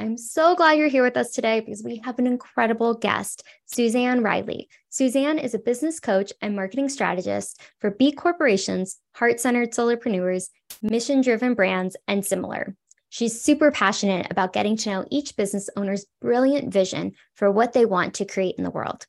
I'm 0.00 0.16
so 0.16 0.54
glad 0.54 0.78
you're 0.78 0.88
here 0.88 1.02
with 1.02 1.18
us 1.18 1.30
today 1.30 1.60
because 1.60 1.82
we 1.82 2.00
have 2.06 2.18
an 2.18 2.26
incredible 2.26 2.94
guest, 2.94 3.42
Suzanne 3.66 4.22
Reilley. 4.22 4.68
Suzanne 4.88 5.38
is 5.38 5.52
a 5.52 5.58
business 5.58 6.00
coach 6.00 6.32
and 6.40 6.56
marketing 6.56 6.88
strategist 6.88 7.60
for 7.80 7.90
B 7.90 8.10
corporations, 8.10 8.96
heart 9.14 9.40
centered 9.40 9.72
solopreneurs, 9.72 10.48
mission 10.80 11.20
driven 11.20 11.52
brands, 11.52 11.98
and 12.08 12.24
similar. 12.24 12.74
She's 13.10 13.42
super 13.42 13.70
passionate 13.70 14.26
about 14.30 14.54
getting 14.54 14.78
to 14.78 14.88
know 14.88 15.04
each 15.10 15.36
business 15.36 15.68
owner's 15.76 16.06
brilliant 16.22 16.72
vision 16.72 17.12
for 17.34 17.50
what 17.50 17.74
they 17.74 17.84
want 17.84 18.14
to 18.14 18.24
create 18.24 18.54
in 18.56 18.64
the 18.64 18.70
world. 18.70 19.06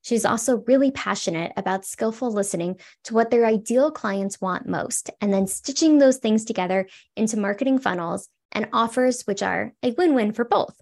She's 0.00 0.24
also 0.24 0.64
really 0.66 0.90
passionate 0.90 1.52
about 1.58 1.84
skillful 1.84 2.32
listening 2.32 2.80
to 3.04 3.12
what 3.12 3.30
their 3.30 3.44
ideal 3.44 3.90
clients 3.90 4.40
want 4.40 4.66
most, 4.66 5.10
and 5.20 5.34
then 5.34 5.46
stitching 5.46 5.98
those 5.98 6.16
things 6.16 6.46
together 6.46 6.88
into 7.14 7.36
marketing 7.38 7.78
funnels 7.78 8.30
and 8.52 8.68
offers 8.72 9.22
which 9.22 9.42
are 9.42 9.72
a 9.82 9.92
win 9.92 10.14
win 10.14 10.32
for 10.32 10.44
both. 10.44 10.80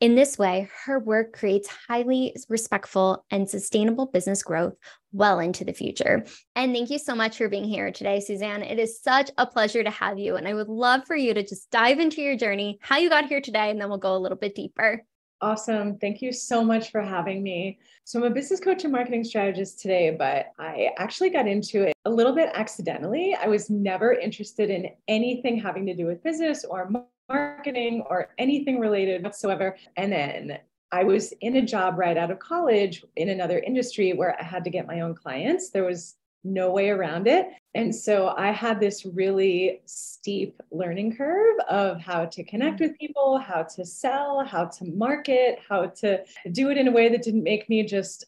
In 0.00 0.16
this 0.16 0.36
way, 0.36 0.68
her 0.84 0.98
work 0.98 1.32
creates 1.32 1.68
highly 1.88 2.36
respectful 2.48 3.24
and 3.30 3.48
sustainable 3.48 4.06
business 4.06 4.42
growth 4.42 4.74
well 5.12 5.38
into 5.38 5.64
the 5.64 5.72
future. 5.72 6.26
And 6.56 6.74
thank 6.74 6.90
you 6.90 6.98
so 6.98 7.14
much 7.14 7.38
for 7.38 7.48
being 7.48 7.64
here 7.64 7.90
today, 7.92 8.20
Suzanne. 8.20 8.62
It 8.62 8.78
is 8.78 9.00
such 9.00 9.30
a 9.38 9.46
pleasure 9.46 9.82
to 9.84 9.90
have 9.90 10.18
you. 10.18 10.36
And 10.36 10.46
I 10.46 10.54
would 10.54 10.68
love 10.68 11.06
for 11.06 11.16
you 11.16 11.32
to 11.32 11.42
just 11.42 11.70
dive 11.70 12.00
into 12.00 12.20
your 12.20 12.36
journey, 12.36 12.78
how 12.82 12.98
you 12.98 13.08
got 13.08 13.26
here 13.26 13.40
today, 13.40 13.70
and 13.70 13.80
then 13.80 13.88
we'll 13.88 13.98
go 13.98 14.16
a 14.16 14.18
little 14.18 14.36
bit 14.36 14.54
deeper. 14.54 15.04
Awesome. 15.44 15.98
Thank 15.98 16.22
you 16.22 16.32
so 16.32 16.64
much 16.64 16.90
for 16.90 17.02
having 17.02 17.42
me. 17.42 17.78
So, 18.04 18.18
I'm 18.18 18.24
a 18.24 18.30
business 18.30 18.60
coach 18.60 18.84
and 18.84 18.92
marketing 18.94 19.24
strategist 19.24 19.78
today, 19.78 20.08
but 20.10 20.52
I 20.58 20.88
actually 20.96 21.28
got 21.28 21.46
into 21.46 21.82
it 21.82 21.92
a 22.06 22.10
little 22.10 22.34
bit 22.34 22.48
accidentally. 22.54 23.36
I 23.38 23.46
was 23.48 23.68
never 23.68 24.14
interested 24.14 24.70
in 24.70 24.88
anything 25.06 25.60
having 25.60 25.84
to 25.84 25.94
do 25.94 26.06
with 26.06 26.22
business 26.22 26.64
or 26.64 26.90
marketing 27.28 28.04
or 28.08 28.30
anything 28.38 28.80
related 28.80 29.22
whatsoever. 29.22 29.76
And 29.98 30.10
then 30.10 30.60
I 30.92 31.04
was 31.04 31.34
in 31.42 31.56
a 31.56 31.62
job 31.62 31.98
right 31.98 32.16
out 32.16 32.30
of 32.30 32.38
college 32.38 33.04
in 33.16 33.28
another 33.28 33.58
industry 33.58 34.14
where 34.14 34.40
I 34.40 34.44
had 34.44 34.64
to 34.64 34.70
get 34.70 34.86
my 34.86 35.00
own 35.00 35.14
clients. 35.14 35.68
There 35.68 35.84
was 35.84 36.14
no 36.44 36.70
way 36.70 36.90
around 36.90 37.26
it. 37.26 37.48
And 37.74 37.94
so 37.94 38.34
I 38.36 38.52
had 38.52 38.78
this 38.78 39.04
really 39.04 39.80
steep 39.86 40.62
learning 40.70 41.16
curve 41.16 41.56
of 41.68 42.00
how 42.00 42.26
to 42.26 42.44
connect 42.44 42.78
mm. 42.78 42.80
with 42.80 42.98
people, 42.98 43.38
how 43.38 43.62
to 43.74 43.84
sell, 43.84 44.44
how 44.44 44.66
to 44.66 44.84
market, 44.84 45.58
how 45.68 45.86
to 45.86 46.22
do 46.52 46.70
it 46.70 46.78
in 46.78 46.88
a 46.88 46.92
way 46.92 47.08
that 47.08 47.22
didn't 47.22 47.42
make 47.42 47.68
me 47.68 47.82
just 47.84 48.26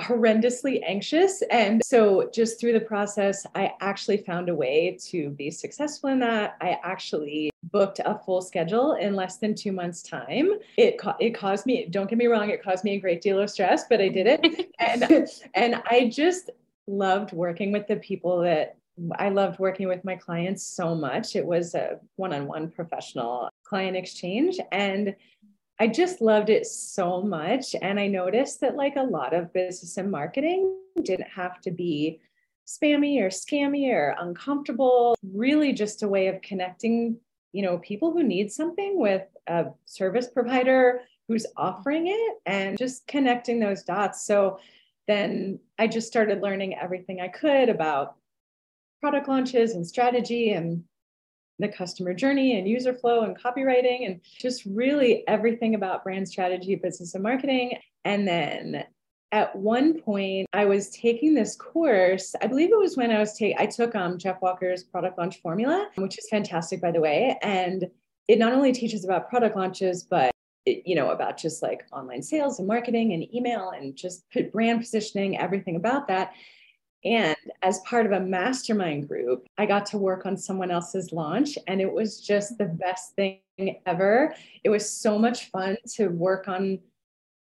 horrendously 0.00 0.80
anxious. 0.86 1.42
And 1.50 1.82
so, 1.84 2.30
just 2.32 2.60
through 2.60 2.72
the 2.72 2.80
process, 2.80 3.46
I 3.54 3.72
actually 3.80 4.18
found 4.18 4.48
a 4.48 4.54
way 4.54 4.98
to 5.06 5.30
be 5.30 5.50
successful 5.50 6.10
in 6.10 6.18
that. 6.20 6.56
I 6.60 6.78
actually 6.82 7.50
booked 7.64 8.00
a 8.04 8.18
full 8.24 8.40
schedule 8.40 8.94
in 8.94 9.14
less 9.14 9.38
than 9.38 9.54
two 9.54 9.72
months' 9.72 10.02
time. 10.02 10.52
It 10.76 11.00
it 11.20 11.30
caused 11.30 11.66
me, 11.66 11.86
don't 11.90 12.08
get 12.08 12.18
me 12.18 12.26
wrong, 12.26 12.50
it 12.50 12.62
caused 12.62 12.84
me 12.84 12.94
a 12.94 13.00
great 13.00 13.20
deal 13.20 13.40
of 13.40 13.50
stress, 13.50 13.84
but 13.88 14.00
I 14.00 14.08
did 14.08 14.26
it. 14.26 14.70
and 14.78 15.28
and 15.54 15.82
I 15.90 16.08
just 16.12 16.50
loved 16.88 17.32
working 17.32 17.72
with 17.72 17.86
the 17.86 17.96
people 17.96 18.40
that 18.40 18.76
I 19.16 19.28
loved 19.28 19.60
working 19.60 19.86
with 19.86 20.04
my 20.04 20.16
clients 20.16 20.64
so 20.64 20.94
much. 20.94 21.36
It 21.36 21.46
was 21.46 21.74
a 21.74 22.00
one 22.16 22.32
on 22.32 22.46
one 22.46 22.70
professional 22.70 23.48
client 23.64 23.96
exchange. 23.96 24.58
And 24.72 25.14
I 25.78 25.86
just 25.86 26.20
loved 26.20 26.50
it 26.50 26.66
so 26.66 27.22
much. 27.22 27.76
And 27.80 28.00
I 28.00 28.08
noticed 28.08 28.60
that, 28.62 28.74
like 28.74 28.96
a 28.96 29.02
lot 29.02 29.34
of 29.34 29.52
business 29.52 29.96
and 29.96 30.10
marketing, 30.10 30.76
didn't 31.02 31.28
have 31.28 31.60
to 31.60 31.70
be 31.70 32.20
spammy 32.66 33.20
or 33.20 33.28
scammy 33.28 33.88
or 33.92 34.16
uncomfortable, 34.18 35.16
really 35.22 35.72
just 35.72 36.02
a 36.02 36.08
way 36.08 36.26
of 36.26 36.42
connecting, 36.42 37.16
you 37.52 37.62
know, 37.62 37.78
people 37.78 38.12
who 38.12 38.24
need 38.24 38.50
something 38.50 38.98
with 38.98 39.22
a 39.46 39.66
service 39.86 40.26
provider 40.26 41.02
who's 41.28 41.46
offering 41.56 42.08
it 42.08 42.36
and 42.46 42.76
just 42.76 43.06
connecting 43.06 43.60
those 43.60 43.84
dots. 43.84 44.26
So 44.26 44.58
then 45.08 45.58
I 45.78 45.88
just 45.88 46.06
started 46.06 46.42
learning 46.42 46.76
everything 46.76 47.20
I 47.20 47.28
could 47.28 47.68
about 47.68 48.14
product 49.00 49.26
launches 49.26 49.72
and 49.72 49.86
strategy 49.86 50.52
and 50.52 50.84
the 51.58 51.68
customer 51.68 52.14
journey 52.14 52.58
and 52.58 52.68
user 52.68 52.94
flow 52.94 53.22
and 53.22 53.36
copywriting 53.36 54.06
and 54.06 54.20
just 54.40 54.64
really 54.64 55.26
everything 55.26 55.74
about 55.74 56.04
brand 56.04 56.28
strategy, 56.28 56.76
business 56.76 57.14
and 57.14 57.22
marketing. 57.22 57.78
And 58.04 58.28
then 58.28 58.84
at 59.32 59.56
one 59.56 60.00
point 60.00 60.46
I 60.52 60.66
was 60.66 60.90
taking 60.90 61.34
this 61.34 61.56
course. 61.56 62.34
I 62.40 62.46
believe 62.46 62.70
it 62.70 62.78
was 62.78 62.96
when 62.96 63.10
I 63.10 63.18
was 63.18 63.32
taking 63.36 63.58
I 63.58 63.66
took 63.66 63.94
um, 63.94 64.18
Jeff 64.18 64.40
Walker's 64.40 64.84
product 64.84 65.18
launch 65.18 65.40
formula, 65.40 65.88
which 65.96 66.18
is 66.18 66.28
fantastic 66.30 66.80
by 66.80 66.92
the 66.92 67.00
way. 67.00 67.36
And 67.42 67.88
it 68.28 68.38
not 68.38 68.52
only 68.52 68.72
teaches 68.72 69.04
about 69.04 69.28
product 69.28 69.56
launches, 69.56 70.04
but 70.04 70.30
you 70.84 70.94
know, 70.94 71.10
about 71.10 71.36
just 71.36 71.62
like 71.62 71.84
online 71.92 72.22
sales 72.22 72.58
and 72.58 72.68
marketing 72.68 73.12
and 73.12 73.32
email 73.34 73.70
and 73.70 73.96
just 73.96 74.24
brand 74.52 74.80
positioning, 74.80 75.38
everything 75.38 75.76
about 75.76 76.08
that. 76.08 76.32
And 77.04 77.36
as 77.62 77.78
part 77.80 78.06
of 78.06 78.12
a 78.12 78.20
mastermind 78.20 79.08
group, 79.08 79.46
I 79.56 79.66
got 79.66 79.86
to 79.86 79.98
work 79.98 80.26
on 80.26 80.36
someone 80.36 80.70
else's 80.70 81.12
launch, 81.12 81.56
and 81.68 81.80
it 81.80 81.92
was 81.92 82.20
just 82.20 82.58
the 82.58 82.64
best 82.64 83.14
thing 83.14 83.40
ever. 83.86 84.34
It 84.64 84.68
was 84.68 84.90
so 84.90 85.18
much 85.18 85.50
fun 85.50 85.76
to 85.94 86.08
work 86.08 86.48
on 86.48 86.80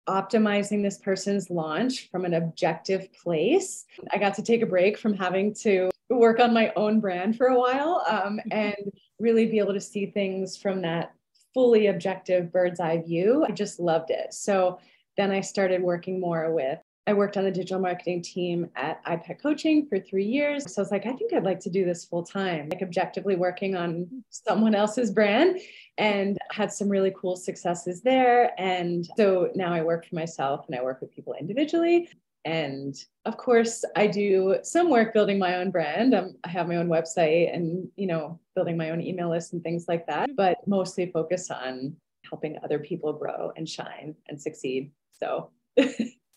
optimizing 0.07 0.83
this 0.83 0.99
person's 0.99 1.49
launch 1.49 2.09
from 2.09 2.23
an 2.23 2.35
objective 2.35 3.11
place. 3.13 3.85
I 4.11 4.17
got 4.17 4.35
to 4.35 4.43
take 4.43 4.61
a 4.61 4.65
break 4.65 4.97
from 4.97 5.13
having 5.13 5.53
to 5.55 5.89
work 6.09 6.39
on 6.39 6.53
my 6.53 6.71
own 6.75 6.99
brand 6.99 7.35
for 7.35 7.47
a 7.47 7.59
while 7.59 8.05
um, 8.07 8.39
and 8.51 8.91
really 9.19 9.47
be 9.47 9.59
able 9.59 9.73
to 9.73 9.81
see 9.81 10.05
things 10.05 10.55
from 10.55 10.81
that 10.83 11.13
fully 11.57 11.87
objective 11.87 12.51
bird's 12.51 12.79
eye 12.79 13.01
view. 13.01 13.43
I 13.43 13.51
just 13.51 13.79
loved 13.79 14.11
it. 14.11 14.31
So 14.31 14.77
then 15.17 15.31
I 15.31 15.41
started 15.41 15.81
working 15.81 16.19
more 16.19 16.53
with 16.53 16.77
I 17.07 17.13
worked 17.13 17.35
on 17.35 17.45
the 17.45 17.51
digital 17.51 17.79
marketing 17.79 18.21
team 18.21 18.69
at 18.75 19.03
iPEC 19.05 19.41
Coaching 19.41 19.87
for 19.87 19.97
three 19.97 20.25
years. 20.25 20.71
So 20.71 20.81
I 20.81 20.83
was 20.83 20.91
like, 20.91 21.07
I 21.07 21.13
think 21.13 21.33
I'd 21.33 21.45
like 21.45 21.61
to 21.61 21.69
do 21.71 21.83
this 21.83 22.05
full 22.05 22.21
time, 22.21 22.69
like 22.69 22.83
objectively 22.83 23.35
working 23.35 23.75
on 23.75 24.07
someone 24.29 24.75
else's 24.75 25.09
brand 25.09 25.57
and 25.97 26.37
had 26.51 26.71
some 26.71 26.89
really 26.89 27.13
cool 27.19 27.37
successes 27.37 28.01
there. 28.01 28.51
And 28.59 29.07
so 29.17 29.49
now 29.55 29.73
I 29.73 29.81
work 29.81 30.05
for 30.05 30.15
myself 30.15 30.65
and 30.67 30.77
I 30.77 30.83
work 30.83 30.99
with 31.01 31.15
people 31.15 31.33
individually. 31.39 32.09
And 32.47 32.95
of 33.25 33.35
course, 33.35 33.83
I 33.97 34.07
do 34.07 34.55
some 34.63 34.89
work 34.89 35.13
building 35.13 35.37
my 35.37 35.57
own 35.57 35.69
brand. 35.69 36.15
Um, 36.15 36.37
I 36.45 36.49
have 36.49 36.69
my 36.69 36.77
own 36.77 36.87
website 36.87 37.53
and, 37.53 37.89
you 37.97 38.07
know, 38.07 38.39
building 38.55 38.77
my 38.77 38.91
own 38.91 39.01
email 39.01 39.29
list 39.29 39.51
and 39.51 39.61
things 39.61 39.83
like 39.89 40.07
that, 40.07 40.29
but 40.37 40.65
mostly 40.65 41.11
focus 41.11 41.51
on 41.51 41.97
helping 42.29 42.57
other 42.63 42.79
people 42.79 43.11
grow 43.11 43.51
and 43.57 43.67
shine 43.67 44.15
and 44.29 44.41
succeed. 44.41 44.91
So 45.21 45.51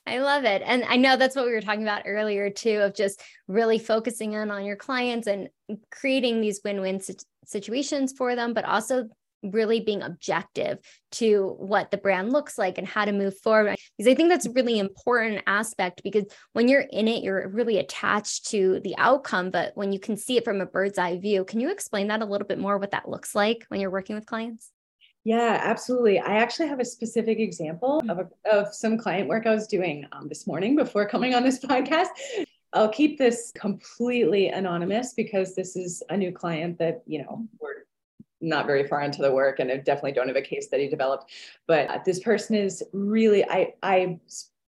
I 0.05 0.19
love 0.19 0.43
it. 0.43 0.63
And 0.67 0.83
I 0.89 0.97
know 0.97 1.17
that's 1.17 1.37
what 1.37 1.47
we 1.47 1.53
were 1.53 1.61
talking 1.61 1.85
about 1.85 2.03
earlier 2.07 2.51
too 2.51 2.81
of 2.81 2.93
just 2.93 3.23
really 3.47 3.79
focusing 3.79 4.33
in 4.33 4.51
on 4.51 4.65
your 4.65 4.75
clients 4.75 5.29
and 5.29 5.49
creating 5.93 6.41
these 6.41 6.61
win-win 6.65 7.01
situations 7.45 8.13
for 8.19 8.35
them, 8.35 8.53
but 8.53 8.65
also 8.65 9.09
really 9.43 9.81
being 9.81 10.03
objective 10.03 10.79
to 11.13 11.55
what 11.59 11.91
the 11.91 11.97
brand 11.97 12.33
looks 12.33 12.59
like 12.59 12.79
and 12.79 12.87
how 12.87 13.05
to 13.05 13.13
move 13.13 13.37
forward 13.39 13.77
because 13.97 14.11
i 14.11 14.15
think 14.15 14.29
that's 14.29 14.47
a 14.47 14.53
really 14.53 14.79
important 14.79 15.43
aspect 15.47 16.03
because 16.03 16.25
when 16.53 16.69
you're 16.69 16.85
in 16.91 17.09
it 17.09 17.23
you're 17.23 17.49
really 17.49 17.79
attached 17.79 18.47
to 18.47 18.81
the 18.85 18.95
outcome 18.99 19.51
but 19.51 19.73
when 19.77 19.93
you 19.93 19.99
can 19.99 20.17
see 20.17 20.37
it 20.37 20.45
from 20.45 20.61
a 20.61 20.67
bird's 20.67 20.99
eye 20.99 21.19
view 21.19 21.45
can 21.45 21.61
you 21.61 21.71
explain 21.71 22.09
that 22.09 22.23
a 22.23 22.27
little 22.27 22.47
bit 22.47 22.59
more 22.59 22.79
what 22.79 22.91
that 22.91 23.09
looks 23.09 23.35
like 23.35 23.65
when 23.69 23.81
you're 23.81 23.91
working 23.91 24.17
with 24.17 24.27
clients 24.27 24.71
yeah, 25.25 25.61
absolutely. 25.63 26.19
I 26.19 26.37
actually 26.37 26.69
have 26.69 26.81
a 26.81 26.85
specific 26.85 27.39
example 27.39 28.03
of, 28.09 28.21
a, 28.21 28.29
of 28.51 28.75
some 28.75 28.97
client 28.97 29.29
work 29.29 29.47
I 29.47 29.55
was 29.55 29.67
doing 29.67 30.07
um, 30.13 30.29
this 30.29 30.47
morning 30.47 30.77
before 30.77 31.07
coming 31.07 31.35
on 31.35 31.43
this 31.43 31.59
podcast. 31.65 32.09
I'll 32.73 32.89
keep 32.89 33.19
this 33.19 33.53
completely 33.55 34.49
anonymous 34.49 35.13
because 35.15 35.55
this 35.55 35.77
is 35.77 36.03
a 36.09 36.17
new 36.17 36.33
client 36.33 36.79
that, 36.79 37.03
you 37.07 37.23
know, 37.23 37.47
we're 37.61 37.85
not 38.41 38.67
very 38.67 38.87
far 38.87 39.03
into 39.03 39.23
the 39.23 39.33
work 39.33 39.59
and 39.59 39.71
I 39.71 39.77
definitely 39.77 40.13
don't 40.13 40.29
have 40.29 40.37
a 40.37 40.43
case 40.43 40.67
study 40.67 40.89
developed. 40.89 41.31
But 41.67 42.05
this 42.05 42.21
person 42.21 42.57
is 42.57 42.83
really, 42.93 43.45
I, 43.45 43.75
I 43.83 44.19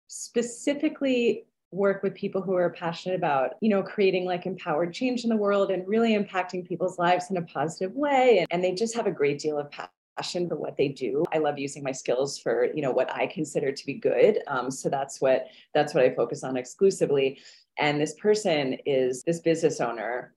specifically 0.08 1.46
work 1.72 2.04
with 2.04 2.14
people 2.14 2.42
who 2.42 2.54
are 2.54 2.70
passionate 2.70 3.16
about 3.16 3.54
you 3.60 3.68
know 3.68 3.82
creating 3.82 4.26
like 4.26 4.46
empowered 4.46 4.94
change 4.94 5.24
in 5.24 5.30
the 5.32 5.36
world 5.36 5.72
and 5.72 5.88
really 5.88 6.16
impacting 6.16 6.64
people's 6.64 7.00
lives 7.00 7.32
in 7.32 7.38
a 7.38 7.42
positive 7.42 7.96
way 7.96 8.38
and, 8.38 8.48
and 8.52 8.64
they 8.64 8.76
just 8.76 8.96
have 8.96 9.08
a 9.08 9.12
great 9.12 9.40
deal 9.40 9.58
of 9.58 9.68
passion 10.16 10.48
for 10.48 10.56
what 10.56 10.78
they 10.78 10.90
do. 10.90 11.24
I 11.34 11.40
love 11.40 11.58
using 11.58 11.84
my 11.84 11.92
skills 11.92 12.38
for, 12.38 12.68
you 12.74 12.82
know, 12.82 12.92
what 12.92 13.14
I 13.14 13.28
consider 13.28 13.72
to 13.72 13.86
be 13.86 13.96
good. 13.96 14.40
Um, 14.48 14.70
so 14.70 14.90
that's 14.90 15.22
what 15.22 15.48
that's 15.74 15.94
what 15.94 16.04
I 16.04 16.14
focus 16.14 16.44
on 16.44 16.58
exclusively. 16.58 17.40
And 17.80 18.00
this 18.00 18.14
person 18.16 18.78
is 18.86 19.24
this 19.24 19.40
business 19.40 19.82
owner 19.82 20.34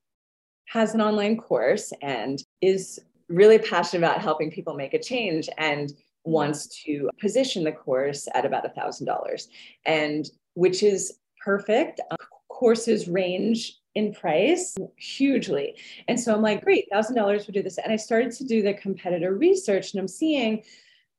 has 0.68 0.94
an 0.94 1.00
online 1.00 1.36
course 1.36 1.92
and 2.02 2.42
is 2.60 3.00
really 3.28 3.58
passionate 3.58 4.06
about 4.06 4.20
helping 4.20 4.50
people 4.50 4.74
make 4.74 4.94
a 4.94 5.02
change 5.02 5.48
and 5.58 5.92
wants 6.24 6.66
to 6.84 7.08
position 7.20 7.64
the 7.64 7.72
course 7.72 8.28
at 8.34 8.44
about 8.44 8.66
a 8.66 8.70
thousand 8.70 9.06
dollars. 9.06 9.48
And 9.84 10.28
which 10.54 10.82
is 10.82 11.18
perfect. 11.44 12.00
Um, 12.10 12.16
courses 12.48 13.06
range 13.06 13.78
in 13.94 14.12
price 14.12 14.76
hugely. 14.96 15.74
And 16.08 16.18
so 16.18 16.34
i'm 16.34 16.42
like 16.42 16.64
great 16.64 16.86
thousand 16.90 17.16
dollars 17.16 17.46
would 17.46 17.54
do 17.54 17.62
this. 17.62 17.78
And 17.78 17.92
i 17.92 17.96
started 17.96 18.32
to 18.32 18.44
do 18.44 18.62
the 18.62 18.74
competitor 18.74 19.34
research 19.34 19.92
and 19.92 20.00
i'm 20.00 20.08
seeing 20.08 20.62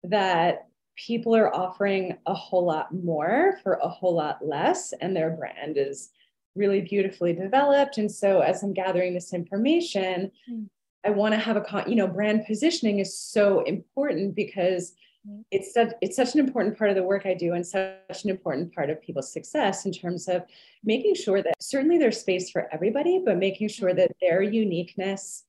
that 0.03 0.68
people 0.95 1.36
are 1.36 1.53
offering 1.56 2.18
a 2.25 2.33
whole 2.33 2.65
lot 2.65 2.94
more 2.94 3.60
for 3.62 3.74
a 3.83 3.88
whole 3.88 4.15
lot 4.15 4.45
less 4.45 4.94
and 5.01 5.15
their 5.15 5.31
brand 5.31 5.77
is 5.77 6.10
really 6.56 6.81
beautifully 6.81 7.33
developed. 7.33 8.00
And 8.00 8.12
so 8.12 8.39
as 8.39 8.63
i'm 8.63 8.74
gathering 8.74 9.13
this 9.13 9.33
information 9.33 10.31
mm. 10.50 10.68
I 11.07 11.09
want 11.09 11.33
to 11.33 11.39
have 11.39 11.56
a 11.56 11.62
con, 11.62 11.86
you 11.88 11.95
know, 11.95 12.06
brand 12.06 12.45
positioning 12.45 13.00
is 13.00 13.18
so 13.18 13.62
important 13.62 14.36
because 14.36 14.92
mm-hmm. 15.25 15.39
it's 15.51 15.74
such 15.74 15.92
it's 16.01 16.18
such 16.18 16.33
an 16.33 16.42
important 16.42 16.77
part 16.77 16.89
of 16.89 16.98
the 16.98 17.04
work 17.04 17.25
I 17.25 17.33
do 17.33 17.54
and 17.54 17.65
such 17.65 18.25
an 18.25 18.30
important 18.30 18.75
part 18.75 18.89
of 18.89 19.01
people's 19.01 19.31
success 19.31 19.86
in 19.86 19.94
terms 19.94 20.27
of 20.27 20.44
making 20.83 21.15
sure 21.15 21.42
that 21.42 21.54
certainly 21.62 21.98
there's 21.98 22.19
space 22.19 22.50
for 22.50 22.68
everybody, 22.74 23.21
but 23.24 23.38
making 23.38 23.69
sure 23.69 23.94
that 23.94 24.12
their 24.19 24.42
uniqueness 24.42 25.45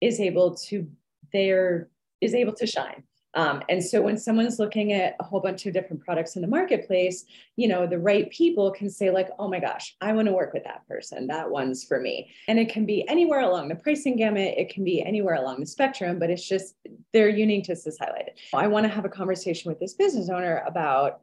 is 0.00 0.20
able 0.20 0.54
to 0.68 0.88
there 1.32 1.88
is 2.20 2.32
able 2.32 2.52
to 2.52 2.66
shine. 2.66 3.02
Um, 3.34 3.62
and 3.68 3.82
so 3.82 4.00
when 4.00 4.16
someone's 4.16 4.58
looking 4.58 4.92
at 4.92 5.16
a 5.20 5.24
whole 5.24 5.40
bunch 5.40 5.66
of 5.66 5.72
different 5.72 6.04
products 6.04 6.36
in 6.36 6.42
the 6.42 6.48
marketplace, 6.48 7.24
you 7.56 7.68
know, 7.68 7.86
the 7.86 7.98
right 7.98 8.30
people 8.30 8.70
can 8.70 8.88
say, 8.88 9.10
like, 9.10 9.28
oh 9.38 9.48
my 9.48 9.58
gosh, 9.58 9.96
I 10.00 10.12
want 10.12 10.28
to 10.28 10.32
work 10.32 10.52
with 10.52 10.64
that 10.64 10.86
person. 10.86 11.26
That 11.26 11.50
one's 11.50 11.84
for 11.84 12.00
me. 12.00 12.30
And 12.48 12.58
it 12.58 12.68
can 12.68 12.86
be 12.86 13.06
anywhere 13.08 13.40
along 13.40 13.68
the 13.68 13.74
pricing 13.74 14.16
gamut, 14.16 14.54
it 14.56 14.72
can 14.72 14.84
be 14.84 15.02
anywhere 15.02 15.34
along 15.34 15.60
the 15.60 15.66
spectrum, 15.66 16.18
but 16.18 16.30
it's 16.30 16.46
just 16.46 16.76
their 17.12 17.28
uniqueness 17.28 17.86
is 17.86 17.98
highlighted. 17.98 18.34
I 18.54 18.68
want 18.68 18.84
to 18.84 18.90
have 18.90 19.04
a 19.04 19.10
conversation 19.10 19.70
with 19.70 19.80
this 19.80 19.94
business 19.94 20.28
owner 20.28 20.62
about 20.66 21.20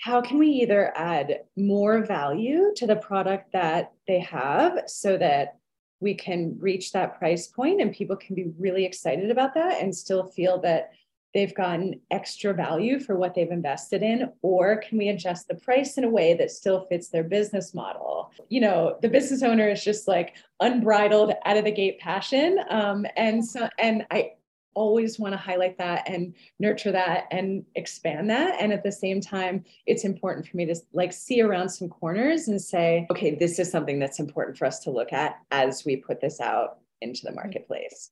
how 0.00 0.20
can 0.20 0.38
we 0.38 0.48
either 0.48 0.92
add 0.96 1.40
more 1.56 2.04
value 2.04 2.72
to 2.76 2.86
the 2.86 2.96
product 2.96 3.52
that 3.52 3.92
they 4.06 4.20
have 4.20 4.82
so 4.86 5.16
that 5.16 5.56
we 6.00 6.14
can 6.14 6.56
reach 6.60 6.92
that 6.92 7.18
price 7.18 7.48
point 7.48 7.80
and 7.80 7.92
people 7.92 8.16
can 8.16 8.36
be 8.36 8.52
really 8.58 8.84
excited 8.84 9.30
about 9.30 9.54
that 9.54 9.82
and 9.82 9.94
still 9.94 10.24
feel 10.24 10.60
that 10.60 10.90
they've 11.34 11.54
gotten 11.54 12.00
extra 12.10 12.54
value 12.54 12.98
for 12.98 13.16
what 13.16 13.34
they've 13.34 13.50
invested 13.50 14.02
in 14.02 14.30
or 14.42 14.78
can 14.78 14.98
we 14.98 15.08
adjust 15.08 15.48
the 15.48 15.54
price 15.54 15.98
in 15.98 16.04
a 16.04 16.08
way 16.08 16.34
that 16.34 16.50
still 16.50 16.86
fits 16.86 17.08
their 17.08 17.24
business 17.24 17.74
model? 17.74 18.32
You 18.48 18.60
know 18.60 18.98
the 19.02 19.08
business 19.08 19.42
owner 19.42 19.68
is 19.68 19.84
just 19.84 20.08
like 20.08 20.34
unbridled 20.60 21.34
out 21.44 21.56
of 21.56 21.64
the 21.64 21.70
gate 21.70 21.98
passion 21.98 22.58
um, 22.70 23.06
and 23.16 23.44
so 23.44 23.68
and 23.78 24.06
i 24.10 24.32
always 24.74 25.18
want 25.18 25.32
to 25.32 25.38
highlight 25.38 25.76
that 25.78 26.08
and 26.08 26.32
nurture 26.60 26.92
that 26.92 27.26
and 27.32 27.64
expand 27.74 28.30
that 28.30 28.54
and 28.60 28.72
at 28.72 28.84
the 28.84 28.92
same 28.92 29.20
time 29.20 29.64
it's 29.86 30.04
important 30.04 30.46
for 30.46 30.56
me 30.56 30.64
to 30.64 30.74
like 30.92 31.12
see 31.12 31.42
around 31.42 31.68
some 31.68 31.88
corners 31.88 32.46
and 32.46 32.62
say 32.62 33.04
okay 33.10 33.34
this 33.34 33.58
is 33.58 33.68
something 33.68 33.98
that's 33.98 34.20
important 34.20 34.56
for 34.56 34.66
us 34.66 34.78
to 34.78 34.90
look 34.90 35.12
at 35.12 35.36
as 35.50 35.84
we 35.84 35.96
put 35.96 36.20
this 36.20 36.40
out 36.40 36.78
into 37.00 37.24
the 37.24 37.32
marketplace 37.32 38.10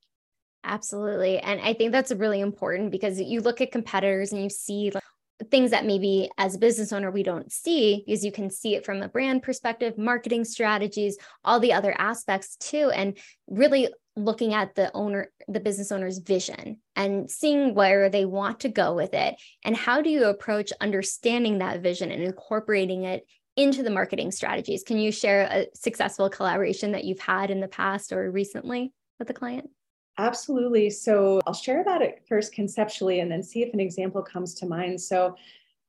Absolutely. 0.66 1.38
And 1.38 1.60
I 1.60 1.74
think 1.74 1.92
that's 1.92 2.10
really 2.10 2.40
important 2.40 2.90
because 2.90 3.20
you 3.20 3.40
look 3.40 3.60
at 3.60 3.70
competitors 3.70 4.32
and 4.32 4.42
you 4.42 4.50
see 4.50 4.90
like, 4.90 5.02
things 5.50 5.70
that 5.70 5.86
maybe 5.86 6.28
as 6.38 6.56
a 6.56 6.58
business 6.58 6.92
owner 6.92 7.10
we 7.10 7.22
don't 7.22 7.52
see 7.52 8.02
because 8.04 8.24
you 8.24 8.32
can 8.32 8.50
see 8.50 8.74
it 8.74 8.84
from 8.84 9.00
a 9.00 9.08
brand 9.08 9.44
perspective, 9.44 9.96
marketing 9.96 10.44
strategies, 10.44 11.18
all 11.44 11.60
the 11.60 11.72
other 11.72 11.94
aspects 11.96 12.56
too. 12.56 12.90
And 12.90 13.16
really 13.46 13.88
looking 14.16 14.54
at 14.54 14.74
the 14.74 14.90
owner, 14.92 15.30
the 15.46 15.60
business 15.60 15.92
owner's 15.92 16.18
vision 16.18 16.78
and 16.96 17.30
seeing 17.30 17.74
where 17.74 18.08
they 18.08 18.24
want 18.24 18.60
to 18.60 18.68
go 18.68 18.94
with 18.94 19.14
it. 19.14 19.36
And 19.62 19.76
how 19.76 20.02
do 20.02 20.10
you 20.10 20.24
approach 20.24 20.72
understanding 20.80 21.58
that 21.58 21.80
vision 21.80 22.10
and 22.10 22.24
incorporating 22.24 23.04
it 23.04 23.24
into 23.56 23.84
the 23.84 23.90
marketing 23.90 24.32
strategies? 24.32 24.82
Can 24.82 24.98
you 24.98 25.12
share 25.12 25.42
a 25.42 25.66
successful 25.74 26.28
collaboration 26.28 26.92
that 26.92 27.04
you've 27.04 27.20
had 27.20 27.52
in 27.52 27.60
the 27.60 27.68
past 27.68 28.12
or 28.12 28.28
recently 28.32 28.92
with 29.20 29.30
a 29.30 29.34
client? 29.34 29.70
Absolutely. 30.18 30.90
So 30.90 31.40
I'll 31.46 31.54
share 31.54 31.82
about 31.82 32.02
it 32.02 32.22
first 32.28 32.52
conceptually 32.52 33.20
and 33.20 33.30
then 33.30 33.42
see 33.42 33.62
if 33.62 33.72
an 33.74 33.80
example 33.80 34.22
comes 34.22 34.54
to 34.54 34.66
mind. 34.66 35.00
So, 35.00 35.36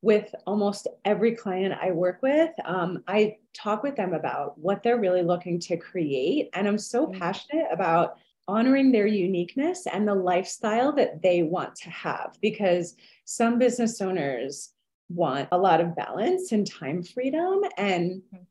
with 0.04 0.34
almost 0.46 0.88
every 1.06 1.36
client 1.36 1.74
I 1.82 1.90
work 1.90 2.22
with, 2.22 2.52
um, 2.66 3.04
I 3.08 3.38
talk 3.56 3.82
with 3.82 3.96
them 3.96 4.14
about 4.14 4.56
what 4.60 4.84
they're 4.84 5.00
really 5.00 5.24
looking 5.24 5.60
to 5.62 5.76
create. 5.76 6.50
And 6.54 6.68
I'm 6.68 6.78
so 6.78 7.08
mm. 7.08 7.18
passionate 7.18 7.66
about 7.72 8.20
honoring 8.48 8.92
their 8.92 9.08
uniqueness 9.08 9.88
and 9.92 10.08
the 10.08 10.14
lifestyle 10.14 10.92
that 10.94 11.24
they 11.24 11.42
want 11.42 11.76
to 11.78 11.90
have 11.90 12.38
because 12.42 12.96
some 13.26 13.58
business 13.58 14.00
owners 14.00 14.72
want 15.10 15.50
a 15.52 15.58
lot 15.58 15.82
of 15.82 15.96
balance 15.96 16.52
and 16.52 16.70
time 16.70 17.02
freedom. 17.02 17.62
And 17.76 18.22
mm 18.34 18.46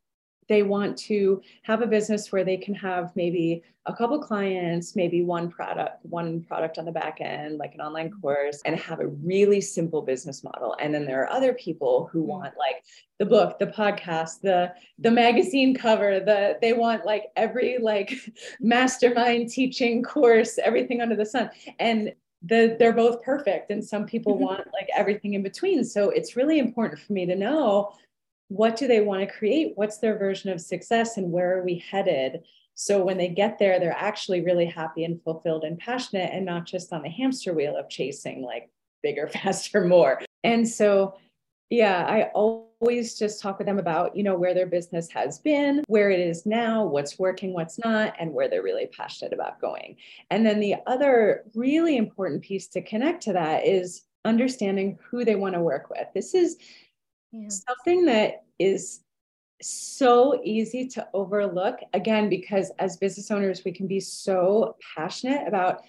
they 0.48 0.62
want 0.62 0.96
to 0.96 1.42
have 1.62 1.82
a 1.82 1.86
business 1.86 2.30
where 2.30 2.44
they 2.44 2.56
can 2.56 2.74
have 2.74 3.14
maybe 3.16 3.62
a 3.86 3.94
couple 3.94 4.18
clients, 4.18 4.96
maybe 4.96 5.22
one 5.22 5.48
product, 5.48 6.04
one 6.04 6.42
product 6.42 6.76
on 6.76 6.84
the 6.84 6.92
back 6.92 7.18
end, 7.20 7.58
like 7.58 7.74
an 7.74 7.80
online 7.80 8.10
mm-hmm. 8.10 8.20
course, 8.20 8.60
and 8.64 8.78
have 8.78 9.00
a 9.00 9.06
really 9.06 9.60
simple 9.60 10.02
business 10.02 10.42
model. 10.42 10.76
And 10.80 10.92
then 10.92 11.06
there 11.06 11.22
are 11.22 11.30
other 11.30 11.52
people 11.54 12.08
who 12.12 12.20
mm-hmm. 12.20 12.30
want 12.30 12.54
like 12.58 12.84
the 13.18 13.26
book, 13.26 13.58
the 13.58 13.68
podcast, 13.68 14.40
the 14.42 14.72
the 14.98 15.10
magazine 15.10 15.74
cover, 15.74 16.20
the 16.20 16.58
they 16.60 16.72
want 16.72 17.06
like 17.06 17.26
every 17.36 17.78
like 17.78 18.12
mastermind 18.60 19.50
teaching 19.50 20.02
course, 20.02 20.58
everything 20.58 21.00
under 21.00 21.16
the 21.16 21.26
sun. 21.26 21.50
And 21.78 22.12
the, 22.42 22.76
they're 22.78 22.92
both 22.92 23.22
perfect 23.22 23.70
and 23.70 23.84
some 23.84 24.04
people 24.04 24.34
mm-hmm. 24.34 24.44
want 24.44 24.66
like 24.72 24.88
everything 24.94 25.34
in 25.34 25.42
between 25.42 25.82
so 25.82 26.10
it's 26.10 26.36
really 26.36 26.58
important 26.58 27.00
for 27.00 27.14
me 27.14 27.24
to 27.24 27.34
know 27.34 27.90
what 28.48 28.76
do 28.76 28.86
they 28.86 29.00
want 29.00 29.20
to 29.20 29.34
create? 29.34 29.72
What's 29.74 29.98
their 29.98 30.18
version 30.18 30.50
of 30.50 30.60
success 30.60 31.16
and 31.16 31.32
where 31.32 31.58
are 31.58 31.64
we 31.64 31.78
headed? 31.78 32.42
So 32.74 33.02
when 33.02 33.16
they 33.16 33.28
get 33.28 33.58
there, 33.58 33.80
they're 33.80 33.96
actually 33.96 34.42
really 34.42 34.66
happy 34.66 35.04
and 35.04 35.22
fulfilled 35.22 35.64
and 35.64 35.78
passionate 35.78 36.30
and 36.32 36.44
not 36.44 36.66
just 36.66 36.92
on 36.92 37.02
the 37.02 37.08
hamster 37.08 37.54
wheel 37.54 37.76
of 37.76 37.88
chasing 37.88 38.42
like 38.42 38.70
bigger, 39.02 39.26
faster, 39.32 39.84
more. 39.84 40.20
And 40.44 40.68
so, 40.68 41.14
yeah, 41.70 42.06
I 42.06 42.30
always 42.34 43.18
just 43.18 43.40
talk 43.40 43.58
with 43.58 43.66
them 43.66 43.78
about, 43.78 44.14
you 44.14 44.22
know, 44.22 44.36
where 44.36 44.54
their 44.54 44.66
business 44.66 45.08
has 45.10 45.38
been, 45.38 45.82
where 45.88 46.10
it 46.10 46.20
is 46.20 46.46
now, 46.46 46.84
what's 46.84 47.18
working, 47.18 47.54
what's 47.54 47.78
not, 47.78 48.14
and 48.20 48.32
where 48.32 48.48
they're 48.48 48.62
really 48.62 48.86
passionate 48.86 49.32
about 49.32 49.60
going. 49.60 49.96
And 50.30 50.46
then 50.46 50.60
the 50.60 50.76
other 50.86 51.44
really 51.54 51.96
important 51.96 52.42
piece 52.42 52.68
to 52.68 52.82
connect 52.82 53.22
to 53.24 53.32
that 53.32 53.66
is 53.66 54.02
understanding 54.24 54.98
who 55.10 55.24
they 55.24 55.34
want 55.34 55.54
to 55.54 55.60
work 55.60 55.88
with. 55.88 56.06
This 56.14 56.34
is 56.34 56.56
yeah. 57.32 57.48
something 57.48 58.04
that 58.06 58.44
is 58.58 59.00
so 59.62 60.40
easy 60.44 60.86
to 60.86 61.06
overlook 61.14 61.78
again 61.94 62.28
because 62.28 62.70
as 62.78 62.98
business 62.98 63.30
owners 63.30 63.64
we 63.64 63.72
can 63.72 63.86
be 63.86 64.00
so 64.00 64.76
passionate 64.94 65.48
about 65.48 65.82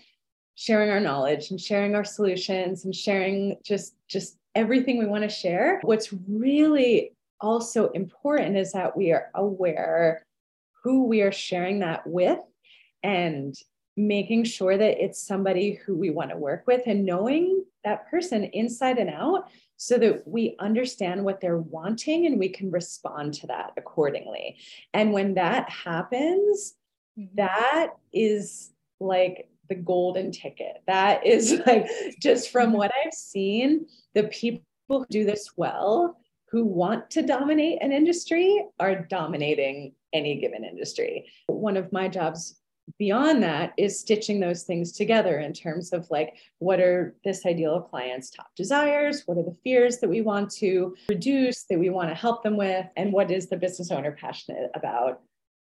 sharing 0.56 0.90
our 0.90 1.00
knowledge 1.00 1.52
and 1.52 1.60
sharing 1.60 1.94
our 1.94 2.04
solutions 2.04 2.86
and 2.86 2.96
sharing 2.96 3.58
just 3.64 3.96
just 4.08 4.38
everything 4.56 4.98
we 4.98 5.06
want 5.06 5.24
to 5.24 5.30
share. 5.30 5.80
What's 5.84 6.12
really 6.28 7.14
also 7.40 7.90
important 7.92 8.58
is 8.58 8.72
that 8.72 8.98
we 8.98 9.12
are 9.12 9.30
aware 9.36 10.26
who 10.84 11.06
we 11.06 11.22
are 11.22 11.32
sharing 11.32 11.80
that 11.80 12.08
with 12.08 12.40
and 13.04 13.54
making 13.98 14.44
sure 14.44 14.78
that 14.78 15.04
it's 15.04 15.22
somebody 15.22 15.74
who 15.74 15.96
we 15.96 16.12
want 16.12 16.30
to 16.30 16.38
work 16.38 16.66
with 16.68 16.84
and 16.86 17.04
knowing 17.04 17.66
that 17.84 18.10
person 18.10 18.44
inside 18.46 19.00
and 19.00 19.10
out 19.10 19.50
so 19.76 19.98
that 19.98 20.28
we 20.28 20.56
understand 20.60 21.24
what 21.24 21.42
they're 21.42 21.58
wanting 21.58 22.28
and 22.28 22.40
we 22.40 22.48
can 22.48 22.70
respond 22.70 23.34
to 23.34 23.48
that 23.48 23.72
accordingly. 23.76 24.58
And 24.94 25.14
when 25.14 25.34
that 25.34 25.70
happens, 25.70 26.76
mm-hmm. 27.18 27.36
that 27.36 27.94
is 28.14 28.72
like 29.00 29.50
the 29.68 29.76
golden 29.76 30.32
ticket. 30.32 30.84
That 30.86 31.26
is 31.26 31.60
like 31.66 31.88
just 32.22 32.52
from 32.52 32.70
mm-hmm. 32.70 32.78
what 32.78 32.92
I've 33.04 33.14
seen, 33.14 33.88
the 34.14 34.24
people 34.26 34.62
who 34.88 35.06
do 35.10 35.26
this 35.26 35.52
well, 35.58 36.18
who 36.50 36.66
want 36.66 37.10
to 37.12 37.24
dominate 37.24 37.82
an 37.82 37.92
industry, 37.92 38.66
are 38.80 38.96
dominating 38.96 39.94
any 40.14 40.40
given 40.40 40.64
industry. 40.64 41.26
One 41.48 41.78
of 41.78 41.92
my 41.92 42.08
jobs 42.08 42.60
beyond 42.98 43.44
that 43.44 43.74
is 43.78 44.00
stitching 44.00 44.40
those 44.40 44.64
things 44.64 44.92
together 44.92 45.40
in 45.40 45.54
terms 45.54 45.92
of 45.92 46.10
like 46.10 46.36
what 46.60 46.80
are 46.80 47.16
this 47.24 47.46
ideal 47.46 47.82
client's 47.82 48.30
top 48.30 48.48
desires 48.56 49.24
what 49.26 49.38
are 49.38 49.44
the 49.44 49.58
fears 49.64 49.98
that 49.98 50.10
we 50.10 50.22
want 50.22 50.50
to 50.50 50.96
reduce 51.10 51.64
that 51.64 51.78
we 51.78 51.90
want 51.90 52.10
to 52.10 52.16
help 52.16 52.44
them 52.44 52.56
with 52.56 52.86
and 52.96 53.12
what 53.12 53.30
is 53.30 53.50
the 53.50 53.58
business 53.58 53.92
owner 53.92 54.16
passionate 54.20 54.72
about 54.74 55.22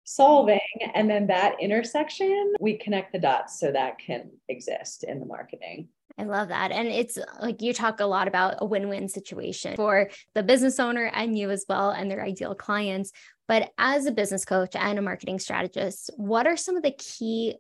solving 0.04 0.59
and 0.94 1.09
then 1.09 1.26
that 1.26 1.54
intersection 1.61 2.52
we 2.61 2.76
connect 2.76 3.12
the 3.12 3.18
dots 3.18 3.59
so 3.59 3.71
that 3.71 3.99
can 3.99 4.28
exist 4.49 5.04
in 5.04 5.21
the 5.21 5.26
marketing 5.26 5.88
I 6.16 6.25
love 6.25 6.49
that. 6.49 6.71
And 6.71 6.87
it's 6.87 7.18
like 7.40 7.61
you 7.61 7.73
talk 7.73 7.99
a 7.99 8.06
lot 8.06 8.28
about 8.28 8.56
a 8.59 8.64
win 8.64 8.88
win 8.88 9.09
situation 9.09 9.75
for 9.75 10.11
the 10.35 10.42
business 10.42 10.78
owner 10.78 11.11
and 11.12 11.37
you 11.37 11.50
as 11.50 11.64
well, 11.68 11.90
and 11.90 12.11
their 12.11 12.23
ideal 12.23 12.54
clients. 12.54 13.11
But 13.46 13.72
as 13.78 14.06
a 14.06 14.12
business 14.12 14.44
coach 14.44 14.74
and 14.74 14.98
a 14.98 15.02
marketing 15.02 15.38
strategist, 15.38 16.10
what 16.16 16.46
are 16.46 16.56
some 16.56 16.76
of 16.76 16.82
the 16.82 16.92
key 16.92 17.56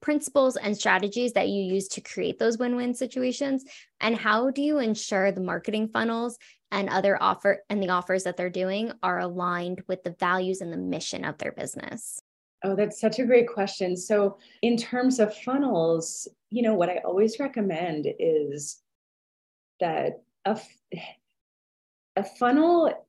principles 0.00 0.56
and 0.56 0.76
strategies 0.76 1.32
that 1.32 1.48
you 1.48 1.62
use 1.62 1.88
to 1.88 2.00
create 2.00 2.38
those 2.38 2.58
win 2.58 2.76
win 2.76 2.94
situations? 2.94 3.64
And 4.00 4.16
how 4.16 4.50
do 4.50 4.62
you 4.62 4.78
ensure 4.78 5.32
the 5.32 5.40
marketing 5.40 5.88
funnels 5.88 6.38
and 6.70 6.88
other 6.88 7.20
offer 7.20 7.64
and 7.68 7.82
the 7.82 7.90
offers 7.90 8.24
that 8.24 8.36
they're 8.36 8.50
doing 8.50 8.92
are 9.02 9.18
aligned 9.18 9.82
with 9.88 10.02
the 10.04 10.14
values 10.18 10.60
and 10.60 10.72
the 10.72 10.78
mission 10.78 11.24
of 11.24 11.38
their 11.38 11.52
business? 11.52 12.22
Oh, 12.62 12.76
that's 12.76 13.00
such 13.00 13.18
a 13.18 13.24
great 13.24 13.48
question. 13.48 13.96
So, 13.96 14.36
in 14.62 14.76
terms 14.76 15.18
of 15.18 15.34
funnels, 15.34 16.28
you 16.50 16.62
know, 16.62 16.74
what 16.74 16.90
I 16.90 16.98
always 17.04 17.38
recommend 17.38 18.06
is 18.18 18.80
that 19.80 20.22
a, 20.44 20.60
a 22.16 22.24
funnel 22.24 23.06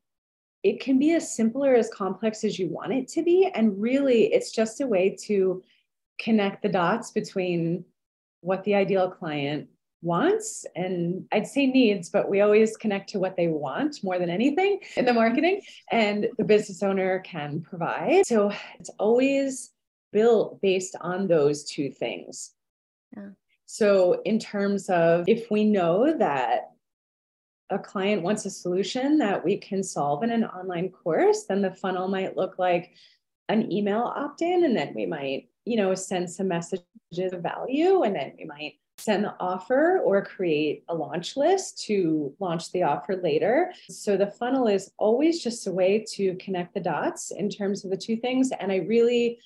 it 0.64 0.80
can 0.80 1.00
be 1.00 1.14
as 1.14 1.34
simple 1.36 1.66
or 1.66 1.74
as 1.74 1.90
complex 1.90 2.44
as 2.44 2.60
you 2.60 2.68
want 2.68 2.94
it 2.94 3.08
to 3.08 3.24
be 3.24 3.50
and 3.54 3.82
really 3.82 4.34
it's 4.34 4.52
just 4.52 4.82
a 4.82 4.88
way 4.88 5.16
to 5.24 5.64
connect 6.20 6.62
the 6.62 6.70
dots 6.70 7.12
between 7.12 7.84
what 8.42 8.64
the 8.64 8.76
ideal 8.76 9.10
client 9.10 9.68
wants 10.02 10.66
and 10.76 11.26
I'd 11.32 11.48
say 11.48 11.68
needs, 11.68 12.10
but 12.10 12.30
we 12.30 12.42
always 12.42 12.76
connect 12.76 13.10
to 13.12 13.20
what 13.20 13.38
they 13.38 13.48
want 13.48 14.04
more 14.04 14.18
than 14.18 14.30
anything 14.30 14.80
in 14.96 15.06
the 15.06 15.14
marketing, 15.14 15.62
and 15.92 16.28
the 16.38 16.44
business 16.44 16.82
owner 16.82 17.20
can 17.20 17.62
provide. 17.62 18.26
So 18.26 18.52
it's 18.80 18.90
always 18.98 19.72
built 20.12 20.62
based 20.62 20.96
on 21.02 21.28
those 21.28 21.64
two 21.64 21.92
things. 21.92 22.52
Yeah. 23.16 23.30
So, 23.66 24.22
in 24.26 24.40
terms 24.40 24.90
of 24.90 25.26
if 25.28 25.50
we 25.50 25.64
know 25.64 26.18
that 26.18 26.71
a 27.72 27.80
client 27.80 28.22
wants 28.22 28.46
a 28.46 28.50
solution 28.50 29.18
that 29.18 29.44
we 29.44 29.58
can 29.58 29.82
solve 29.82 30.24
in 30.24 30.32
an 30.32 30.46
online 30.46 30.90
course, 30.90 31.46
then 31.46 31.62
the 31.62 31.72
funnel 31.72 32.08
might 32.08 32.38
look 32.38 32.60
like 32.60 32.94
an 33.50 33.72
email 33.72 34.14
opt 34.16 34.42
in, 34.42 34.66
and 34.66 34.78
then 34.78 34.94
we 34.94 35.06
might, 35.06 35.50
you 35.66 35.78
know, 35.78 35.96
send 35.96 36.30
some 36.30 36.48
messages 36.48 36.84
of 37.34 37.42
value, 37.42 38.04
and 38.04 38.16
then 38.16 38.34
we 38.38 38.46
might 38.46 38.76
send 38.98 39.24
the 39.24 39.34
offer 39.40 40.00
or 40.06 40.24
create 40.24 40.84
a 40.90 40.94
launch 40.94 41.36
list 41.36 41.84
to 41.86 42.34
launch 42.40 42.72
the 42.72 42.84
offer 42.84 43.20
later. 43.24 43.74
So 43.90 44.16
the 44.16 44.28
funnel 44.28 44.68
is 44.68 44.92
always 45.00 45.42
just 45.42 45.66
a 45.66 45.72
way 45.72 46.06
to 46.14 46.36
connect 46.36 46.76
the 46.76 46.82
dots 46.82 47.32
in 47.32 47.50
terms 47.50 47.84
of 47.84 47.90
the 47.90 47.98
two 47.98 48.16
things. 48.16 48.52
And 48.60 48.72
I 48.72 48.78
really 48.78 49.40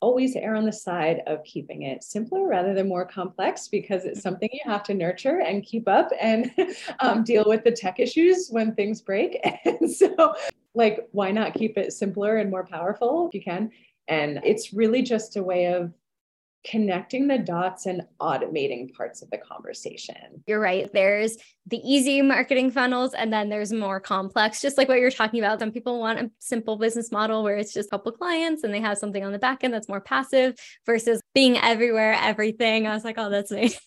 always 0.00 0.36
err 0.36 0.54
on 0.54 0.64
the 0.64 0.72
side 0.72 1.22
of 1.26 1.42
keeping 1.44 1.82
it 1.82 2.02
simpler 2.02 2.46
rather 2.46 2.74
than 2.74 2.88
more 2.88 3.04
complex 3.04 3.68
because 3.68 4.04
it's 4.04 4.22
something 4.22 4.48
you 4.52 4.60
have 4.64 4.82
to 4.84 4.94
nurture 4.94 5.40
and 5.40 5.62
keep 5.62 5.88
up 5.88 6.10
and 6.20 6.52
um, 7.00 7.24
deal 7.24 7.44
with 7.46 7.64
the 7.64 7.70
tech 7.70 8.00
issues 8.00 8.48
when 8.50 8.74
things 8.74 9.00
break. 9.00 9.38
And 9.64 9.90
so, 9.90 10.34
like, 10.74 11.08
why 11.12 11.30
not 11.30 11.54
keep 11.54 11.76
it 11.76 11.92
simpler 11.92 12.36
and 12.36 12.50
more 12.50 12.64
powerful 12.64 13.28
if 13.28 13.34
you 13.34 13.42
can? 13.42 13.70
And 14.08 14.40
it's 14.44 14.72
really 14.72 15.02
just 15.02 15.36
a 15.36 15.42
way 15.42 15.66
of 15.66 15.92
connecting 16.64 17.26
the 17.26 17.38
dots 17.38 17.86
and 17.86 18.02
automating 18.20 18.94
parts 18.94 19.22
of 19.22 19.30
the 19.30 19.38
conversation. 19.38 20.42
You're 20.46 20.60
right. 20.60 20.90
There's 20.92 21.36
the 21.66 21.78
easy 21.78 22.22
marketing 22.22 22.70
funnels, 22.70 23.14
and 23.14 23.32
then 23.32 23.48
there's 23.48 23.72
more 23.72 24.00
complex, 24.00 24.60
just 24.60 24.78
like 24.78 24.88
what 24.88 24.98
you're 24.98 25.10
talking 25.10 25.40
about. 25.40 25.58
Some 25.58 25.72
people 25.72 26.00
want 26.00 26.20
a 26.20 26.30
simple 26.38 26.76
business 26.76 27.10
model 27.10 27.42
where 27.42 27.56
it's 27.56 27.72
just 27.72 27.88
a 27.88 27.90
couple 27.90 28.12
clients 28.12 28.64
and 28.64 28.72
they 28.72 28.80
have 28.80 28.98
something 28.98 29.24
on 29.24 29.32
the 29.32 29.38
back 29.38 29.64
end 29.64 29.74
that's 29.74 29.88
more 29.88 30.00
passive 30.00 30.54
versus 30.86 31.20
being 31.34 31.58
everywhere, 31.58 32.16
everything. 32.20 32.86
I 32.86 32.94
was 32.94 33.04
like, 33.04 33.18
oh, 33.18 33.30
that's 33.30 33.50
me. 33.50 33.74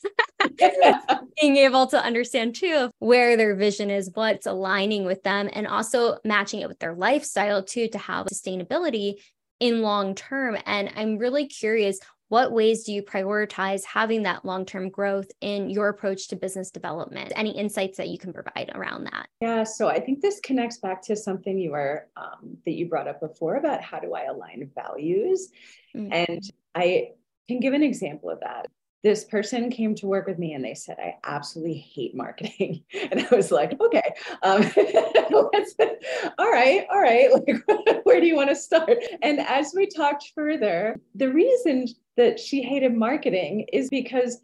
being 1.42 1.58
able 1.58 1.88
to 1.88 2.02
understand 2.02 2.56
too 2.56 2.90
where 3.00 3.38
their 3.38 3.56
vision 3.56 3.90
is, 3.90 4.12
what's 4.14 4.46
aligning 4.46 5.06
with 5.06 5.24
them, 5.24 5.50
and 5.54 5.68
also 5.68 6.18
matching 6.24 6.62
it 6.62 6.68
with 6.68 6.80
their 6.80 6.94
lifestyle 6.94 7.64
too 7.64 7.88
to 7.90 7.98
have 7.98 8.28
sustainability 8.28 9.16
in 9.60 9.82
long 9.82 10.16
term. 10.16 10.58
And 10.66 10.92
I'm 10.96 11.18
really 11.18 11.48
curious 11.48 12.00
what 12.30 12.52
ways 12.52 12.84
do 12.84 12.92
you 12.92 13.04
prioritize 13.04 13.84
having 13.84 14.24
that 14.24 14.46
long 14.46 14.66
term 14.66 14.90
growth 14.90 15.30
in 15.42 15.70
your 15.70 15.90
approach 15.90 16.28
to 16.30 16.36
business 16.36 16.72
development? 16.72 17.34
Any 17.36 17.58
insights 17.58 17.98
that 17.98 18.10
you 18.10 18.18
can 18.18 18.34
provide 18.34 18.72
around 18.74 19.06
that? 19.06 19.28
Yeah, 19.42 19.64
so 19.64 19.88
I 19.88 20.00
think 20.00 20.22
this 20.22 20.40
connects 20.40 20.78
back 20.78 21.02
to 21.04 21.16
something 21.16 21.58
you 21.58 21.72
were 21.72 22.08
um, 22.18 22.58
that 22.66 22.72
you 22.72 22.88
brought 22.88 23.08
up 23.08 23.20
before 23.20 23.56
about 23.56 23.82
how 23.82 24.00
do 24.00 24.14
I 24.14 24.24
align 24.24 24.70
values, 24.74 25.50
mm-hmm. 25.96 26.12
and 26.12 26.42
I 26.74 27.10
can 27.48 27.60
give 27.60 27.74
an 27.74 27.84
example 27.84 28.30
of 28.30 28.40
that 28.40 28.68
this 29.06 29.24
person 29.24 29.70
came 29.70 29.94
to 29.94 30.08
work 30.08 30.26
with 30.26 30.40
me 30.40 30.54
and 30.54 30.66
they 30.66 30.74
said, 30.74 30.98
I 30.98 31.14
absolutely 31.24 31.78
hate 31.78 32.16
marketing. 32.16 32.84
And 33.12 33.24
I 33.24 33.36
was 33.36 33.52
like, 33.52 33.80
okay, 33.80 34.16
um, 34.42 34.64
all 36.40 36.52
right, 36.52 36.88
all 36.90 37.00
right. 37.00 37.30
Like, 37.32 38.02
where 38.04 38.20
do 38.20 38.26
you 38.26 38.36
want 38.36 38.50
to 38.50 38.56
start? 38.56 38.98
And 39.22 39.40
as 39.42 39.74
we 39.76 39.86
talked 39.86 40.32
further, 40.34 41.00
the 41.14 41.32
reason 41.32 41.86
that 42.18 42.40
she 42.40 42.62
hated 42.62 42.96
marketing 42.96 43.68
is 43.72 43.90
because 43.90 44.40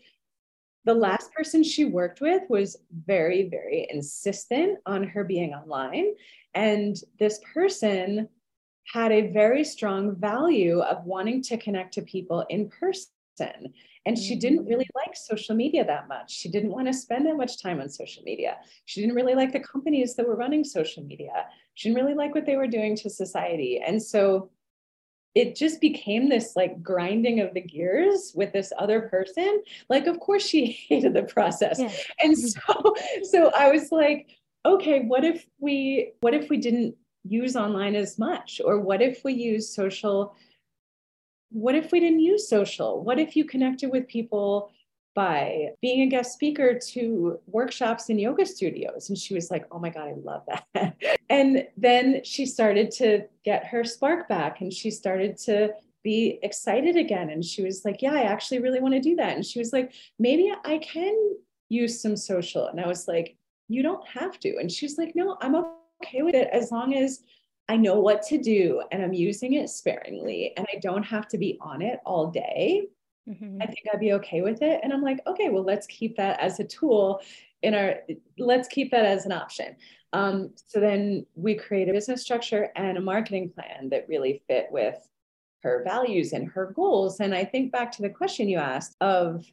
the 0.85 0.93
last 0.93 1.31
person 1.33 1.63
she 1.63 1.85
worked 1.85 2.21
with 2.21 2.43
was 2.49 2.77
very, 3.05 3.49
very 3.49 3.87
insistent 3.89 4.79
on 4.85 5.03
her 5.03 5.23
being 5.23 5.53
online. 5.53 6.13
And 6.53 6.97
this 7.19 7.39
person 7.53 8.27
had 8.91 9.11
a 9.11 9.31
very 9.31 9.63
strong 9.63 10.15
value 10.15 10.79
of 10.79 11.05
wanting 11.05 11.41
to 11.43 11.57
connect 11.57 11.93
to 11.93 12.01
people 12.01 12.45
in 12.49 12.69
person. 12.69 13.73
And 14.05 14.17
she 14.17 14.35
didn't 14.35 14.65
really 14.65 14.85
mm. 14.85 15.05
like 15.05 15.15
social 15.15 15.55
media 15.55 15.85
that 15.85 16.07
much. 16.07 16.31
She 16.31 16.49
didn't 16.49 16.71
want 16.71 16.87
to 16.87 16.93
spend 16.93 17.27
that 17.27 17.37
much 17.37 17.61
time 17.61 17.79
on 17.79 17.87
social 17.87 18.23
media. 18.23 18.57
She 18.85 18.99
didn't 18.99 19.15
really 19.15 19.35
like 19.35 19.53
the 19.53 19.59
companies 19.59 20.15
that 20.15 20.27
were 20.27 20.35
running 20.35 20.63
social 20.63 21.03
media. 21.03 21.45
She 21.75 21.89
didn't 21.89 22.03
really 22.03 22.15
like 22.15 22.33
what 22.33 22.47
they 22.47 22.55
were 22.55 22.67
doing 22.67 22.95
to 22.97 23.09
society. 23.09 23.81
And 23.85 24.01
so 24.01 24.49
it 25.33 25.55
just 25.55 25.79
became 25.79 26.29
this 26.29 26.55
like 26.55 26.83
grinding 26.83 27.39
of 27.39 27.53
the 27.53 27.61
gears 27.61 28.33
with 28.35 28.51
this 28.51 28.73
other 28.77 29.01
person. 29.01 29.63
Like, 29.89 30.07
of 30.07 30.19
course, 30.19 30.45
she 30.45 30.65
hated 30.89 31.13
the 31.13 31.23
process. 31.23 31.79
Yeah. 31.79 31.91
And 32.21 32.35
mm-hmm. 32.35 32.47
so, 32.47 32.95
so 33.23 33.51
I 33.57 33.71
was 33.71 33.91
like, 33.91 34.27
okay, 34.65 35.01
what 35.01 35.23
if 35.23 35.45
we, 35.59 36.13
what 36.21 36.33
if 36.33 36.49
we 36.49 36.57
didn't 36.57 36.95
use 37.23 37.55
online 37.55 37.95
as 37.95 38.19
much? 38.19 38.61
Or 38.63 38.79
what 38.79 39.01
if 39.01 39.23
we 39.23 39.33
use 39.33 39.73
social 39.73 40.35
what 41.51 41.75
if 41.75 41.91
we 41.91 41.99
didn't 41.99 42.21
use 42.21 42.47
social? 42.47 43.03
What 43.03 43.19
if 43.19 43.35
you 43.35 43.45
connected 43.45 43.91
with 43.91 44.07
people 44.07 44.71
by 45.13 45.69
being 45.81 46.01
a 46.01 46.07
guest 46.07 46.33
speaker 46.33 46.77
to 46.77 47.39
workshops 47.47 48.09
in 48.09 48.19
yoga 48.19 48.45
studios? 48.45 49.09
And 49.09 49.17
she 49.17 49.33
was 49.33 49.51
like, 49.51 49.65
oh 49.71 49.79
my 49.79 49.89
God, 49.89 50.07
I 50.07 50.13
love 50.23 50.43
that. 50.47 50.95
and 51.29 51.67
then 51.77 52.21
she 52.23 52.45
started 52.45 52.91
to 52.91 53.23
get 53.43 53.65
her 53.65 53.83
spark 53.83 54.27
back 54.27 54.61
and 54.61 54.71
she 54.71 54.91
started 54.91 55.37
to 55.39 55.71
be 56.03 56.39
excited 56.43 56.95
again. 56.95 57.29
And 57.29 57.43
she 57.43 57.63
was 57.63 57.85
like, 57.85 58.01
yeah, 58.01 58.13
I 58.13 58.23
actually 58.23 58.59
really 58.59 58.79
want 58.79 58.93
to 58.93 58.99
do 58.99 59.15
that. 59.17 59.35
And 59.35 59.45
she 59.45 59.59
was 59.59 59.71
like, 59.71 59.93
maybe 60.17 60.51
I 60.65 60.77
can 60.79 61.35
use 61.69 62.01
some 62.01 62.17
social. 62.17 62.67
And 62.67 62.79
I 62.79 62.87
was 62.87 63.07
like, 63.07 63.37
you 63.67 63.83
don't 63.83 64.05
have 64.07 64.39
to. 64.39 64.57
And 64.57 64.71
she's 64.71 64.97
like, 64.97 65.15
no, 65.15 65.37
I'm 65.41 65.55
okay 66.03 66.21
with 66.21 66.35
it 66.35 66.49
as 66.51 66.71
long 66.71 66.95
as 66.95 67.21
I 67.69 67.77
know 67.77 67.99
what 67.99 68.21
to 68.23 68.37
do 68.37 68.83
and 68.91 69.01
I'm 69.01 69.13
using 69.13 69.53
it 69.53 69.69
sparingly 69.69 70.53
and 70.57 70.67
I 70.73 70.79
don't 70.79 71.03
have 71.03 71.27
to 71.29 71.37
be 71.37 71.57
on 71.61 71.81
it 71.81 71.99
all 72.05 72.27
day. 72.27 72.87
Mm-hmm. 73.29 73.61
I 73.61 73.65
think 73.65 73.79
I'd 73.93 73.99
be 73.99 74.13
okay 74.13 74.41
with 74.41 74.61
it. 74.61 74.79
And 74.83 74.91
I'm 74.91 75.01
like, 75.01 75.19
okay, 75.27 75.49
well, 75.49 75.63
let's 75.63 75.87
keep 75.87 76.17
that 76.17 76.39
as 76.39 76.59
a 76.59 76.63
tool 76.63 77.21
in 77.61 77.73
our, 77.73 77.99
let's 78.39 78.67
keep 78.67 78.91
that 78.91 79.05
as 79.05 79.25
an 79.25 79.31
option. 79.31 79.75
Um, 80.13 80.51
so 80.65 80.79
then 80.79 81.25
we 81.35 81.55
create 81.55 81.87
a 81.87 81.93
business 81.93 82.21
structure 82.21 82.69
and 82.75 82.97
a 82.97 83.01
marketing 83.01 83.49
plan 83.49 83.89
that 83.89 84.07
really 84.09 84.41
fit 84.47 84.67
with 84.71 84.97
her 85.63 85.83
values 85.85 86.33
and 86.33 86.49
her 86.49 86.73
goals. 86.75 87.19
And 87.19 87.33
I 87.33 87.45
think 87.45 87.71
back 87.71 87.91
to 87.93 88.01
the 88.01 88.09
question 88.09 88.49
you 88.49 88.57
asked 88.57 88.95
of 88.99 89.45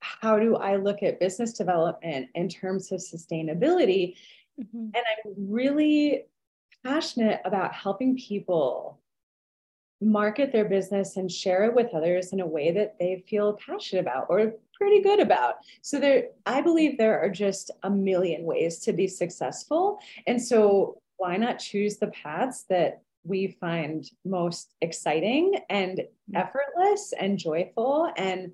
how 0.00 0.38
do 0.38 0.56
I 0.56 0.76
look 0.76 1.02
at 1.02 1.20
business 1.20 1.54
development 1.54 2.28
in 2.34 2.48
terms 2.48 2.92
of 2.92 3.00
sustainability? 3.00 4.16
Mm-hmm. 4.60 4.88
And 4.94 4.96
I'm 4.96 5.32
really 5.36 6.24
passionate 6.84 7.40
about 7.44 7.72
helping 7.72 8.16
people 8.16 9.00
market 10.04 10.52
their 10.52 10.68
business 10.68 11.16
and 11.16 11.30
share 11.30 11.64
it 11.64 11.74
with 11.74 11.94
others 11.94 12.32
in 12.32 12.40
a 12.40 12.46
way 12.46 12.70
that 12.72 12.96
they 12.98 13.24
feel 13.28 13.54
passionate 13.54 14.02
about 14.02 14.26
or 14.28 14.54
pretty 14.74 15.00
good 15.00 15.20
about. 15.20 15.56
So 15.82 15.98
there 15.98 16.28
I 16.46 16.60
believe 16.60 16.98
there 16.98 17.20
are 17.20 17.30
just 17.30 17.70
a 17.82 17.90
million 17.90 18.44
ways 18.44 18.78
to 18.80 18.92
be 18.92 19.06
successful. 19.06 19.98
And 20.26 20.42
so 20.42 20.98
why 21.16 21.36
not 21.36 21.58
choose 21.58 21.96
the 21.96 22.08
paths 22.08 22.64
that 22.68 23.02
we 23.24 23.56
find 23.60 24.04
most 24.24 24.74
exciting 24.80 25.54
and 25.70 25.98
mm-hmm. 25.98 26.36
effortless 26.36 27.14
and 27.18 27.38
joyful 27.38 28.12
and 28.16 28.52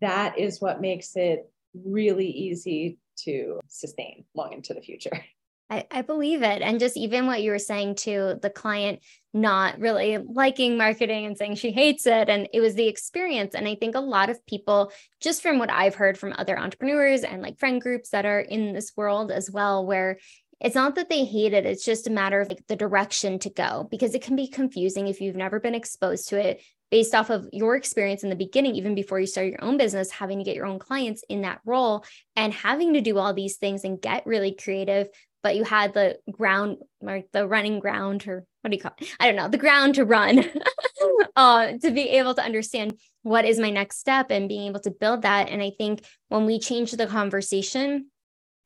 that 0.00 0.38
is 0.38 0.60
what 0.60 0.82
makes 0.82 1.16
it 1.16 1.50
really 1.74 2.28
easy 2.28 2.98
to 3.16 3.58
sustain 3.68 4.24
long 4.34 4.52
into 4.52 4.74
the 4.74 4.80
future. 4.80 5.24
I, 5.70 5.86
I 5.90 6.02
believe 6.02 6.42
it. 6.42 6.62
And 6.62 6.80
just 6.80 6.96
even 6.96 7.26
what 7.26 7.42
you 7.42 7.50
were 7.50 7.58
saying 7.58 7.96
to 7.96 8.38
the 8.40 8.50
client 8.50 9.00
not 9.34 9.78
really 9.78 10.16
liking 10.18 10.78
marketing 10.78 11.26
and 11.26 11.36
saying 11.36 11.56
she 11.56 11.70
hates 11.70 12.06
it. 12.06 12.28
And 12.28 12.48
it 12.54 12.60
was 12.60 12.74
the 12.74 12.88
experience. 12.88 13.54
And 13.54 13.68
I 13.68 13.74
think 13.74 13.94
a 13.94 14.00
lot 14.00 14.30
of 14.30 14.44
people, 14.46 14.92
just 15.20 15.42
from 15.42 15.58
what 15.58 15.70
I've 15.70 15.94
heard 15.94 16.16
from 16.16 16.34
other 16.38 16.58
entrepreneurs 16.58 17.22
and 17.22 17.42
like 17.42 17.58
friend 17.58 17.80
groups 17.80 18.10
that 18.10 18.24
are 18.24 18.40
in 18.40 18.72
this 18.72 18.92
world 18.96 19.30
as 19.30 19.50
well, 19.50 19.84
where 19.84 20.18
it's 20.60 20.74
not 20.74 20.96
that 20.96 21.08
they 21.08 21.24
hate 21.24 21.52
it 21.52 21.66
it's 21.66 21.84
just 21.84 22.06
a 22.06 22.10
matter 22.10 22.40
of 22.40 22.48
like 22.48 22.66
the 22.66 22.76
direction 22.76 23.38
to 23.38 23.50
go 23.50 23.86
because 23.90 24.14
it 24.14 24.22
can 24.22 24.34
be 24.34 24.48
confusing 24.48 25.06
if 25.06 25.20
you've 25.20 25.36
never 25.36 25.60
been 25.60 25.74
exposed 25.74 26.28
to 26.28 26.36
it 26.36 26.60
based 26.90 27.14
off 27.14 27.30
of 27.30 27.48
your 27.52 27.76
experience 27.76 28.22
in 28.22 28.30
the 28.30 28.36
beginning 28.36 28.74
even 28.74 28.94
before 28.94 29.20
you 29.20 29.26
start 29.26 29.46
your 29.46 29.62
own 29.62 29.76
business 29.76 30.10
having 30.10 30.38
to 30.38 30.44
get 30.44 30.56
your 30.56 30.66
own 30.66 30.78
clients 30.78 31.22
in 31.28 31.42
that 31.42 31.60
role 31.64 32.04
and 32.34 32.52
having 32.52 32.94
to 32.94 33.00
do 33.00 33.18
all 33.18 33.34
these 33.34 33.56
things 33.56 33.84
and 33.84 34.00
get 34.00 34.26
really 34.26 34.52
creative 34.52 35.08
but 35.42 35.56
you 35.56 35.64
had 35.64 35.94
the 35.94 36.18
ground 36.30 36.78
or 37.00 37.22
the 37.32 37.46
running 37.46 37.78
ground 37.78 38.26
or 38.26 38.44
what 38.62 38.70
do 38.70 38.76
you 38.76 38.82
call 38.82 38.92
it? 39.00 39.08
I 39.20 39.26
don't 39.26 39.36
know, 39.36 39.48
the 39.48 39.58
ground 39.58 39.94
to 39.96 40.04
run 40.04 40.44
uh, 41.36 41.72
to 41.80 41.90
be 41.90 42.08
able 42.10 42.34
to 42.34 42.42
understand 42.42 42.98
what 43.22 43.44
is 43.44 43.58
my 43.58 43.70
next 43.70 43.98
step 43.98 44.30
and 44.30 44.48
being 44.48 44.68
able 44.68 44.80
to 44.80 44.90
build 44.90 45.22
that. 45.22 45.48
And 45.48 45.62
I 45.62 45.70
think 45.76 46.04
when 46.28 46.46
we 46.46 46.58
change 46.58 46.92
the 46.92 47.06
conversation 47.06 48.06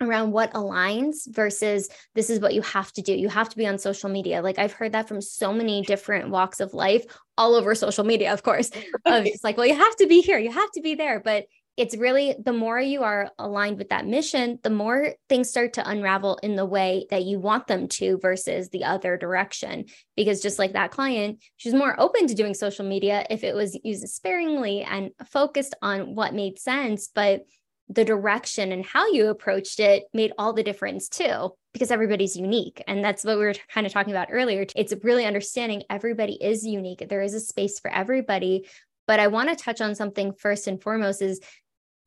around 0.03 0.33
what 0.33 0.53
aligns 0.53 1.33
versus 1.33 1.89
this 2.15 2.29
is 2.29 2.41
what 2.41 2.55
you 2.55 2.63
have 2.63 2.93
to 2.93 3.03
do. 3.03 3.13
You 3.13 3.29
have 3.29 3.49
to 3.51 3.57
be 3.57 3.67
on 3.67 3.79
social 3.79 4.11
media. 4.11 4.43
Like 4.43 4.59
I've 4.59 4.73
heard 4.73 4.93
that 4.93 5.09
from 5.09 5.21
so 5.21 5.53
many 5.53 5.83
different 5.83 6.31
walks 6.31 6.61
of 6.61 6.75
life, 6.75 7.05
all 7.39 7.55
over 7.55 7.75
social 7.75 8.05
media, 8.05 8.33
of 8.33 8.43
course. 8.43 8.71
Of 9.05 9.27
it's 9.27 9.45
like, 9.45 9.57
well, 9.57 9.67
you 9.67 9.77
have 9.77 9.97
to 9.97 10.07
be 10.07 10.21
here, 10.21 10.39
you 10.39 10.51
have 10.51 10.71
to 10.73 10.81
be 10.81 10.95
there. 10.95 11.21
But 11.21 11.47
it's 11.77 11.97
really 11.97 12.35
the 12.45 12.53
more 12.53 12.79
you 12.79 13.03
are 13.03 13.31
aligned 13.39 13.79
with 13.79 13.89
that 13.89 14.07
mission, 14.07 14.59
the 14.63 14.71
more 14.71 15.15
things 15.29 15.49
start 15.49 15.73
to 15.75 15.89
unravel 15.89 16.39
in 16.43 16.55
the 16.55 16.67
way 16.67 17.07
that 17.11 17.25
you 17.25 17.39
want 17.39 17.67
them 17.67 17.89
to 17.89 18.19
versus 18.21 18.69
the 18.69 18.85
other 18.85 19.17
direction. 19.17 19.87
Because 20.15 20.43
just 20.43 20.59
like 20.59 20.75
that 20.75 20.91
client, 20.91 21.43
she's 21.57 21.73
more 21.73 21.99
open 21.99 22.27
to 22.27 22.35
doing 22.35 22.53
social 22.53 22.85
media 22.85 23.27
if 23.31 23.43
it 23.43 23.55
was 23.55 23.79
used 23.83 24.07
sparingly 24.09 24.83
and 24.83 25.11
focused 25.31 25.75
on 25.81 26.15
what 26.15 26.35
made 26.35 26.59
sense. 26.59 27.09
But 27.15 27.47
the 27.89 28.05
direction 28.05 28.73
and 28.73 28.85
how 28.85 29.11
you 29.11 29.29
approached 29.29 29.81
it 29.81 30.05
made 30.13 30.33
all 30.39 30.53
the 30.53 30.63
difference 30.63 31.09
too, 31.09 31.51
because 31.73 31.91
everybody's 31.91 32.37
unique. 32.37 32.83
And 32.87 33.03
that's 33.03 33.25
what 33.25 33.39
we 33.39 33.45
were 33.45 33.55
kind 33.73 33.87
of 33.87 33.93
talking 33.93 34.13
about 34.13 34.29
earlier. 34.31 34.67
It's 34.77 34.95
really 35.03 35.25
understanding 35.25 35.83
everybody 35.89 36.35
is 36.35 36.67
unique. 36.67 37.07
There 37.09 37.23
is 37.23 37.35
a 37.35 37.41
space 37.41 37.81
for 37.81 37.91
everybody. 37.91 38.67
But 39.07 39.21
I 39.21 39.27
want 39.27 39.49
to 39.49 39.57
touch 39.57 39.81
on 39.81 39.95
something 39.95 40.33
first 40.33 40.69
and 40.69 40.81
foremost 40.81 41.23
is 41.23 41.41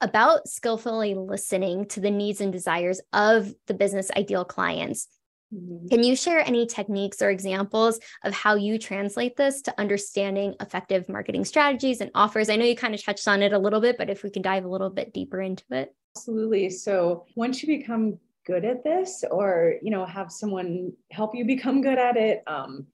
about 0.02 0.48
skillfully 0.48 1.16
listening 1.16 1.86
to 1.88 2.00
the 2.00 2.12
needs 2.12 2.42
and 2.42 2.52
desires 2.52 3.02
of 3.14 3.54
the 3.68 3.74
business 3.74 4.12
ideal 4.16 4.46
clients. 4.46 5.08
Mm-hmm. 5.54 5.88
Can 5.88 6.04
you 6.04 6.16
share 6.16 6.40
any 6.40 6.66
techniques 6.66 7.22
or 7.22 7.30
examples 7.30 8.00
of 8.24 8.34
how 8.34 8.56
you 8.56 8.78
translate 8.78 9.36
this 9.38 9.62
to 9.64 9.80
understanding 9.80 10.56
effective 10.60 11.08
marketing 11.08 11.46
strategies 11.46 12.02
and 12.02 12.12
offers? 12.16 12.50
I 12.50 12.56
know 12.56 12.66
you 12.66 12.76
kind 12.76 12.96
of 12.96 13.04
touched 13.04 13.28
on 13.28 13.42
it 13.42 13.54
a 13.54 13.60
little 13.60 13.80
bit, 13.80 13.98
but 13.98 14.10
if 14.10 14.24
we 14.24 14.30
can 14.30 14.42
dive 14.42 14.66
a 14.66 14.70
little 14.70 14.90
bit 14.90 15.14
deeper 15.14 15.42
into 15.42 15.64
it. 15.72 15.94
Absolutely. 16.18 16.70
So 16.70 17.26
once 17.36 17.62
you 17.62 17.78
become 17.78 18.20
good 18.46 18.64
at 18.64 18.84
this 18.84 19.24
or 19.30 19.76
you 19.82 19.90
know 19.92 20.06
have 20.06 20.32
someone 20.32 20.94
help 21.12 21.36
you 21.36 21.46
become 21.46 21.82
good 21.82 21.98
at 21.98 22.16
it 22.16 22.44
um, 22.48 22.86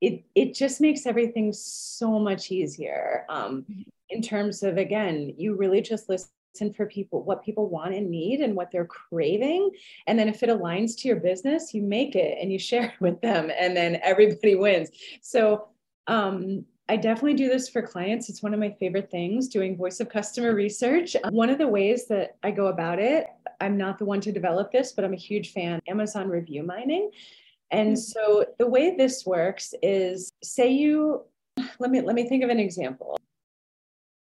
it 0.00 0.24
it 0.34 0.54
just 0.54 0.80
makes 0.80 1.06
everything 1.06 1.52
so 1.52 2.18
much 2.18 2.50
easier 2.50 3.24
um, 3.28 3.62
mm-hmm. 3.62 3.80
in 4.10 4.22
terms 4.22 4.62
of 4.62 4.76
again 4.76 5.32
you 5.36 5.56
really 5.56 5.80
just 5.80 6.08
listen 6.08 6.28
for 6.76 6.86
people 6.86 7.22
what 7.22 7.44
people 7.44 7.68
want 7.68 7.94
and 7.94 8.10
need 8.10 8.40
and 8.40 8.54
what 8.54 8.70
they're 8.70 8.84
craving 8.84 9.70
and 10.06 10.18
then 10.18 10.28
if 10.28 10.42
it 10.42 10.48
aligns 10.48 10.96
to 10.96 11.08
your 11.08 11.18
business 11.18 11.72
you 11.72 11.82
make 11.82 12.14
it 12.14 12.38
and 12.40 12.52
you 12.52 12.58
share 12.58 12.84
it 12.84 13.00
with 13.00 13.20
them 13.20 13.50
and 13.58 13.76
then 13.76 13.98
everybody 14.02 14.54
wins 14.56 14.90
so 15.20 15.68
um, 16.06 16.64
I 16.88 16.96
definitely 16.96 17.34
do 17.34 17.48
this 17.48 17.68
for 17.68 17.82
clients. 17.82 18.28
It's 18.28 18.42
one 18.42 18.52
of 18.52 18.58
my 18.58 18.70
favorite 18.80 19.12
things 19.12 19.46
doing 19.46 19.76
voice 19.76 20.00
of 20.00 20.08
customer 20.08 20.56
research. 20.56 21.14
One 21.28 21.48
of 21.48 21.58
the 21.58 21.68
ways 21.68 22.08
that 22.08 22.36
I 22.42 22.50
go 22.50 22.66
about 22.66 22.98
it, 22.98 23.28
I'm 23.60 23.76
not 23.76 23.96
the 23.96 24.04
one 24.04 24.20
to 24.22 24.32
develop 24.32 24.72
this, 24.72 24.90
but 24.90 25.04
I'm 25.04 25.12
a 25.12 25.16
huge 25.16 25.52
fan 25.52 25.80
Amazon 25.86 26.28
review 26.28 26.64
mining. 26.64 27.12
And 27.70 27.90
hmm. 27.90 27.94
so 27.94 28.44
the 28.58 28.66
way 28.66 28.96
this 28.96 29.24
works 29.24 29.72
is 29.84 30.32
say 30.42 30.72
you 30.72 31.22
let 31.78 31.92
me 31.92 32.00
let 32.00 32.16
me 32.16 32.28
think 32.28 32.42
of 32.42 32.50
an 32.50 32.58
example. 32.58 33.16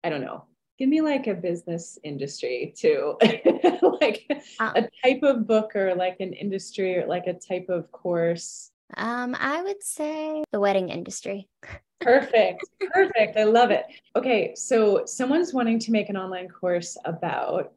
I 0.05 0.09
don't 0.09 0.21
know 0.21 0.45
give 0.79 0.89
me 0.89 1.01
like 1.01 1.27
a 1.27 1.35
business 1.35 1.99
industry 2.03 2.75
too 2.77 3.17
like 4.01 4.27
uh, 4.59 4.73
a 4.75 4.89
type 5.05 5.23
of 5.23 5.47
book 5.47 5.77
or 5.77 5.95
like 5.95 6.17
an 6.21 6.33
industry 6.33 6.99
or 6.99 7.07
like 7.07 7.27
a 7.27 7.35
type 7.35 7.69
of 7.69 7.91
course. 7.93 8.71
Um 8.97 9.37
i 9.39 9.63
would 9.63 9.83
say 9.83 10.45
the 10.53 10.61
wedding 10.61 10.89
industry. 10.89 11.49
Perfect. 12.01 12.65
Perfect. 12.93 13.37
I 13.37 13.45
love 13.45 13.71
it. 13.71 13.87
Okay 14.17 14.55
so 14.57 15.05
someone's 15.07 15.55
wanting 15.55 15.79
to 15.81 15.93
make 15.93 16.09
an 16.09 16.17
online 16.17 16.49
course 16.49 16.97
about 17.05 17.73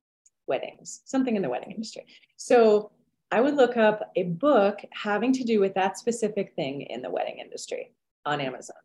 weddings 0.48 1.02
something 1.06 1.36
in 1.36 1.42
the 1.42 1.50
wedding 1.50 1.72
industry. 1.72 2.06
So 2.38 2.92
i 3.32 3.42
would 3.42 3.56
look 3.56 3.76
up 3.78 4.12
a 4.16 4.24
book 4.24 4.80
having 4.92 5.34
to 5.34 5.44
do 5.44 5.60
with 5.60 5.74
that 5.74 5.98
specific 5.98 6.54
thing 6.56 6.82
in 6.82 7.02
the 7.02 7.10
wedding 7.10 7.40
industry 7.40 7.92
on 8.26 8.42
amazon. 8.42 8.78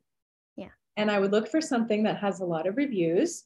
Yeah. 0.57 0.75
And 0.96 1.11
i 1.11 1.18
would 1.18 1.33
look 1.33 1.49
for 1.49 1.61
something 1.61 2.03
that 2.05 2.18
has 2.18 2.40
a 2.40 2.44
lot 2.44 2.66
of 2.66 2.77
reviews 2.77 3.44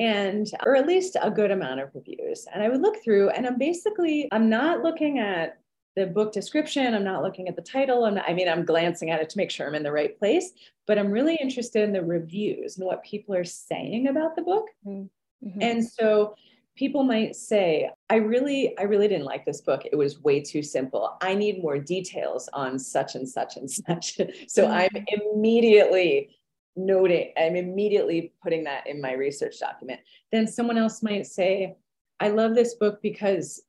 and 0.00 0.50
or 0.64 0.74
at 0.74 0.86
least 0.86 1.16
a 1.20 1.30
good 1.30 1.50
amount 1.50 1.78
of 1.78 1.90
reviews 1.94 2.46
and 2.52 2.62
i 2.62 2.68
would 2.68 2.80
look 2.80 3.02
through 3.04 3.28
and 3.30 3.46
i'm 3.46 3.58
basically 3.58 4.28
i'm 4.32 4.48
not 4.48 4.82
looking 4.82 5.18
at 5.18 5.58
the 5.94 6.06
book 6.06 6.32
description 6.32 6.94
i'm 6.94 7.04
not 7.04 7.22
looking 7.22 7.48
at 7.48 7.54
the 7.54 7.62
title 7.62 8.04
i 8.04 8.32
mean 8.32 8.48
i'm 8.48 8.64
glancing 8.64 9.10
at 9.10 9.20
it 9.20 9.28
to 9.28 9.36
make 9.36 9.50
sure 9.50 9.68
i'm 9.68 9.74
in 9.74 9.82
the 9.82 9.92
right 9.92 10.18
place 10.18 10.52
but 10.86 10.98
i'm 10.98 11.10
really 11.10 11.36
interested 11.36 11.82
in 11.82 11.92
the 11.92 12.02
reviews 12.02 12.78
and 12.78 12.86
what 12.86 13.04
people 13.04 13.34
are 13.34 13.44
saying 13.44 14.08
about 14.08 14.34
the 14.34 14.42
book 14.42 14.66
mm-hmm. 14.86 15.46
mm-hmm. 15.46 15.62
and 15.62 15.86
so 15.86 16.34
people 16.76 17.02
might 17.02 17.36
say 17.36 17.90
i 18.08 18.14
really 18.14 18.78
i 18.78 18.84
really 18.84 19.08
didn't 19.08 19.26
like 19.26 19.44
this 19.44 19.60
book 19.60 19.82
it 19.84 19.96
was 19.96 20.20
way 20.20 20.40
too 20.40 20.62
simple 20.62 21.18
i 21.20 21.34
need 21.34 21.60
more 21.60 21.78
details 21.78 22.48
on 22.54 22.78
such 22.78 23.16
and 23.16 23.28
such 23.28 23.58
and 23.58 23.70
such 23.70 24.16
so 24.48 24.64
mm-hmm. 24.64 24.72
i'm 24.72 25.04
immediately 25.34 26.30
noting, 26.76 27.32
I'm 27.36 27.56
immediately 27.56 28.32
putting 28.42 28.64
that 28.64 28.86
in 28.86 29.00
my 29.00 29.12
research 29.12 29.58
document. 29.58 30.00
Then 30.32 30.46
someone 30.46 30.78
else 30.78 31.02
might 31.02 31.26
say, 31.26 31.76
I 32.20 32.28
love 32.28 32.54
this 32.54 32.74
book 32.74 33.00
because 33.02 33.62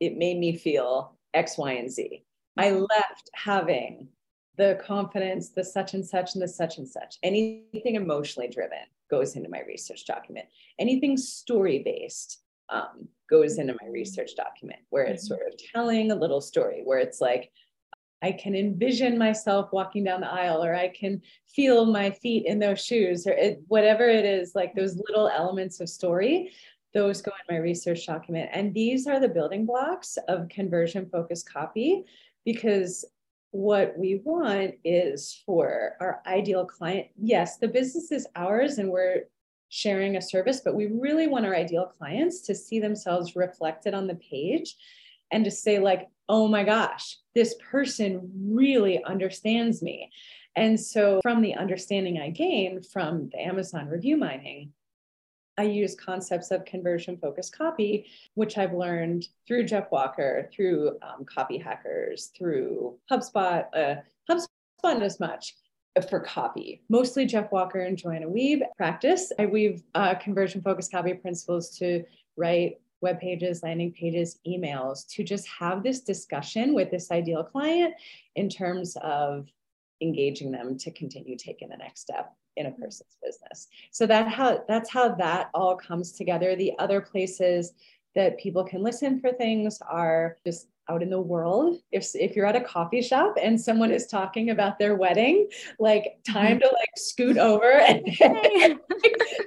it 0.00 0.16
made 0.16 0.38
me 0.38 0.56
feel 0.56 1.16
X, 1.34 1.56
Y, 1.58 1.72
and 1.72 1.90
Z. 1.90 2.24
I 2.56 2.68
mm-hmm. 2.68 2.84
left 2.90 3.30
having 3.34 4.08
the 4.56 4.80
confidence, 4.84 5.50
the 5.50 5.64
such 5.64 5.94
and 5.94 6.04
such, 6.04 6.34
and 6.34 6.42
the 6.42 6.48
such 6.48 6.78
and 6.78 6.88
such. 6.88 7.16
Anything 7.22 7.94
emotionally 7.94 8.48
driven 8.48 8.78
goes 9.10 9.36
into 9.36 9.48
my 9.48 9.60
research 9.66 10.06
document. 10.06 10.46
Anything 10.78 11.16
story 11.16 11.82
based 11.84 12.42
um, 12.68 13.08
goes 13.30 13.58
into 13.58 13.76
my 13.80 13.88
research 13.88 14.34
document, 14.36 14.80
where 14.90 15.04
it's 15.04 15.24
mm-hmm. 15.24 15.36
sort 15.36 15.52
of 15.52 15.58
telling 15.72 16.10
a 16.10 16.16
little 16.16 16.40
story, 16.40 16.82
where 16.84 16.98
it's 16.98 17.20
like, 17.20 17.50
I 18.22 18.32
can 18.32 18.54
envision 18.54 19.18
myself 19.18 19.70
walking 19.72 20.04
down 20.04 20.20
the 20.20 20.32
aisle, 20.32 20.64
or 20.64 20.74
I 20.74 20.88
can 20.88 21.20
feel 21.46 21.84
my 21.84 22.10
feet 22.10 22.46
in 22.46 22.58
those 22.58 22.84
shoes, 22.84 23.26
or 23.26 23.32
it, 23.32 23.60
whatever 23.68 24.08
it 24.08 24.24
is, 24.24 24.54
like 24.54 24.74
those 24.74 24.96
little 25.08 25.28
elements 25.28 25.80
of 25.80 25.88
story, 25.88 26.52
those 26.94 27.20
go 27.20 27.30
in 27.30 27.54
my 27.54 27.60
research 27.60 28.06
document. 28.06 28.48
And 28.52 28.72
these 28.72 29.06
are 29.06 29.20
the 29.20 29.28
building 29.28 29.66
blocks 29.66 30.16
of 30.28 30.48
conversion 30.48 31.08
focused 31.10 31.50
copy 31.50 32.04
because 32.44 33.04
what 33.50 33.98
we 33.98 34.20
want 34.24 34.74
is 34.84 35.42
for 35.44 35.92
our 36.00 36.22
ideal 36.26 36.64
client. 36.64 37.08
Yes, 37.16 37.58
the 37.58 37.68
business 37.68 38.12
is 38.12 38.26
ours 38.34 38.78
and 38.78 38.90
we're 38.90 39.24
sharing 39.68 40.16
a 40.16 40.22
service, 40.22 40.60
but 40.64 40.74
we 40.74 40.86
really 40.86 41.26
want 41.26 41.44
our 41.44 41.54
ideal 41.54 41.92
clients 41.98 42.40
to 42.42 42.54
see 42.54 42.80
themselves 42.80 43.36
reflected 43.36 43.94
on 43.94 44.06
the 44.06 44.14
page 44.16 44.76
and 45.30 45.44
to 45.44 45.50
say, 45.50 45.78
like, 45.78 46.08
oh 46.28 46.48
my 46.48 46.64
gosh, 46.64 47.18
this 47.34 47.54
person 47.70 48.30
really 48.34 49.02
understands 49.04 49.82
me. 49.82 50.10
And 50.54 50.80
so, 50.80 51.20
from 51.22 51.42
the 51.42 51.54
understanding 51.54 52.18
I 52.18 52.30
gained 52.30 52.86
from 52.86 53.28
the 53.30 53.40
Amazon 53.40 53.88
review 53.88 54.16
mining, 54.16 54.72
I 55.58 55.64
use 55.64 55.94
concepts 55.94 56.50
of 56.50 56.64
conversion 56.64 57.16
focused 57.18 57.56
copy, 57.56 58.06
which 58.34 58.58
I've 58.58 58.74
learned 58.74 59.26
through 59.46 59.64
Jeff 59.64 59.90
Walker, 59.90 60.50
through 60.52 60.98
um, 61.02 61.24
Copy 61.24 61.58
Hackers, 61.58 62.30
through 62.36 62.98
HubSpot. 63.10 63.64
Uh, 63.74 63.96
HubSpot 64.30 65.02
as 65.02 65.18
much 65.18 65.54
for 66.10 66.20
copy, 66.20 66.82
mostly 66.88 67.24
Jeff 67.24 67.50
Walker 67.50 67.80
and 67.80 67.96
Joanna 67.96 68.26
Wiebe 68.26 68.62
practice. 68.76 69.32
I 69.38 69.46
weave 69.46 69.82
uh, 69.94 70.14
conversion 70.16 70.60
focused 70.60 70.92
copy 70.92 71.14
principles 71.14 71.70
to 71.78 72.04
write 72.36 72.80
web 73.00 73.20
pages, 73.20 73.62
landing 73.62 73.92
pages, 73.92 74.38
emails 74.46 75.06
to 75.08 75.22
just 75.22 75.46
have 75.48 75.82
this 75.82 76.00
discussion 76.00 76.74
with 76.74 76.90
this 76.90 77.10
ideal 77.10 77.44
client 77.44 77.94
in 78.34 78.48
terms 78.48 78.96
of 79.02 79.46
engaging 80.00 80.50
them 80.50 80.76
to 80.78 80.90
continue 80.90 81.36
taking 81.36 81.68
the 81.68 81.76
next 81.76 82.00
step 82.00 82.34
in 82.56 82.66
a 82.66 82.70
person's 82.70 83.16
business. 83.22 83.68
So 83.90 84.06
that 84.06 84.28
how 84.28 84.64
that's 84.66 84.90
how 84.90 85.14
that 85.16 85.50
all 85.54 85.76
comes 85.76 86.12
together. 86.12 86.56
The 86.56 86.72
other 86.78 87.00
places 87.00 87.74
that 88.14 88.38
people 88.38 88.64
can 88.64 88.82
listen 88.82 89.20
for 89.20 89.32
things 89.32 89.78
are 89.88 90.38
just 90.44 90.68
out 90.88 91.02
in 91.02 91.10
the 91.10 91.20
world 91.20 91.78
if 91.90 92.06
if 92.14 92.36
you're 92.36 92.46
at 92.46 92.56
a 92.56 92.60
coffee 92.60 93.02
shop 93.02 93.36
and 93.42 93.60
someone 93.60 93.90
is 93.90 94.06
talking 94.06 94.50
about 94.50 94.78
their 94.78 94.94
wedding 94.94 95.48
like 95.78 96.18
time 96.26 96.58
mm-hmm. 96.58 96.60
to 96.60 96.66
like 96.66 96.90
scoot 96.96 97.38
over 97.38 97.70
and 97.72 98.02
you 98.20 98.78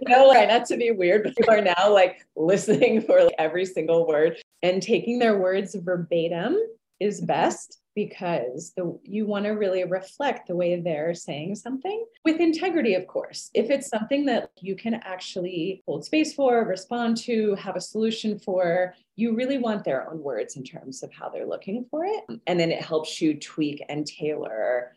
know 0.08 0.28
like 0.28 0.48
not 0.48 0.66
to 0.66 0.78
be 0.78 0.92
weird 0.92 1.24
but 1.24 1.36
people 1.36 1.54
are 1.54 1.62
now 1.62 1.92
like 1.92 2.26
listening 2.36 3.02
for 3.06 3.24
like, 3.24 3.36
every 3.38 3.66
single 3.66 4.08
word 4.08 4.38
and 4.64 4.82
taking 4.82 5.20
their 5.20 5.38
words 5.38 5.76
verbatim 5.76 6.58
is 7.00 7.18
mm-hmm. 7.18 7.28
best 7.28 7.80
because 7.96 8.72
the 8.78 8.98
you 9.04 9.26
want 9.26 9.46
to 9.46 9.52
really 9.52 9.84
reflect 9.84 10.48
the 10.48 10.56
way 10.56 10.80
they're 10.80 11.14
saying 11.14 11.56
something 11.56 12.06
with 12.24 12.40
integrity 12.40 12.94
of 12.94 13.08
course. 13.08 13.50
If 13.54 13.70
it's 13.70 13.90
something 13.90 14.26
that 14.28 14.52
you 14.62 14.76
can 14.76 14.96
actually 14.96 15.84
hold 15.86 16.06
space 16.06 16.34
for 16.34 16.64
respond 16.64 17.18
to 17.18 17.56
have 17.56 17.76
a 17.76 17.82
solution 17.82 18.40
for 18.40 18.94
you 19.16 19.36
really 19.36 19.58
want 19.58 19.84
their 19.84 20.10
own 20.10 20.20
words 20.22 20.56
in 20.56 20.64
terms 20.64 21.04
of 21.04 21.12
how 21.12 21.28
they're 21.30 21.48
looking 21.48 21.86
for 21.92 22.06
it. 22.06 22.24
And 22.48 22.60
then 22.60 22.72
it 22.72 22.82
helps 22.82 23.22
you 23.22 23.38
tweak 23.38 23.84
and 23.90 24.06
tailor 24.06 24.96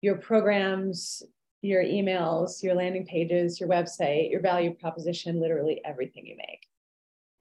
your 0.00 0.16
programs 0.16 1.22
your 1.62 1.82
emails 1.82 2.62
your 2.62 2.74
landing 2.74 3.06
pages 3.06 3.58
your 3.58 3.68
website 3.68 4.30
your 4.30 4.40
value 4.40 4.74
proposition 4.74 5.40
literally 5.40 5.80
everything 5.84 6.26
you 6.26 6.36
make 6.36 6.68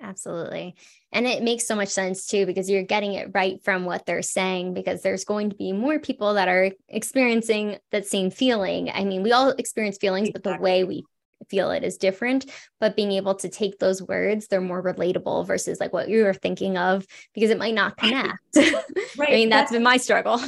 Absolutely. 0.03 0.75
And 1.13 1.25
it 1.25 1.43
makes 1.43 1.65
so 1.65 1.75
much 1.75 1.87
sense 1.87 2.27
too, 2.27 2.45
because 2.45 2.69
you're 2.69 2.83
getting 2.83 3.13
it 3.13 3.29
right 3.33 3.63
from 3.63 3.85
what 3.85 4.05
they're 4.05 4.21
saying, 4.21 4.73
because 4.73 5.01
there's 5.01 5.23
going 5.23 5.49
to 5.49 5.55
be 5.55 5.71
more 5.71 5.97
people 5.97 6.33
that 6.33 6.49
are 6.49 6.71
experiencing 6.89 7.77
that 7.91 8.05
same 8.05 8.29
feeling. 8.29 8.91
I 8.93 9.05
mean, 9.05 9.23
we 9.23 9.31
all 9.31 9.51
experience 9.51 9.97
feelings, 9.97 10.27
exactly. 10.27 10.51
but 10.51 10.57
the 10.57 10.61
way 10.61 10.83
we 10.83 11.05
feel 11.49 11.71
it 11.71 11.85
is 11.85 11.97
different. 11.97 12.51
But 12.81 12.97
being 12.97 13.13
able 13.13 13.35
to 13.35 13.49
take 13.49 13.79
those 13.79 14.01
words, 14.01 14.47
they're 14.47 14.59
more 14.59 14.83
relatable 14.83 15.47
versus 15.47 15.79
like 15.79 15.93
what 15.93 16.09
you 16.09 16.25
were 16.25 16.33
thinking 16.33 16.77
of, 16.77 17.07
because 17.33 17.49
it 17.49 17.57
might 17.57 17.75
not 17.75 17.97
connect. 17.97 18.39
Right. 19.15 19.29
I 19.29 19.33
mean, 19.33 19.49
that's, 19.49 19.69
that's 19.69 19.73
been 19.73 19.83
my 19.83 19.97
struggle. 19.97 20.41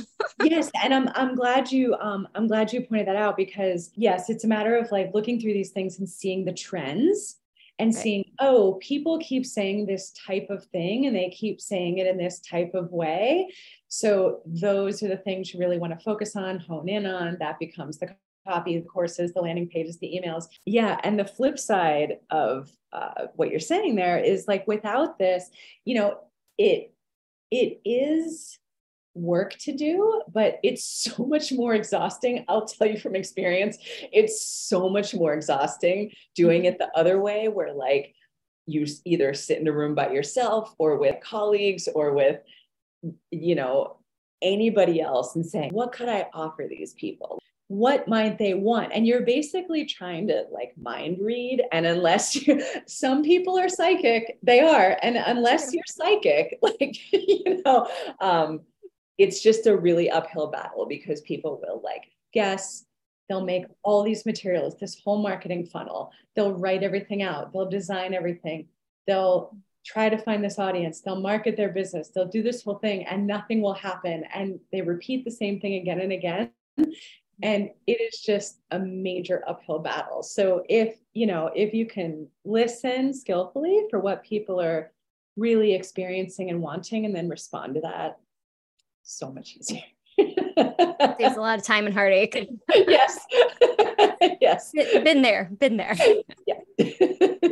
yes. 0.43 0.71
And 0.81 0.91
I'm 0.91 1.07
I'm 1.09 1.35
glad 1.35 1.71
you 1.71 1.93
um 2.01 2.27
I'm 2.33 2.47
glad 2.47 2.73
you 2.73 2.81
pointed 2.81 3.07
that 3.07 3.15
out 3.15 3.37
because 3.37 3.91
yes, 3.93 4.27
it's 4.31 4.43
a 4.43 4.47
matter 4.47 4.75
of 4.75 4.91
like 4.91 5.11
looking 5.13 5.39
through 5.39 5.53
these 5.53 5.69
things 5.69 5.99
and 5.99 6.09
seeing 6.09 6.45
the 6.45 6.51
trends 6.51 7.37
and 7.79 7.93
right. 7.93 8.03
seeing, 8.03 8.31
oh, 8.39 8.79
people 8.81 9.19
keep 9.19 9.45
saying 9.45 9.85
this 9.85 10.11
type 10.11 10.47
of 10.49 10.65
thing 10.65 11.05
and 11.05 11.15
they 11.15 11.29
keep 11.29 11.59
saying 11.59 11.97
it 11.97 12.07
in 12.07 12.17
this 12.17 12.39
type 12.39 12.73
of 12.73 12.91
way. 12.91 13.49
So 13.87 14.41
those 14.45 15.03
are 15.03 15.07
the 15.07 15.17
things 15.17 15.53
you 15.53 15.59
really 15.59 15.77
want 15.77 15.97
to 15.97 16.03
focus 16.03 16.35
on, 16.35 16.59
hone 16.59 16.89
in 16.89 17.05
on. 17.05 17.37
That 17.39 17.59
becomes 17.59 17.97
the 17.97 18.15
copy, 18.47 18.77
the 18.77 18.85
courses, 18.85 19.33
the 19.33 19.41
landing 19.41 19.67
pages, 19.67 19.97
the 19.99 20.19
emails. 20.21 20.45
Yeah. 20.65 20.99
And 21.03 21.19
the 21.19 21.25
flip 21.25 21.59
side 21.59 22.19
of 22.29 22.71
uh, 22.93 23.27
what 23.35 23.49
you're 23.49 23.59
saying 23.59 23.95
there 23.95 24.19
is 24.19 24.47
like 24.47 24.67
without 24.67 25.19
this, 25.19 25.49
you 25.83 25.95
know, 25.95 26.19
it 26.57 26.93
it 27.51 27.79
is 27.85 28.57
work 29.15 29.53
to 29.59 29.73
do, 29.73 30.21
but 30.31 30.59
it's 30.61 30.83
so 31.15 31.25
much 31.25 31.51
more 31.51 31.73
exhausting. 31.73 32.45
I'll 32.47 32.65
tell 32.65 32.87
you 32.87 32.99
from 32.99 33.15
experience, 33.15 33.77
it's 34.11 34.45
so 34.45 34.89
much 34.89 35.15
more 35.15 35.33
exhausting 35.33 36.11
doing 36.35 36.65
it 36.65 36.77
the 36.77 36.89
other 36.95 37.19
way, 37.19 37.47
where 37.47 37.73
like 37.73 38.13
you 38.67 38.85
either 39.05 39.33
sit 39.33 39.59
in 39.59 39.67
a 39.67 39.71
room 39.71 39.95
by 39.95 40.11
yourself 40.11 40.73
or 40.77 40.97
with 40.97 41.23
colleagues 41.23 41.87
or 41.93 42.13
with, 42.13 42.39
you 43.31 43.55
know, 43.55 43.97
anybody 44.41 45.01
else 45.01 45.35
and 45.35 45.45
saying, 45.45 45.71
what 45.71 45.91
could 45.91 46.09
I 46.09 46.27
offer 46.33 46.65
these 46.69 46.93
people? 46.93 47.39
What 47.67 48.07
might 48.07 48.37
they 48.37 48.53
want? 48.53 48.91
And 48.93 49.07
you're 49.07 49.21
basically 49.21 49.85
trying 49.85 50.27
to 50.27 50.45
like 50.51 50.73
mind 50.79 51.17
read. 51.19 51.63
And 51.71 51.85
unless 51.85 52.35
you, 52.47 52.63
some 52.87 53.23
people 53.23 53.57
are 53.57 53.69
psychic, 53.69 54.37
they 54.43 54.61
are. 54.61 54.97
And 55.01 55.17
unless 55.17 55.73
you're 55.73 55.83
psychic, 55.87 56.59
like, 56.61 56.97
you 57.11 57.61
know, 57.63 57.87
um, 58.19 58.61
it's 59.17 59.41
just 59.41 59.67
a 59.67 59.75
really 59.75 60.09
uphill 60.09 60.47
battle 60.47 60.85
because 60.85 61.21
people 61.21 61.61
will 61.61 61.81
like 61.83 62.03
guess 62.33 62.85
they'll 63.27 63.45
make 63.45 63.65
all 63.83 64.03
these 64.03 64.25
materials 64.25 64.75
this 64.77 64.99
whole 65.03 65.21
marketing 65.21 65.65
funnel. 65.65 66.11
They'll 66.35 66.53
write 66.53 66.83
everything 66.83 67.23
out. 67.23 67.51
They'll 67.51 67.69
design 67.69 68.13
everything. 68.13 68.67
They'll 69.07 69.55
try 69.85 70.09
to 70.09 70.17
find 70.17 70.43
this 70.43 70.59
audience. 70.59 71.01
They'll 71.01 71.19
market 71.19 71.55
their 71.55 71.69
business. 71.69 72.09
They'll 72.09 72.27
do 72.27 72.43
this 72.43 72.63
whole 72.63 72.75
thing 72.75 73.05
and 73.05 73.27
nothing 73.27 73.61
will 73.61 73.73
happen. 73.73 74.23
And 74.33 74.59
they 74.71 74.81
repeat 74.81 75.25
the 75.25 75.31
same 75.31 75.59
thing 75.59 75.75
again 75.75 76.01
and 76.01 76.11
again. 76.11 76.51
And 77.41 77.69
it 77.85 78.01
is 78.01 78.21
just 78.21 78.61
a 78.71 78.79
major 78.79 79.43
uphill 79.47 79.79
battle. 79.79 80.23
So 80.23 80.63
if 80.69 80.97
you 81.13 81.27
know 81.27 81.51
if 81.55 81.73
you 81.73 81.85
can 81.85 82.27
listen 82.45 83.13
skillfully 83.13 83.87
for 83.89 83.99
what 83.99 84.23
people 84.23 84.61
are 84.61 84.91
really 85.35 85.73
experiencing 85.73 86.49
and 86.49 86.61
wanting 86.61 87.05
and 87.05 87.13
then 87.13 87.27
respond 87.27 87.75
to 87.75 87.81
that 87.81 88.19
so 89.05 89.31
much 89.31 89.55
easier. 89.57 89.83
Takes 90.17 91.35
a 91.35 91.41
lot 91.41 91.59
of 91.59 91.63
time 91.63 91.85
and 91.85 91.93
heartache. 91.93 92.49
yes. 92.69 93.19
yes. 94.41 94.71
Been 94.71 95.21
there, 95.21 95.49
been 95.59 95.77
there. 95.77 95.95
Yeah. 96.77 96.89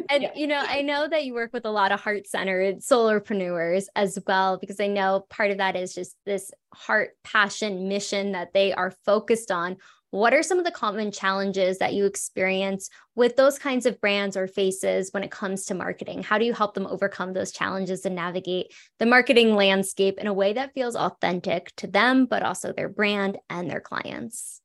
and 0.10 0.24
yeah. 0.24 0.32
you 0.36 0.48
know, 0.48 0.62
I 0.68 0.82
know 0.82 1.08
that 1.08 1.24
you 1.24 1.34
work 1.34 1.54
with 1.54 1.66
a 1.66 1.72
lot 1.72 1.94
of 1.94 2.00
heart-centered 2.02 2.80
solopreneurs 2.80 3.86
as 3.96 4.20
well, 4.28 4.58
because 4.58 4.80
I 4.82 4.88
know 4.88 5.26
part 5.30 5.52
of 5.52 5.58
that 5.60 5.78
is 5.78 5.96
just 5.96 6.18
this 6.26 6.52
heart, 6.74 7.12
passion, 7.24 7.88
mission 7.88 8.34
that 8.34 8.54
they 8.54 8.74
are 8.74 8.92
focused 9.06 9.50
on 9.50 9.78
what 10.14 10.32
are 10.32 10.44
some 10.44 10.60
of 10.60 10.64
the 10.64 10.70
common 10.70 11.12
challenges 11.12 11.80
that 11.80 11.96
you 11.96 12.06
experience 12.06 12.88
with 13.16 13.36
those 13.36 13.58
kinds 13.58 13.88
of 13.88 14.00
brands 14.00 14.38
or 14.38 14.48
faces 14.48 15.12
when 15.12 15.24
it 15.24 15.32
comes 15.32 15.66
to 15.66 15.74
marketing? 15.74 16.22
How 16.22 16.38
do 16.38 16.46
you 16.46 16.54
help 16.54 16.76
them 16.76 16.86
overcome 16.86 17.34
those 17.34 17.52
challenges 17.52 18.06
and 18.06 18.14
navigate 18.16 18.72
the 19.00 19.08
marketing 19.08 19.56
landscape 19.56 20.20
in 20.20 20.28
a 20.28 20.34
way 20.34 20.54
that 20.54 20.76
feels 20.76 20.96
authentic 20.96 21.76
to 21.78 21.88
them, 21.88 22.28
but 22.28 22.44
also 22.44 22.72
their 22.72 22.90
brand 22.90 23.40
and 23.50 23.68
their 23.68 23.82
clients? 23.82 24.62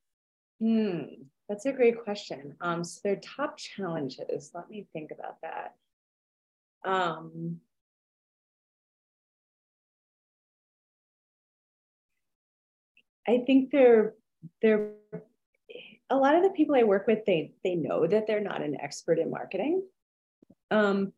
Hmm, 0.61 1.04
that's 1.48 1.64
a 1.64 1.72
great 1.72 2.04
question. 2.04 2.54
Um, 2.61 2.84
so 2.84 3.00
their 3.02 3.16
top 3.16 3.56
challenges, 3.56 4.50
let 4.52 4.68
me 4.68 4.87
think 4.92 5.12
about 5.12 5.40
that. 5.40 5.76
Um, 6.84 7.61
I 13.26 13.44
think 13.46 13.70
they're 13.70 14.14
they're 14.61 14.92
a 16.11 16.16
lot 16.16 16.35
of 16.35 16.42
the 16.42 16.51
people 16.51 16.75
I 16.75 16.83
work 16.83 17.07
with, 17.07 17.25
they 17.27 17.53
they 17.64 17.75
know 17.75 18.07
that 18.07 18.27
they're 18.27 18.40
not 18.40 18.62
an 18.62 18.81
expert 18.81 19.18
in 19.18 19.31
marketing, 19.31 19.83
um, 20.71 21.12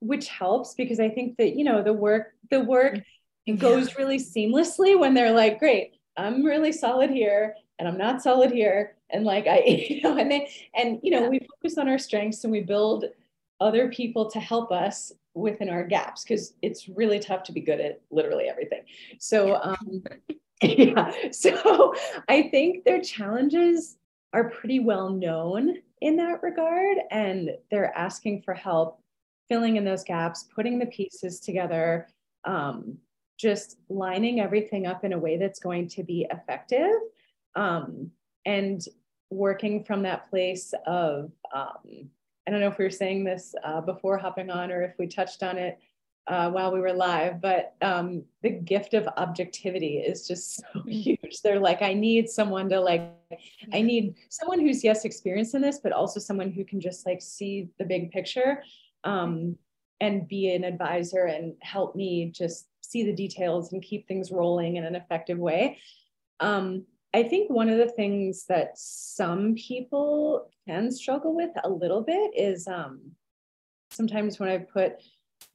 which 0.00 0.28
helps 0.28 0.74
because 0.74 1.00
I 1.00 1.10
think 1.10 1.36
that 1.38 1.56
you 1.56 1.64
know 1.64 1.82
the 1.82 1.92
work 1.92 2.34
the 2.50 2.60
work 2.60 2.98
yeah. 3.46 3.54
goes 3.54 3.96
really 3.96 4.18
seamlessly 4.18 4.98
when 4.98 5.14
they're 5.14 5.32
like, 5.32 5.58
great, 5.58 5.94
I'm 6.16 6.44
really 6.44 6.72
solid 6.72 7.10
here 7.10 7.54
and 7.78 7.86
I'm 7.86 7.98
not 7.98 8.22
solid 8.22 8.50
here, 8.50 8.96
and 9.10 9.24
like 9.24 9.46
I 9.46 9.58
you 9.90 10.02
know 10.02 10.16
and 10.16 10.30
they 10.30 10.50
and 10.74 11.00
you 11.02 11.10
know 11.10 11.22
yeah. 11.22 11.28
we 11.28 11.40
focus 11.40 11.78
on 11.78 11.88
our 11.88 11.98
strengths 11.98 12.44
and 12.44 12.52
we 12.52 12.60
build 12.60 13.04
other 13.60 13.88
people 13.88 14.30
to 14.30 14.40
help 14.40 14.70
us 14.70 15.12
within 15.34 15.68
our 15.68 15.84
gaps 15.84 16.22
because 16.24 16.54
it's 16.62 16.88
really 16.88 17.18
tough 17.18 17.42
to 17.44 17.52
be 17.52 17.60
good 17.60 17.80
at 17.80 18.00
literally 18.10 18.44
everything. 18.44 18.82
So 19.18 19.56
um, 19.56 20.02
yeah. 20.62 21.12
So 21.30 21.94
I 22.28 22.42
think 22.42 22.84
their 22.84 23.00
challenges 23.00 23.96
are 24.32 24.50
pretty 24.50 24.80
well 24.80 25.10
known 25.10 25.76
in 26.00 26.16
that 26.16 26.42
regard. 26.42 26.98
And 27.10 27.50
they're 27.70 27.96
asking 27.96 28.42
for 28.42 28.54
help 28.54 29.00
filling 29.48 29.76
in 29.76 29.84
those 29.84 30.04
gaps, 30.04 30.46
putting 30.54 30.78
the 30.78 30.86
pieces 30.86 31.40
together, 31.40 32.08
um, 32.44 32.98
just 33.38 33.78
lining 33.88 34.40
everything 34.40 34.86
up 34.86 35.04
in 35.04 35.12
a 35.12 35.18
way 35.18 35.36
that's 35.36 35.60
going 35.60 35.88
to 35.88 36.02
be 36.02 36.26
effective. 36.30 36.96
Um, 37.54 38.10
and 38.44 38.84
working 39.30 39.84
from 39.84 40.02
that 40.02 40.28
place 40.28 40.74
of, 40.86 41.30
um, 41.54 42.08
I 42.46 42.50
don't 42.50 42.60
know 42.60 42.68
if 42.68 42.78
we 42.78 42.84
were 42.84 42.90
saying 42.90 43.24
this 43.24 43.54
uh, 43.62 43.80
before 43.80 44.18
hopping 44.18 44.50
on 44.50 44.70
or 44.70 44.82
if 44.82 44.98
we 44.98 45.06
touched 45.06 45.42
on 45.42 45.58
it 45.58 45.78
uh, 46.28 46.50
while 46.50 46.70
we 46.70 46.80
were 46.80 46.92
live, 46.92 47.40
but 47.40 47.74
um, 47.80 48.22
the 48.42 48.50
gift 48.50 48.92
of 48.92 49.08
objectivity 49.16 49.98
is 49.98 50.28
just 50.28 50.56
so 50.56 50.64
mm. 50.76 50.90
huge. 50.92 51.40
They're 51.42 51.58
like, 51.58 51.80
I 51.80 51.94
need 51.94 52.28
someone 52.28 52.68
to 52.68 52.80
like, 52.80 53.10
I 53.72 53.80
need 53.80 54.14
someone 54.28 54.60
who's 54.60 54.84
yes 54.84 55.04
experienced 55.04 55.54
in 55.54 55.62
this, 55.62 55.80
but 55.82 55.92
also 55.92 56.20
someone 56.20 56.50
who 56.50 56.64
can 56.64 56.80
just 56.80 57.06
like 57.06 57.22
see 57.22 57.70
the 57.78 57.84
big 57.84 58.10
picture 58.10 58.62
um, 59.04 59.56
and 60.00 60.28
be 60.28 60.52
an 60.54 60.64
advisor 60.64 61.24
and 61.24 61.54
help 61.60 61.96
me 61.96 62.30
just 62.34 62.66
see 62.82 63.04
the 63.04 63.14
details 63.14 63.72
and 63.72 63.82
keep 63.82 64.06
things 64.06 64.30
rolling 64.30 64.76
in 64.76 64.84
an 64.84 64.94
effective 64.94 65.38
way. 65.38 65.78
Um, 66.40 66.84
I 67.14 67.22
think 67.22 67.50
one 67.50 67.70
of 67.70 67.78
the 67.78 67.88
things 67.88 68.44
that 68.46 68.72
some 68.76 69.54
people 69.54 70.50
can 70.66 70.90
struggle 70.90 71.34
with 71.34 71.50
a 71.64 71.68
little 71.70 72.02
bit 72.02 72.32
is 72.36 72.68
um, 72.68 73.12
sometimes 73.90 74.38
when 74.38 74.50
I 74.50 74.58
put 74.58 75.02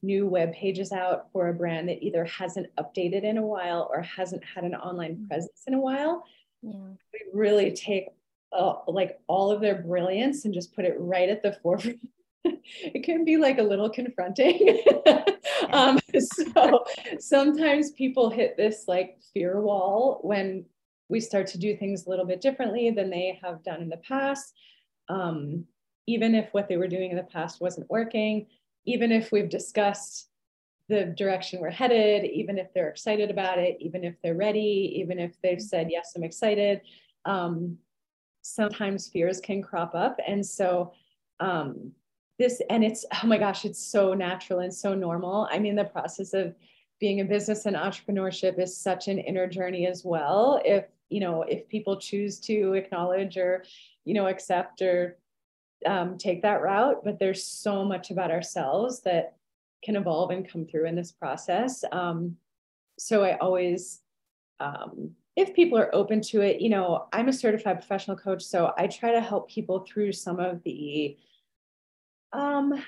new 0.04 0.26
web 0.26 0.52
pages 0.52 0.92
out 0.92 1.26
for 1.32 1.48
a 1.48 1.54
brand 1.54 1.88
that 1.88 2.02
either 2.02 2.24
hasn't 2.24 2.66
updated 2.76 3.24
in 3.24 3.38
a 3.38 3.46
while 3.46 3.88
or 3.92 4.02
hasn't 4.02 4.42
had 4.44 4.64
an 4.64 4.74
online 4.74 5.16
mm. 5.16 5.28
presence 5.28 5.62
in 5.66 5.74
a 5.74 5.80
while, 5.80 6.24
yeah. 6.62 6.72
we 6.72 7.20
really 7.32 7.72
take 7.72 8.06
uh, 8.52 8.74
like 8.86 9.18
all 9.26 9.50
of 9.50 9.60
their 9.60 9.82
brilliance 9.82 10.44
and 10.44 10.54
just 10.54 10.74
put 10.74 10.84
it 10.84 10.94
right 10.98 11.28
at 11.28 11.42
the 11.42 11.52
forefront 11.62 11.98
it 12.44 13.04
can 13.04 13.24
be 13.24 13.36
like 13.36 13.58
a 13.58 13.62
little 13.62 13.90
confronting. 13.90 14.82
um, 15.70 15.98
so 16.18 16.84
sometimes 17.18 17.92
people 17.92 18.30
hit 18.30 18.56
this 18.56 18.84
like 18.86 19.18
fear 19.32 19.60
wall 19.60 20.20
when 20.22 20.64
we 21.08 21.20
start 21.20 21.46
to 21.48 21.58
do 21.58 21.76
things 21.76 22.06
a 22.06 22.10
little 22.10 22.26
bit 22.26 22.40
differently 22.40 22.90
than 22.90 23.10
they 23.10 23.38
have 23.42 23.62
done 23.62 23.82
in 23.82 23.88
the 23.88 23.96
past. 23.98 24.54
Um, 25.08 25.64
even 26.06 26.34
if 26.34 26.52
what 26.52 26.68
they 26.68 26.76
were 26.76 26.88
doing 26.88 27.10
in 27.10 27.16
the 27.16 27.22
past 27.22 27.60
wasn't 27.60 27.90
working, 27.90 28.46
even 28.84 29.12
if 29.12 29.32
we've 29.32 29.48
discussed 29.48 30.28
the 30.88 31.06
direction 31.16 31.60
we're 31.60 31.70
headed, 31.70 32.24
even 32.30 32.58
if 32.58 32.72
they're 32.74 32.88
excited 32.88 33.30
about 33.30 33.58
it, 33.58 33.76
even 33.80 34.04
if 34.04 34.14
they're 34.22 34.34
ready, 34.34 34.94
even 34.96 35.18
if 35.18 35.40
they've 35.42 35.62
said, 35.62 35.88
Yes, 35.90 36.12
I'm 36.14 36.24
excited. 36.24 36.82
Um, 37.24 37.78
sometimes 38.42 39.08
fears 39.08 39.40
can 39.40 39.62
crop 39.62 39.94
up. 39.94 40.18
And 40.26 40.44
so, 40.44 40.92
um, 41.40 41.92
this, 42.38 42.60
and 42.68 42.84
it's, 42.84 43.04
oh 43.22 43.26
my 43.26 43.38
gosh, 43.38 43.64
it's 43.64 43.82
so 43.82 44.12
natural 44.12 44.58
and 44.58 44.74
so 44.74 44.94
normal. 44.94 45.48
I 45.50 45.58
mean, 45.58 45.76
the 45.76 45.84
process 45.84 46.34
of 46.34 46.54
being 47.00 47.18
in 47.18 47.28
business 47.28 47.66
and 47.66 47.76
entrepreneurship 47.76 48.58
is 48.58 48.76
such 48.76 49.08
an 49.08 49.18
inner 49.18 49.46
journey 49.46 49.86
as 49.86 50.04
well. 50.04 50.60
If, 50.64 50.84
you 51.08 51.20
know, 51.20 51.42
if 51.42 51.68
people 51.68 51.96
choose 51.96 52.40
to 52.40 52.74
acknowledge 52.74 53.36
or, 53.36 53.64
you 54.04 54.14
know, 54.14 54.26
accept 54.26 54.82
or 54.82 55.16
um, 55.86 56.18
take 56.18 56.42
that 56.42 56.62
route, 56.62 57.02
but 57.04 57.18
there's 57.18 57.44
so 57.44 57.84
much 57.84 58.10
about 58.10 58.30
ourselves 58.30 59.02
that 59.02 59.36
can 59.82 59.96
evolve 59.96 60.30
and 60.30 60.48
come 60.48 60.66
through 60.66 60.86
in 60.86 60.94
this 60.94 61.12
process. 61.12 61.84
Um, 61.92 62.36
so 62.98 63.22
I 63.22 63.36
always, 63.38 64.00
um, 64.60 65.10
if 65.36 65.54
people 65.54 65.78
are 65.78 65.94
open 65.94 66.20
to 66.22 66.40
it, 66.40 66.60
you 66.60 66.70
know, 66.70 67.06
I'm 67.12 67.28
a 67.28 67.32
certified 67.32 67.80
professional 67.80 68.16
coach, 68.16 68.42
so 68.42 68.72
I 68.78 68.86
try 68.86 69.12
to 69.12 69.20
help 69.20 69.50
people 69.50 69.80
through 69.80 70.12
some 70.12 70.38
of 70.40 70.62
the, 70.62 71.16
um, 72.32 72.82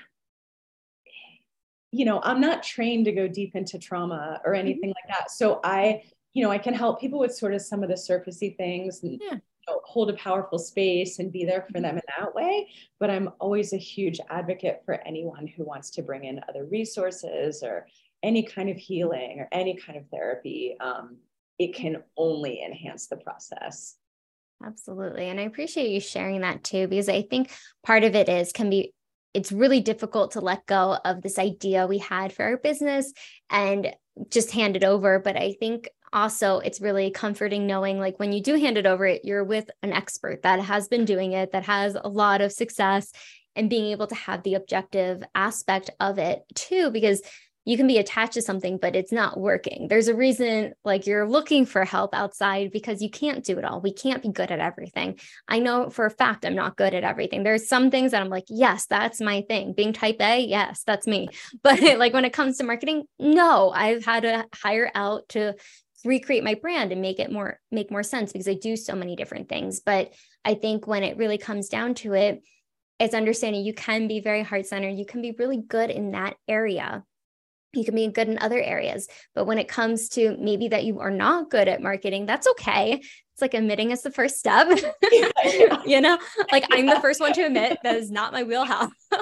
you 1.91 2.05
know, 2.05 2.19
I'm 2.23 2.41
not 2.41 2.63
trained 2.63 3.05
to 3.05 3.11
go 3.11 3.27
deep 3.27 3.55
into 3.55 3.77
trauma 3.79 4.41
or 4.43 4.53
mm-hmm. 4.53 4.59
anything 4.59 4.89
mm-hmm. 4.89 5.09
like 5.09 5.19
that. 5.19 5.31
So 5.31 5.59
I, 5.63 6.03
you 6.33 6.43
know, 6.43 6.51
I 6.51 6.57
can 6.57 6.73
help 6.73 6.99
people 6.99 7.19
with 7.19 7.35
sort 7.35 7.53
of 7.53 7.61
some 7.61 7.83
of 7.83 7.89
the 7.89 7.95
surfacey 7.95 8.55
things 8.57 9.03
and 9.03 9.21
yeah 9.21 9.37
know, 9.67 9.81
hold 9.83 10.09
a 10.09 10.13
powerful 10.13 10.59
space 10.59 11.19
and 11.19 11.31
be 11.31 11.45
there 11.45 11.67
for 11.71 11.79
them 11.79 11.95
in 11.95 12.03
that 12.17 12.33
way. 12.33 12.69
But 12.99 13.09
I'm 13.09 13.29
always 13.39 13.73
a 13.73 13.77
huge 13.77 14.19
advocate 14.29 14.81
for 14.85 14.95
anyone 15.05 15.47
who 15.47 15.63
wants 15.63 15.89
to 15.91 16.01
bring 16.01 16.25
in 16.25 16.41
other 16.47 16.65
resources 16.65 17.63
or 17.63 17.87
any 18.23 18.43
kind 18.43 18.69
of 18.69 18.77
healing 18.77 19.39
or 19.39 19.47
any 19.51 19.75
kind 19.75 19.97
of 19.97 20.07
therapy. 20.09 20.75
Um, 20.79 21.17
it 21.59 21.75
can 21.75 22.03
only 22.17 22.63
enhance 22.63 23.07
the 23.07 23.17
process. 23.17 23.95
Absolutely. 24.65 25.27
And 25.27 25.39
I 25.39 25.43
appreciate 25.43 25.91
you 25.91 25.99
sharing 25.99 26.41
that 26.41 26.63
too, 26.63 26.87
because 26.87 27.09
I 27.09 27.21
think 27.21 27.51
part 27.83 28.03
of 28.03 28.15
it 28.15 28.27
is 28.27 28.51
can 28.51 28.69
be 28.69 28.93
it's 29.33 29.51
really 29.51 29.81
difficult 29.81 30.31
to 30.31 30.41
let 30.41 30.65
go 30.65 30.97
of 31.05 31.21
this 31.21 31.37
idea 31.37 31.85
we 31.85 31.99
had 31.99 32.33
for 32.33 32.43
our 32.43 32.57
business 32.57 33.13
and 33.51 33.93
just 34.31 34.51
hand 34.51 34.75
it 34.75 34.83
over. 34.83 35.19
But 35.19 35.37
I 35.37 35.53
think 35.59 35.89
also 36.13 36.59
it's 36.59 36.81
really 36.81 37.11
comforting 37.11 37.67
knowing 37.67 37.99
like 37.99 38.19
when 38.19 38.31
you 38.31 38.41
do 38.41 38.55
hand 38.55 38.77
it 38.77 38.85
over 38.85 39.05
it 39.05 39.25
you're 39.25 39.43
with 39.43 39.69
an 39.83 39.91
expert 39.93 40.41
that 40.43 40.59
has 40.59 40.87
been 40.87 41.05
doing 41.05 41.33
it 41.33 41.51
that 41.51 41.65
has 41.65 41.95
a 41.95 42.09
lot 42.09 42.41
of 42.41 42.51
success 42.51 43.11
and 43.55 43.69
being 43.69 43.91
able 43.91 44.07
to 44.07 44.15
have 44.15 44.43
the 44.43 44.53
objective 44.53 45.23
aspect 45.35 45.89
of 45.99 46.17
it 46.19 46.43
too 46.55 46.91
because 46.91 47.21
you 47.67 47.75
can 47.75 47.85
be 47.85 47.97
attached 47.97 48.35
to 48.35 48.41
something 48.41 48.77
but 48.77 48.95
it's 48.95 49.11
not 49.11 49.37
working. 49.37 49.87
There's 49.89 50.07
a 50.07 50.15
reason 50.15 50.73
like 50.85 51.05
you're 51.05 51.27
looking 51.27 51.65
for 51.65 51.83
help 51.83 52.15
outside 52.15 52.71
because 52.71 53.01
you 53.01 53.09
can't 53.09 53.43
do 53.43 53.57
it 53.57 53.65
all. 53.65 53.81
We 53.81 53.91
can't 53.91 54.23
be 54.23 54.31
good 54.31 54.51
at 54.51 54.61
everything. 54.61 55.19
I 55.49 55.59
know 55.59 55.89
for 55.89 56.05
a 56.05 56.09
fact 56.09 56.45
i'm 56.45 56.55
not 56.55 56.77
good 56.77 56.93
at 56.93 57.03
everything. 57.03 57.43
There's 57.43 57.67
some 57.67 57.91
things 57.91 58.11
that 58.11 58.21
i'm 58.21 58.29
like 58.29 58.45
yes 58.47 58.85
that's 58.85 59.19
my 59.19 59.41
thing. 59.41 59.73
Being 59.73 59.91
type 59.91 60.21
a 60.21 60.39
yes 60.39 60.83
that's 60.87 61.05
me. 61.05 61.27
But 61.61 61.81
like 61.99 62.13
when 62.13 62.23
it 62.23 62.31
comes 62.31 62.57
to 62.57 62.63
marketing 62.63 63.03
no 63.19 63.69
i've 63.71 64.05
had 64.05 64.23
to 64.23 64.45
hire 64.55 64.89
out 64.95 65.27
to 65.29 65.55
recreate 66.07 66.43
my 66.43 66.55
brand 66.55 66.91
and 66.91 67.01
make 67.01 67.19
it 67.19 67.31
more 67.31 67.59
make 67.71 67.91
more 67.91 68.03
sense 68.03 68.31
because 68.31 68.47
I 68.47 68.55
do 68.55 68.75
so 68.75 68.95
many 68.95 69.15
different 69.15 69.49
things. 69.49 69.81
But 69.81 70.13
I 70.43 70.55
think 70.55 70.87
when 70.87 71.03
it 71.03 71.17
really 71.17 71.37
comes 71.37 71.69
down 71.69 71.93
to 71.95 72.13
it, 72.13 72.41
it's 72.99 73.13
understanding 73.13 73.63
you 73.63 73.73
can 73.73 74.07
be 74.07 74.21
very 74.21 74.43
heart 74.43 74.65
centered. 74.65 74.97
You 74.97 75.05
can 75.05 75.21
be 75.21 75.35
really 75.37 75.61
good 75.61 75.89
in 75.89 76.11
that 76.11 76.35
area. 76.47 77.03
You 77.73 77.85
can 77.85 77.95
be 77.95 78.07
good 78.07 78.27
in 78.27 78.39
other 78.39 78.59
areas. 78.59 79.07
But 79.35 79.45
when 79.45 79.59
it 79.59 79.67
comes 79.67 80.09
to 80.09 80.35
maybe 80.39 80.69
that 80.69 80.85
you 80.85 80.99
are 80.99 81.11
not 81.11 81.51
good 81.51 81.67
at 81.67 81.81
marketing, 81.81 82.25
that's 82.25 82.47
okay 82.47 83.01
it's 83.37 83.41
like 83.43 83.53
admitting 83.53 83.91
is 83.91 84.01
the 84.01 84.09
first 84.09 84.39
step. 84.39 84.67
you 85.85 86.01
know, 86.01 86.17
like 86.51 86.65
I'm 86.71 86.87
the 86.87 86.99
first 86.99 87.19
one 87.19 87.33
to 87.33 87.43
admit 87.43 87.77
that 87.83 87.95
is 87.95 88.09
not 88.09 88.33
my 88.33 88.41
wheelhouse. 88.41 88.89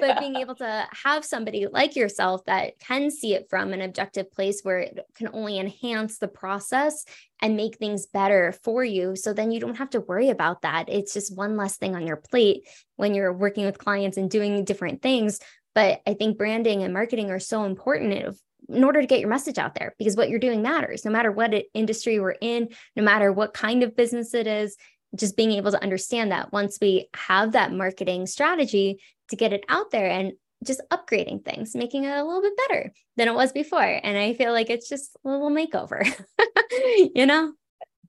But 0.00 0.20
being 0.20 0.36
able 0.36 0.54
to 0.56 0.86
have 1.04 1.24
somebody 1.24 1.66
like 1.66 1.96
yourself 1.96 2.44
that 2.44 2.78
can 2.78 3.10
see 3.10 3.34
it 3.34 3.48
from 3.50 3.72
an 3.72 3.80
objective 3.80 4.30
place 4.30 4.60
where 4.62 4.78
it 4.78 5.00
can 5.16 5.30
only 5.32 5.58
enhance 5.58 6.18
the 6.18 6.28
process 6.28 7.04
and 7.42 7.56
make 7.56 7.78
things 7.78 8.06
better 8.06 8.54
for 8.62 8.84
you. 8.84 9.16
So 9.16 9.32
then 9.32 9.50
you 9.50 9.58
don't 9.58 9.78
have 9.78 9.90
to 9.90 10.00
worry 10.00 10.28
about 10.28 10.62
that. 10.62 10.88
It's 10.88 11.12
just 11.12 11.36
one 11.36 11.56
less 11.56 11.76
thing 11.76 11.96
on 11.96 12.06
your 12.06 12.16
plate 12.16 12.68
when 12.94 13.14
you're 13.14 13.32
working 13.32 13.64
with 13.64 13.78
clients 13.78 14.16
and 14.16 14.30
doing 14.30 14.64
different 14.64 15.02
things. 15.02 15.40
But 15.74 16.02
I 16.06 16.14
think 16.14 16.38
branding 16.38 16.84
and 16.84 16.94
marketing 16.94 17.32
are 17.32 17.40
so 17.40 17.64
important 17.64 18.12
in 18.68 18.84
order 18.84 19.00
to 19.00 19.06
get 19.06 19.20
your 19.20 19.28
message 19.28 19.58
out 19.58 19.74
there 19.74 19.94
because 19.98 20.16
what 20.16 20.28
you're 20.28 20.38
doing 20.38 20.62
matters. 20.62 21.04
No 21.04 21.10
matter 21.10 21.32
what 21.32 21.54
industry 21.74 22.20
we're 22.20 22.36
in 22.40 22.68
no 22.96 23.02
matter 23.02 23.32
what 23.32 23.54
kind 23.54 23.82
of 23.82 23.96
business 23.96 24.34
it 24.34 24.46
is 24.46 24.76
just 25.16 25.36
being 25.36 25.52
able 25.52 25.70
to 25.70 25.82
understand 25.82 26.32
that 26.32 26.52
once 26.52 26.78
we 26.80 27.08
have 27.14 27.52
that 27.52 27.72
marketing 27.72 28.26
strategy 28.26 29.00
to 29.30 29.36
get 29.36 29.52
it 29.52 29.64
out 29.68 29.90
there 29.90 30.10
and 30.10 30.32
just 30.64 30.82
upgrading 30.90 31.44
things 31.44 31.74
making 31.74 32.04
it 32.04 32.16
a 32.16 32.24
little 32.24 32.42
bit 32.42 32.52
better 32.68 32.92
than 33.16 33.28
it 33.28 33.34
was 33.34 33.52
before. 33.52 34.00
And 34.02 34.18
i 34.18 34.34
feel 34.34 34.52
like 34.52 34.70
it's 34.70 34.88
just 34.88 35.16
a 35.24 35.28
little 35.28 35.50
makeover 35.50 36.04
you 37.14 37.26
know? 37.26 37.52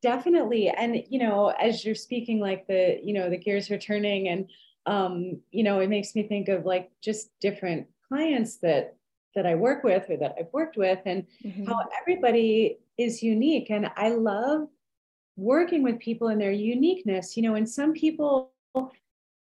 Definitely. 0.02 0.69
And 0.69 1.04
you 1.10 1.19
know 1.19 1.50
as 1.50 1.84
you're 1.86 1.95
speaking 1.95 2.39
like 2.39 2.67
the 2.67 3.00
you 3.04 3.13
know 3.13 3.30
the 3.30 3.38
gears 3.38 3.69
are 3.72 3.78
turning 3.78 4.28
and 4.30 4.50
um 4.86 5.41
you 5.52 5.63
know 5.63 5.80
it 5.80 5.89
makes 5.89 6.15
me 6.15 6.24
think 6.24 6.48
of 6.48 6.65
like 6.65 6.89
just 7.02 7.30
different 7.41 7.88
clients 8.08 8.58
that 8.58 8.95
that 9.36 9.46
I 9.46 9.56
work 9.56 9.84
with 9.84 10.10
or 10.10 10.18
that 10.18 10.36
I've 10.39 10.52
worked 10.54 10.78
with, 10.78 11.00
and 11.06 11.26
mm-hmm. 11.44 11.65
how 11.65 11.82
everybody 12.02 12.80
is 12.98 13.24
unique. 13.24 13.70
And 13.70 13.89
I 13.96 14.10
love 14.10 14.68
working 15.36 15.84
with 15.84 16.00
people 16.00 16.28
in 16.28 16.38
their 16.38 16.52
uniqueness, 16.52 17.38
you 17.38 17.44
know, 17.44 17.56
and 17.56 17.70
some 17.70 17.94
people 17.94 18.52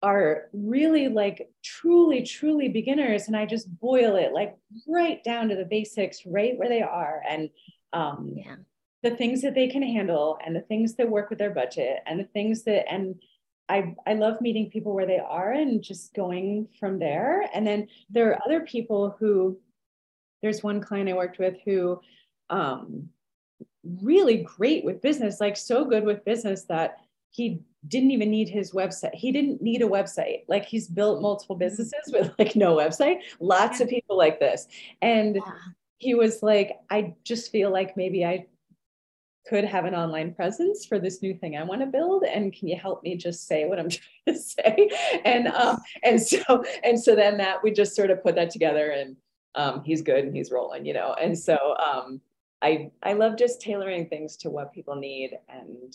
are 0.02 0.48
really 0.52 1.08
like 1.08 1.48
truly, 1.64 2.22
truly 2.22 2.68
beginners. 2.68 3.28
And 3.28 3.36
I 3.36 3.46
just 3.46 3.68
boil 3.80 4.16
it 4.16 4.32
like 4.32 4.56
right 4.86 5.22
down 5.24 5.48
to 5.48 5.56
the 5.56 5.64
basics, 5.64 6.26
right 6.26 6.56
where 6.58 6.68
they 6.68 6.82
are. 6.82 7.22
And 7.28 7.50
um, 7.92 8.34
yeah. 8.36 8.56
the 9.02 9.16
things 9.16 9.42
that 9.42 9.54
they 9.54 9.68
can 9.68 9.82
handle 9.82 10.38
and 10.44 10.54
the 10.54 10.60
things 10.60 10.96
that 10.96 11.08
work 11.08 11.30
with 11.30 11.38
their 11.38 11.54
budget 11.54 12.00
and 12.06 12.20
the 12.20 12.24
things 12.24 12.64
that, 12.64 12.90
and 12.92 13.16
I, 13.68 13.96
I 14.06 14.14
love 14.14 14.40
meeting 14.40 14.70
people 14.70 14.94
where 14.94 15.06
they 15.06 15.18
are 15.18 15.52
and 15.52 15.82
just 15.82 16.14
going 16.14 16.68
from 16.78 16.98
there. 16.98 17.48
And 17.54 17.66
then 17.66 17.88
there 18.10 18.30
are 18.30 18.40
other 18.44 18.60
people 18.60 19.16
who 19.18 19.58
there's 20.46 20.62
one 20.62 20.80
client 20.80 21.08
I 21.08 21.14
worked 21.14 21.40
with 21.40 21.56
who 21.64 22.00
um, 22.50 23.08
really 24.00 24.44
great 24.44 24.84
with 24.84 25.02
business, 25.02 25.40
like 25.40 25.56
so 25.56 25.84
good 25.84 26.04
with 26.04 26.24
business 26.24 26.62
that 26.68 26.98
he 27.30 27.62
didn't 27.88 28.12
even 28.12 28.30
need 28.30 28.48
his 28.48 28.70
website. 28.70 29.12
He 29.12 29.32
didn't 29.32 29.60
need 29.60 29.82
a 29.82 29.88
website. 29.88 30.42
Like 30.46 30.64
he's 30.64 30.86
built 30.86 31.20
multiple 31.20 31.56
businesses 31.56 32.12
with 32.12 32.32
like 32.38 32.54
no 32.54 32.76
website. 32.76 33.22
Lots 33.40 33.80
of 33.80 33.88
people 33.88 34.16
like 34.16 34.38
this. 34.38 34.68
And 35.02 35.40
he 35.98 36.14
was 36.14 36.44
like, 36.44 36.78
I 36.90 37.14
just 37.24 37.50
feel 37.50 37.72
like 37.72 37.96
maybe 37.96 38.24
I 38.24 38.46
could 39.48 39.64
have 39.64 39.84
an 39.84 39.96
online 39.96 40.32
presence 40.32 40.86
for 40.86 41.00
this 41.00 41.22
new 41.22 41.34
thing 41.34 41.56
I 41.56 41.64
want 41.64 41.80
to 41.80 41.86
build. 41.88 42.22
And 42.22 42.52
can 42.52 42.68
you 42.68 42.76
help 42.76 43.02
me 43.02 43.16
just 43.16 43.48
say 43.48 43.64
what 43.64 43.80
I'm 43.80 43.88
trying 44.26 44.36
to 44.36 44.40
say? 44.40 44.90
And 45.24 45.48
um, 45.48 45.78
and 46.04 46.22
so 46.22 46.62
and 46.84 47.02
so 47.02 47.16
then 47.16 47.36
that 47.38 47.64
we 47.64 47.72
just 47.72 47.96
sort 47.96 48.12
of 48.12 48.22
put 48.22 48.36
that 48.36 48.50
together 48.50 48.90
and 48.90 49.16
um, 49.56 49.82
he's 49.82 50.02
good 50.02 50.24
and 50.24 50.36
he's 50.36 50.50
rolling, 50.50 50.86
you 50.86 50.92
know. 50.92 51.14
And 51.14 51.38
so 51.38 51.56
um, 51.84 52.20
I 52.62 52.90
I 53.02 53.14
love 53.14 53.36
just 53.36 53.60
tailoring 53.60 54.08
things 54.08 54.36
to 54.38 54.50
what 54.50 54.72
people 54.72 54.94
need 54.96 55.38
and 55.48 55.94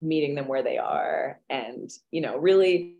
meeting 0.00 0.34
them 0.34 0.48
where 0.48 0.62
they 0.62 0.78
are, 0.78 1.40
and 1.50 1.90
you 2.10 2.20
know, 2.20 2.36
really 2.36 2.96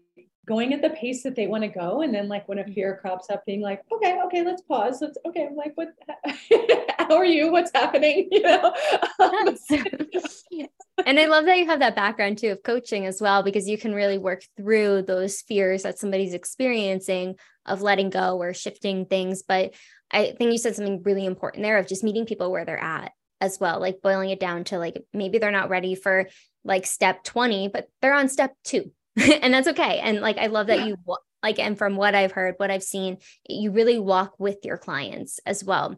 going 0.47 0.73
at 0.73 0.83
the 0.83 0.91
pace 0.91 1.23
that 1.23 1.37
they 1.37 1.47
want 1.47 1.63
to 1.63 1.69
go. 1.69 2.03
And 2.03 2.13
then 2.13 2.29
like 2.29 2.49
when 2.49 2.59
a 2.59 2.65
fear 2.65 2.99
crops 3.01 3.31
up 3.31 3.47
being 3.47 3.61
like 3.61 3.83
okay 3.93 4.19
okay 4.27 4.43
let's 4.43 4.63
pause. 4.63 4.99
Let's 5.01 5.19
okay 5.27 5.47
i'm 5.47 5.57
like 5.57 5.73
what 5.77 5.89
how 6.99 7.17
are 7.17 7.25
you? 7.25 7.53
What's 7.53 7.71
happening? 7.75 8.29
You 8.33 8.43
know 8.43 8.75
and 11.07 11.19
i 11.19 11.27
love 11.27 11.47
that 11.47 11.59
you 11.59 11.67
have 11.67 11.81
that 11.81 11.97
background 11.97 12.39
too 12.39 12.49
of 12.49 12.63
coaching 12.63 13.07
as 13.07 13.21
well 13.21 13.43
because 13.43 13.69
you 13.69 13.79
can 13.79 13.95
really 13.95 14.19
work 14.19 14.43
through 14.57 15.03
those 15.03 15.41
fears 15.41 15.83
that 15.83 15.99
somebody's 15.99 16.35
experiencing 16.35 17.35
of 17.67 17.83
letting 17.83 18.11
go 18.11 18.39
or 18.39 18.55
shifting 18.55 19.07
things. 19.07 19.43
But 19.43 19.75
I 20.11 20.33
think 20.33 20.53
you 20.53 20.59
said 20.59 20.77
something 20.77 21.03
really 21.03 21.27
important 21.27 21.63
there 21.63 21.79
of 21.79 21.87
just 21.87 22.05
meeting 22.05 22.27
people 22.27 22.51
where 22.51 22.65
they're 22.65 22.83
at 22.83 23.13
as 23.41 23.59
well, 23.59 23.81
like 23.81 24.03
boiling 24.03 24.31
it 24.31 24.41
down 24.41 24.65
to 24.65 24.79
like 24.79 25.03
maybe 25.13 25.39
they're 25.39 25.51
not 25.51 25.71
ready 25.71 25.95
for 25.95 26.29
like 26.65 26.87
step 26.87 27.25
20, 27.25 27.69
but 27.69 27.89
they're 28.01 28.15
on 28.15 28.29
step 28.29 28.55
two. 28.65 28.93
and 29.17 29.53
that's 29.53 29.69
okay. 29.69 29.99
And 29.99 30.21
like 30.21 30.39
I 30.39 30.47
love 30.47 30.69
that 30.69 30.81
yeah. 30.81 30.87
you 30.87 30.97
like 31.43 31.59
and 31.59 31.77
from 31.77 31.97
what 31.97 32.15
i've 32.15 32.31
heard 32.31 32.55
what 32.59 32.71
i've 32.71 32.85
seen 32.85 33.19
you 33.49 33.73
really 33.73 33.99
walk 33.99 34.33
with 34.39 34.65
your 34.65 34.79
clients 34.79 35.41
as 35.45 35.65
well 35.65 35.97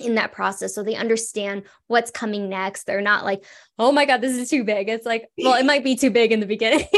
in 0.00 0.14
that 0.16 0.32
process 0.32 0.74
so 0.74 0.82
they 0.82 0.94
understand 0.94 1.62
what's 1.86 2.10
coming 2.10 2.48
next. 2.48 2.84
They're 2.84 3.00
not 3.00 3.24
like 3.24 3.44
oh 3.78 3.92
my 3.92 4.04
god 4.04 4.20
this 4.20 4.36
is 4.36 4.50
too 4.50 4.64
big. 4.64 4.88
It's 4.88 5.06
like 5.06 5.28
well 5.38 5.54
it 5.54 5.66
might 5.66 5.84
be 5.84 5.96
too 5.96 6.10
big 6.10 6.32
in 6.32 6.40
the 6.40 6.46
beginning. 6.46 6.86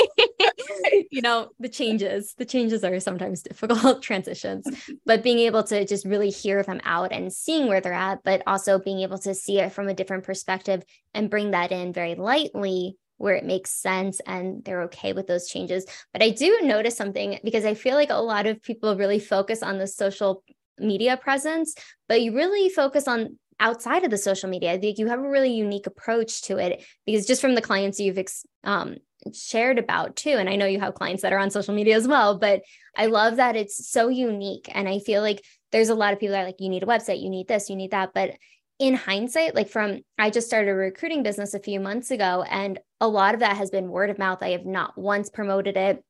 You 1.11 1.21
know 1.21 1.51
the 1.61 1.69
changes 1.69 2.35
the 2.39 2.45
changes 2.45 2.85
are 2.85 2.99
sometimes 2.99 3.43
difficult 3.43 4.03
transitions 4.09 4.67
but 5.07 5.23
being 5.23 5.39
able 5.41 5.63
to 5.65 5.85
just 5.85 6.07
really 6.07 6.31
hear 6.31 6.63
them 6.63 6.81
out 6.85 7.13
and 7.13 7.33
seeing 7.33 7.69
where 7.69 7.81
they're 7.81 7.93
at 7.93 8.23
but 8.25 8.43
also 8.47 8.79
being 8.79 9.01
able 9.01 9.19
to 9.19 9.35
see 9.35 9.61
it 9.61 9.73
from 9.73 9.89
a 9.89 9.95
different 9.95 10.25
perspective 10.25 10.83
and 11.15 11.31
bring 11.31 11.51
that 11.51 11.71
in 11.71 11.93
very 11.93 12.15
lightly 12.15 12.97
where 13.23 13.37
it 13.37 13.45
makes 13.45 13.71
sense 13.71 14.21
and 14.27 14.65
they're 14.65 14.83
okay 14.83 15.13
with 15.13 15.29
those 15.29 15.47
changes. 15.47 15.87
But 16.13 16.25
I 16.25 16.31
do 16.31 16.59
notice 16.63 16.97
something 16.97 17.39
because 17.45 17.65
I 17.65 17.75
feel 17.75 17.95
like 17.95 18.11
a 18.11 18.17
lot 18.17 18.49
of 18.49 18.61
people 18.61 18.97
really 18.97 19.21
focus 19.21 19.63
on 19.63 19.79
the 19.79 19.87
social 19.87 20.43
media 20.79 21.17
presence, 21.17 21.75
but 22.09 22.23
you 22.23 22.35
really 22.35 22.69
focus 22.69 23.09
on 23.09 23.39
outside 23.61 24.05
of 24.05 24.11
the 24.11 24.19
social 24.19 24.51
media. 24.51 24.73
I 24.73 24.79
think 24.79 24.99
you 24.99 25.07
have 25.07 25.21
a 25.21 25.29
really 25.29 25.53
unique 25.53 25.87
approach 25.87 26.43
to 26.43 26.59
it 26.59 26.85
because 27.07 27.27
just 27.27 27.41
from 27.41 27.55
the 27.55 27.63
clients 27.63 28.01
you've 28.01 28.19
um, 28.65 28.97
shared 29.33 29.79
about 29.79 30.17
too, 30.17 30.31
and 30.31 30.49
I 30.49 30.57
know 30.57 30.67
you 30.67 30.81
have 30.81 30.95
clients 30.95 31.23
that 31.23 31.33
are 31.33 31.39
on 31.39 31.51
social 31.51 31.75
media 31.75 31.97
as 31.97 32.09
well, 32.09 32.39
but 32.39 32.63
I 32.97 33.07
love 33.07 33.37
that 33.37 33.57
it's 33.57 33.89
so 33.89 34.09
unique. 34.09 34.69
And 34.73 34.89
I 34.89 34.99
feel 34.99 35.23
like 35.23 35.45
there's 35.71 35.91
a 35.91 35.95
lot 35.95 36.13
of 36.13 36.19
people 36.19 36.33
that 36.33 36.43
are 36.43 36.47
like, 36.47 36.61
you 36.61 36.69
need 36.69 36.83
a 36.83 36.87
website, 36.87 37.23
you 37.23 37.31
need 37.31 37.49
this, 37.49 37.71
you 37.71 37.77
need 37.77 37.93
that. 37.93 38.11
But 38.15 38.33
in 38.79 38.95
hindsight, 38.95 39.55
like 39.55 39.69
from 39.69 40.01
I 40.19 40.31
just 40.31 40.49
started 40.49 40.71
a 40.71 40.75
recruiting 40.75 41.23
business 41.23 41.55
a 41.55 41.61
few 41.61 41.79
months 41.79 42.11
ago, 42.11 42.45
and 42.51 42.81
a 43.01 43.07
lot 43.07 43.35
of 43.35 43.41
that 43.41 43.57
has 43.57 43.71
been 43.71 43.89
word 43.89 44.11
of 44.11 44.19
mouth. 44.19 44.43
I 44.43 44.51
have 44.51 44.67
not 44.67 44.99
once 44.99 45.31
promoted 45.31 45.77
it. 45.77 46.03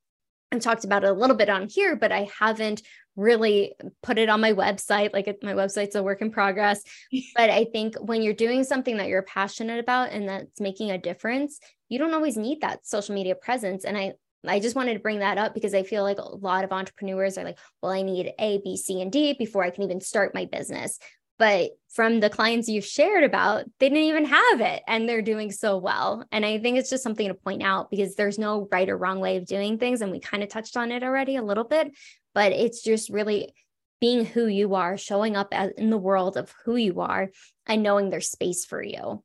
I've 0.51 0.61
talked 0.61 0.85
about 0.85 1.05
it 1.05 1.11
a 1.11 1.15
little 1.15 1.37
bit 1.37 1.51
on 1.51 1.69
here, 1.69 1.97
but 1.97 2.13
I 2.13 2.29
haven't 2.39 2.83
really 3.17 3.75
put 4.03 4.19
it 4.19 4.29
on 4.29 4.41
my 4.41 4.53
website. 4.53 5.13
Like 5.13 5.27
my 5.43 5.55
website's 5.55 5.95
a 5.95 6.03
work 6.03 6.23
in 6.23 6.31
progress. 6.31 6.83
but 7.37 7.51
I 7.51 7.67
think 7.73 7.97
when 7.97 8.23
you're 8.23 8.35
doing 8.35 8.65
something 8.65 8.97
that 8.97 9.09
you're 9.09 9.23
passionate 9.23 9.81
about 9.81 10.11
and 10.11 10.29
that's 10.29 10.61
making 10.61 10.91
a 10.91 10.99
difference, 10.99 11.59
you 11.89 11.99
don't 11.99 12.15
always 12.15 12.37
need 12.37 12.63
that 12.63 12.87
social 12.87 13.15
media 13.15 13.35
presence. 13.35 13.85
And 13.85 13.97
I 13.97 14.15
I 14.47 14.59
just 14.59 14.75
wanted 14.75 14.95
to 14.95 15.01
bring 15.01 15.21
that 15.21 15.39
up 15.39 15.55
because 15.55 15.73
I 15.73 15.85
feel 15.85 16.03
like 16.03 16.19
a 16.19 16.37
lot 16.37 16.65
of 16.65 16.73
entrepreneurs 16.73 17.39
are 17.39 17.45
like, 17.45 17.59
well, 17.81 17.93
I 17.93 18.03
need 18.03 18.33
A, 18.41 18.61
B, 18.65 18.77
C, 18.77 19.01
and 19.01 19.13
D 19.13 19.35
before 19.35 19.63
I 19.63 19.71
can 19.71 19.85
even 19.85 20.01
start 20.01 20.35
my 20.35 20.47
business. 20.47 20.99
But 21.39 21.71
from 21.93 22.21
the 22.21 22.31
clients 22.31 22.69
you've 22.69 22.85
shared 22.85 23.25
about, 23.25 23.65
they 23.79 23.89
didn't 23.89 24.05
even 24.05 24.27
have 24.27 24.61
it 24.61 24.83
and 24.87 25.09
they're 25.09 25.23
doing 25.23 25.51
so 25.51 25.79
well. 25.79 26.25
And 26.31 26.45
I 26.45 26.59
think 26.59 26.79
it's 26.79 26.91
just 26.91 27.03
something 27.03 27.27
to 27.29 27.35
point 27.35 27.63
out 27.63 27.91
because 27.91 28.15
there's 28.15 28.39
no 28.39 28.69
right 28.71 28.89
or 28.89 28.97
wrong 28.97 29.21
way 29.21 29.37
of 29.37 29.47
doing 29.47 29.79
things. 29.79 30.03
And 30.03 30.13
we 30.13 30.21
kind 30.21 30.43
of 30.43 30.49
touched 30.49 30.77
on 30.77 30.93
it 30.93 31.03
already 31.03 31.37
a 31.37 31.43
little 31.43 31.65
bit 31.65 31.93
but 32.35 32.53
it's 32.53 32.83
just 32.83 33.11
really 33.11 33.55
being 34.01 34.25
who 34.25 34.47
you 34.47 34.75
are, 34.75 34.99
showing 34.99 35.37
up 35.37 35.49
as, 35.53 35.71
in 35.77 35.91
the 35.91 35.99
world 35.99 36.37
of 36.37 36.53
who 36.65 36.77
you 36.77 37.01
are, 37.01 37.31
and 37.67 37.83
knowing 37.83 38.11
there's 38.11 38.31
space 38.31 38.65
for 38.65 38.83
you 38.83 39.23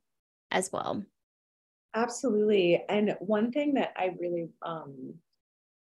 as 0.50 0.70
well. 0.72 1.02
Absolutely. 1.94 2.84
And 2.88 3.16
one 3.18 3.50
thing 3.50 3.74
that 3.74 3.92
I 3.96 4.14
really, 4.20 4.50
um, 4.62 5.14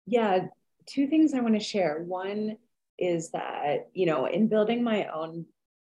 yeah, 0.05 0.47
two 0.85 1.07
things 1.07 1.33
I 1.33 1.41
want 1.41 1.55
to 1.55 1.59
share. 1.59 2.01
One 2.01 2.57
is 2.97 3.31
that, 3.31 3.89
you 3.93 4.05
know, 4.05 4.25
in 4.25 4.47
building 4.47 4.83
my 4.83 5.07
own 5.07 5.45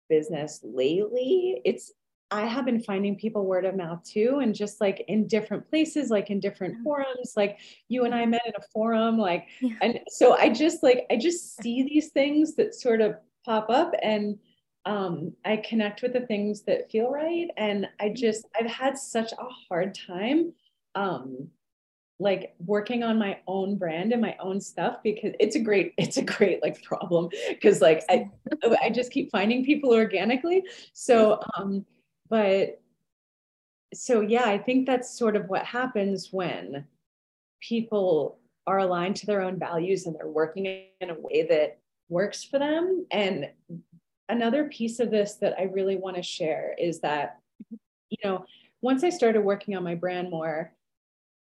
business 0.08 0.60
lately, 0.64 1.60
it's 1.64 1.92
I 2.30 2.44
have 2.46 2.66
been 2.66 2.80
finding 2.80 3.16
people 3.16 3.46
word 3.46 3.64
of 3.64 3.76
mouth 3.76 4.04
too, 4.04 4.40
and 4.42 4.54
just 4.54 4.80
like 4.80 5.04
in 5.08 5.26
different 5.26 5.68
places, 5.68 6.10
like 6.10 6.30
in 6.30 6.40
different 6.40 6.82
forums, 6.84 7.32
like 7.36 7.58
you 7.88 8.04
and 8.04 8.14
I 8.14 8.26
met 8.26 8.42
in 8.46 8.52
a 8.56 8.62
forum, 8.72 9.18
like, 9.18 9.46
yeah. 9.60 9.76
and 9.80 10.00
so 10.08 10.36
I 10.36 10.50
just 10.50 10.82
like, 10.82 11.06
I 11.10 11.16
just 11.16 11.56
see 11.56 11.82
these 11.82 12.08
things 12.08 12.54
that 12.56 12.74
sort 12.74 13.00
of 13.00 13.16
pop 13.44 13.70
up 13.70 13.94
and 14.02 14.38
um, 14.84 15.32
I 15.44 15.58
connect 15.58 16.02
with 16.02 16.12
the 16.12 16.26
things 16.26 16.62
that 16.62 16.90
feel 16.90 17.10
right. 17.10 17.48
And 17.56 17.86
I 18.00 18.10
just, 18.10 18.46
I've 18.58 18.70
had 18.70 18.96
such 18.96 19.32
a 19.32 19.46
hard 19.68 19.94
time, 20.06 20.52
um, 20.94 21.48
like 22.20 22.54
working 22.58 23.02
on 23.02 23.18
my 23.18 23.38
own 23.46 23.76
brand 23.76 24.12
and 24.12 24.20
my 24.20 24.36
own 24.40 24.60
stuff 24.60 24.96
because 25.04 25.32
it's 25.38 25.54
a 25.54 25.60
great 25.60 25.94
it's 25.98 26.16
a 26.16 26.22
great 26.22 26.60
like 26.62 26.82
problem 26.82 27.28
because 27.48 27.80
like 27.80 28.02
I 28.08 28.28
I 28.82 28.90
just 28.90 29.12
keep 29.12 29.30
finding 29.30 29.64
people 29.64 29.92
organically 29.92 30.64
so 30.92 31.40
um 31.56 31.86
but 32.28 32.80
so 33.94 34.20
yeah 34.20 34.44
i 34.44 34.58
think 34.58 34.86
that's 34.86 35.16
sort 35.18 35.36
of 35.36 35.48
what 35.48 35.64
happens 35.64 36.28
when 36.30 36.84
people 37.60 38.38
are 38.66 38.78
aligned 38.78 39.16
to 39.16 39.26
their 39.26 39.40
own 39.40 39.58
values 39.58 40.06
and 40.06 40.14
they're 40.14 40.28
working 40.28 40.66
in 41.00 41.10
a 41.10 41.14
way 41.18 41.46
that 41.48 41.78
works 42.10 42.44
for 42.44 42.58
them. 42.58 43.06
And 43.10 43.48
another 44.28 44.64
piece 44.64 45.00
of 45.00 45.10
this 45.10 45.34
that 45.36 45.54
i 45.58 45.62
really 45.62 45.96
want 45.96 46.16
to 46.16 46.22
share 46.22 46.74
is 46.78 47.00
that 47.00 47.38
you 48.10 48.18
know 48.22 48.44
once 48.82 49.02
i 49.02 49.08
started 49.08 49.40
working 49.40 49.74
on 49.74 49.82
my 49.82 49.94
brand 49.94 50.30
more 50.30 50.70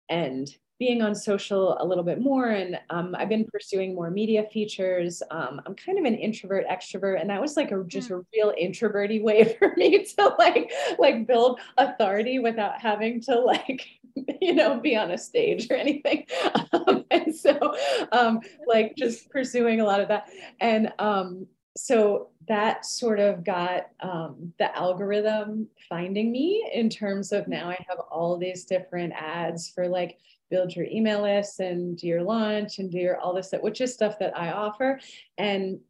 and 0.09 0.49
being 0.81 1.03
on 1.03 1.15
social 1.15 1.77
a 1.81 1.85
little 1.85 2.03
bit 2.03 2.21
more 2.21 2.49
and 2.49 2.81
um, 2.91 3.15
i've 3.17 3.29
been 3.29 3.45
pursuing 3.45 3.95
more 3.95 4.11
media 4.11 4.45
features. 4.53 5.23
Um, 5.31 5.61
i'm 5.67 5.77
kind 5.77 5.99
of 5.99 6.05
an 6.05 6.17
introvert 6.17 6.67
extrovert 6.67 7.21
and 7.21 7.31
that 7.31 7.41
was 7.41 7.57
like 7.57 7.71
a 7.71 7.85
just 7.87 8.09
hmm. 8.09 8.15
a 8.15 8.21
real 8.35 8.53
introverty 8.59 9.21
way 9.23 9.57
for 9.59 9.75
me 9.77 10.05
to 10.05 10.35
like 10.39 10.73
like 10.99 11.27
build 11.27 11.61
authority 11.79 12.41
without 12.41 12.81
having 12.81 13.21
to 13.23 13.39
like 13.39 13.87
you 14.41 14.55
know 14.55 14.79
be 14.79 14.97
on 14.97 15.11
a 15.11 15.19
stage 15.19 15.71
or 15.71 15.75
anything. 15.75 16.27
Um, 16.73 17.05
and 17.11 17.35
so 17.35 17.75
um, 18.13 18.41
like 18.67 18.95
just 18.97 19.29
pursuing 19.31 19.81
a 19.81 19.85
lot 19.85 20.01
of 20.01 20.09
that. 20.09 20.29
And 20.61 20.93
um, 21.01 21.47
so 21.77 22.29
that 22.49 22.87
sort 22.87 23.19
of 23.19 23.45
got 23.45 23.89
um, 24.01 24.53
the 24.59 24.77
algorithm 24.77 25.69
finding 25.89 26.31
me 26.31 26.69
in 26.73 26.89
terms 26.89 27.33
of 27.33 27.49
now 27.49 27.69
I 27.69 27.85
have 27.89 27.99
all 28.11 28.37
these 28.37 28.65
different 28.65 29.13
ads 29.15 29.69
for 29.69 29.89
like 29.89 30.19
build 30.51 30.75
your 30.75 30.87
email 30.87 31.23
list 31.23 31.61
and 31.61 31.97
do 31.97 32.07
your 32.07 32.23
launch 32.23 32.79
and 32.79 32.91
do 32.91 32.99
your 32.99 33.19
all 33.19 33.35
this 33.35 33.49
stuff, 33.49 33.63
which 33.63 33.81
is 33.81 33.95
stuff 33.95 34.19
that 34.19 34.37
I 34.37 34.51
offer. 34.53 35.01
And 35.39 35.81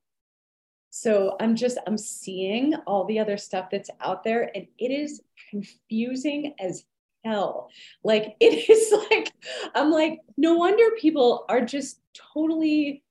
so 0.91 1.37
I'm 1.41 1.57
just, 1.57 1.79
I'm 1.87 1.97
seeing 1.97 2.75
all 2.87 3.05
the 3.05 3.19
other 3.19 3.37
stuff 3.37 3.69
that's 3.71 3.91
out 4.01 4.25
there 4.25 4.51
and 4.55 4.67
it 4.79 4.91
is 4.91 5.23
confusing 5.51 6.55
as 6.61 6.85
hell. 7.25 7.71
Like 8.05 8.37
it 8.41 8.69
is 8.69 8.93
like, 9.11 9.33
I'm 9.75 9.91
like, 9.91 10.21
no 10.37 10.55
wonder 10.55 10.85
people 10.99 11.45
are 11.49 11.61
just 11.61 12.01
totally 12.35 13.03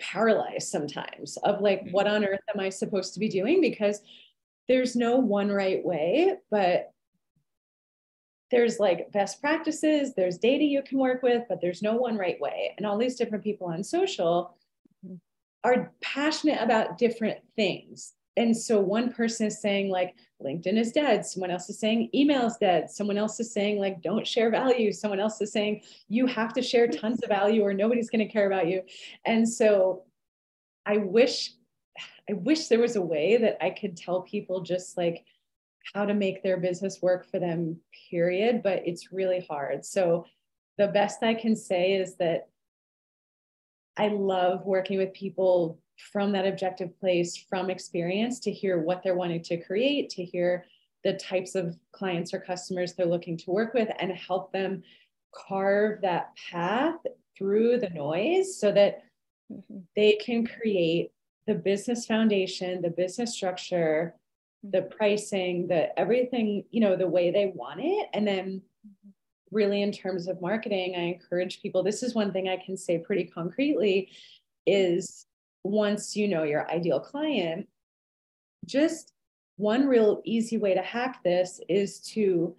paralyzed 0.00 0.68
sometimes 0.68 1.36
of 1.38 1.60
like, 1.60 1.82
mm-hmm. 1.82 1.92
what 1.92 2.06
on 2.06 2.24
earth 2.24 2.40
am 2.52 2.60
I 2.60 2.68
supposed 2.70 3.14
to 3.14 3.20
be 3.20 3.28
doing? 3.28 3.60
Because 3.60 4.00
there's 4.66 4.96
no 4.96 5.16
one 5.16 5.50
right 5.50 5.84
way, 5.84 6.36
but 6.50 6.90
there's 8.54 8.78
like 8.78 9.10
best 9.10 9.40
practices, 9.40 10.14
there's 10.14 10.38
data 10.38 10.62
you 10.62 10.80
can 10.82 10.98
work 10.98 11.24
with, 11.24 11.42
but 11.48 11.60
there's 11.60 11.82
no 11.82 11.96
one 11.96 12.16
right 12.16 12.40
way. 12.40 12.72
And 12.76 12.86
all 12.86 12.96
these 12.96 13.16
different 13.16 13.42
people 13.42 13.66
on 13.66 13.82
social 13.82 14.56
are 15.64 15.92
passionate 16.00 16.62
about 16.62 16.96
different 16.96 17.38
things. 17.56 18.12
And 18.36 18.56
so 18.56 18.78
one 18.78 19.12
person 19.12 19.48
is 19.48 19.60
saying 19.60 19.90
like 19.90 20.14
LinkedIn 20.40 20.78
is 20.78 20.92
dead, 20.92 21.26
someone 21.26 21.50
else 21.50 21.68
is 21.68 21.80
saying 21.80 22.10
email 22.14 22.46
is 22.46 22.56
dead, 22.56 22.88
someone 22.90 23.18
else 23.18 23.40
is 23.40 23.52
saying 23.52 23.80
like 23.80 24.00
don't 24.02 24.26
share 24.26 24.50
value, 24.50 24.92
someone 24.92 25.18
else 25.18 25.40
is 25.40 25.50
saying 25.50 25.82
you 26.08 26.26
have 26.26 26.52
to 26.52 26.62
share 26.62 26.86
tons 26.86 27.24
of 27.24 27.28
value 27.28 27.62
or 27.62 27.74
nobody's 27.74 28.10
going 28.10 28.24
to 28.24 28.32
care 28.32 28.46
about 28.46 28.68
you. 28.68 28.82
And 29.26 29.48
so 29.48 30.04
I 30.86 30.98
wish 30.98 31.54
I 32.30 32.34
wish 32.34 32.68
there 32.68 32.78
was 32.78 32.96
a 32.96 33.02
way 33.02 33.36
that 33.36 33.62
I 33.62 33.70
could 33.70 33.96
tell 33.96 34.22
people 34.22 34.60
just 34.60 34.96
like 34.96 35.24
how 35.92 36.04
to 36.04 36.14
make 36.14 36.42
their 36.42 36.56
business 36.56 37.00
work 37.02 37.30
for 37.30 37.38
them, 37.38 37.78
period. 38.10 38.62
But 38.62 38.82
it's 38.86 39.12
really 39.12 39.46
hard. 39.48 39.84
So 39.84 40.26
the 40.78 40.88
best 40.88 41.22
I 41.22 41.34
can 41.34 41.54
say 41.54 41.94
is 41.94 42.16
that 42.16 42.48
I 43.96 44.08
love 44.08 44.64
working 44.64 44.98
with 44.98 45.12
people 45.12 45.78
from 46.12 46.32
that 46.32 46.46
objective 46.46 46.98
place, 46.98 47.36
from 47.36 47.70
experience, 47.70 48.40
to 48.40 48.50
hear 48.50 48.80
what 48.80 49.02
they're 49.02 49.14
wanting 49.14 49.42
to 49.44 49.62
create, 49.62 50.10
to 50.10 50.24
hear 50.24 50.66
the 51.04 51.12
types 51.12 51.54
of 51.54 51.76
clients 51.92 52.34
or 52.34 52.40
customers 52.40 52.94
they're 52.94 53.06
looking 53.06 53.36
to 53.36 53.50
work 53.50 53.74
with, 53.74 53.88
and 54.00 54.10
help 54.12 54.52
them 54.52 54.82
carve 55.32 56.00
that 56.00 56.30
path 56.50 56.96
through 57.36 57.78
the 57.78 57.90
noise 57.90 58.58
so 58.58 58.72
that 58.72 59.02
mm-hmm. 59.52 59.78
they 59.94 60.14
can 60.14 60.46
create 60.46 61.10
the 61.46 61.54
business 61.54 62.06
foundation, 62.06 62.80
the 62.80 62.90
business 62.90 63.34
structure, 63.34 64.14
the 64.70 64.82
pricing, 64.82 65.68
the 65.68 65.96
everything, 65.98 66.64
you 66.70 66.80
know, 66.80 66.96
the 66.96 67.06
way 67.06 67.30
they 67.30 67.52
want 67.54 67.80
it. 67.82 68.08
And 68.14 68.26
then 68.26 68.62
really 69.50 69.82
in 69.82 69.92
terms 69.92 70.26
of 70.26 70.40
marketing, 70.40 70.94
I 70.96 71.00
encourage 71.00 71.62
people, 71.62 71.82
this 71.82 72.02
is 72.02 72.14
one 72.14 72.32
thing 72.32 72.48
I 72.48 72.56
can 72.56 72.76
say 72.76 72.98
pretty 72.98 73.24
concretely 73.24 74.10
is 74.66 75.26
once 75.62 76.16
you 76.16 76.28
know 76.28 76.42
your 76.42 76.70
ideal 76.70 76.98
client, 77.00 77.68
just 78.64 79.12
one 79.56 79.86
real 79.86 80.20
easy 80.24 80.56
way 80.56 80.74
to 80.74 80.82
hack 80.82 81.22
this 81.22 81.60
is 81.68 82.00
to 82.00 82.56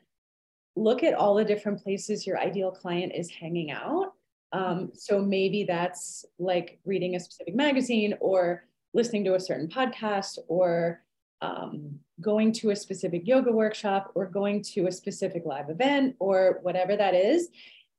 look 0.76 1.04
at 1.04 1.14
all 1.14 1.36
the 1.36 1.44
different 1.44 1.84
places 1.84 2.26
your 2.28 2.40
ideal 2.40 2.72
client 2.72 3.12
is 3.16 3.30
hanging 3.30 3.72
out 3.72 4.14
Um, 4.52 4.92
so 4.94 5.22
maybe 5.22 5.66
that's 5.66 6.26
like 6.40 6.80
reading 6.86 7.16
a 7.16 7.20
specific 7.20 7.56
magazine 7.56 8.16
or 8.22 8.64
listening 8.94 9.26
to 9.26 9.36
a 9.36 9.40
certain 9.40 9.68
podcast 9.68 10.38
or 10.48 11.04
um, 11.42 12.00
going 12.22 12.52
to 12.54 12.72
a 12.72 12.76
specific 12.76 13.24
yoga 13.26 13.52
workshop 13.52 14.12
or 14.16 14.26
going 14.26 14.64
to 14.64 14.88
a 14.88 14.92
specific 14.92 15.44
live 15.46 15.70
event 15.70 16.16
or 16.20 16.60
whatever 16.62 16.96
that 16.96 17.14
is. 17.14 17.50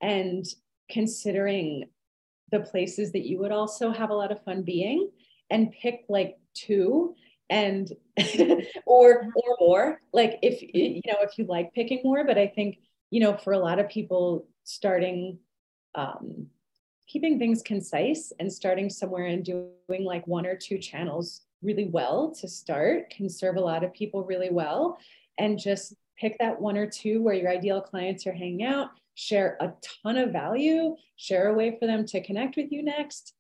And 0.01 0.45
considering 0.91 1.89
the 2.51 2.61
places 2.61 3.13
that 3.13 3.27
you 3.27 3.39
would 3.39 3.53
also 3.53 3.91
have 3.91 4.11
a 4.11 4.15
lot 4.15 4.33
of 4.33 4.43
fun 4.45 4.63
being 4.63 5.11
and 5.51 5.73
pick 5.73 6.05
like 6.09 6.37
two 6.55 7.15
and 7.51 7.93
or 8.87 9.29
or 9.37 9.57
more 9.61 10.01
like 10.13 10.39
if 10.43 10.63
you 10.63 11.01
know 11.07 11.19
if 11.21 11.39
you 11.39 11.45
like 11.47 11.73
picking 11.75 12.01
more 12.03 12.25
but 12.25 12.39
i 12.39 12.47
think 12.47 12.79
you 13.11 13.21
know 13.21 13.37
for 13.37 13.53
a 13.53 13.59
lot 13.59 13.79
of 13.79 13.89
people 13.89 14.47
starting 14.65 15.39
um 15.95 16.47
keeping 17.07 17.39
things 17.39 17.63
concise 17.63 18.33
and 18.41 18.53
starting 18.53 18.91
somewhere 18.91 19.27
and 19.27 19.45
doing 19.45 20.05
like 20.05 20.27
one 20.27 20.45
or 20.45 20.57
two 20.57 20.79
channels 20.79 21.43
really 21.67 21.89
well 21.89 22.35
to 22.41 22.49
start 22.49 23.11
can 23.11 23.29
serve 23.29 23.57
a 23.57 23.61
lot 23.61 23.85
of 23.85 23.93
people 23.93 24.25
really 24.25 24.51
well. 24.51 24.99
And 25.39 25.59
just 25.59 25.95
pick 26.19 26.39
that 26.39 26.61
one 26.61 26.77
or 26.77 26.87
two 26.87 27.23
where 27.23 27.35
your 27.35 27.51
ideal 27.51 27.81
clients 27.81 28.27
are 28.27 28.33
hanging 28.33 28.65
out 28.65 28.91
share 29.15 29.57
a 29.61 29.73
ton 30.03 30.19
of 30.19 30.31
value 30.31 30.95
share 31.17 31.49
a 31.49 31.55
way 31.55 31.77
for 31.79 31.87
them 31.87 32.05
to 32.07 32.23
connect 32.23 32.57
with 32.57 32.71
you 32.71 32.83
next 32.83 33.33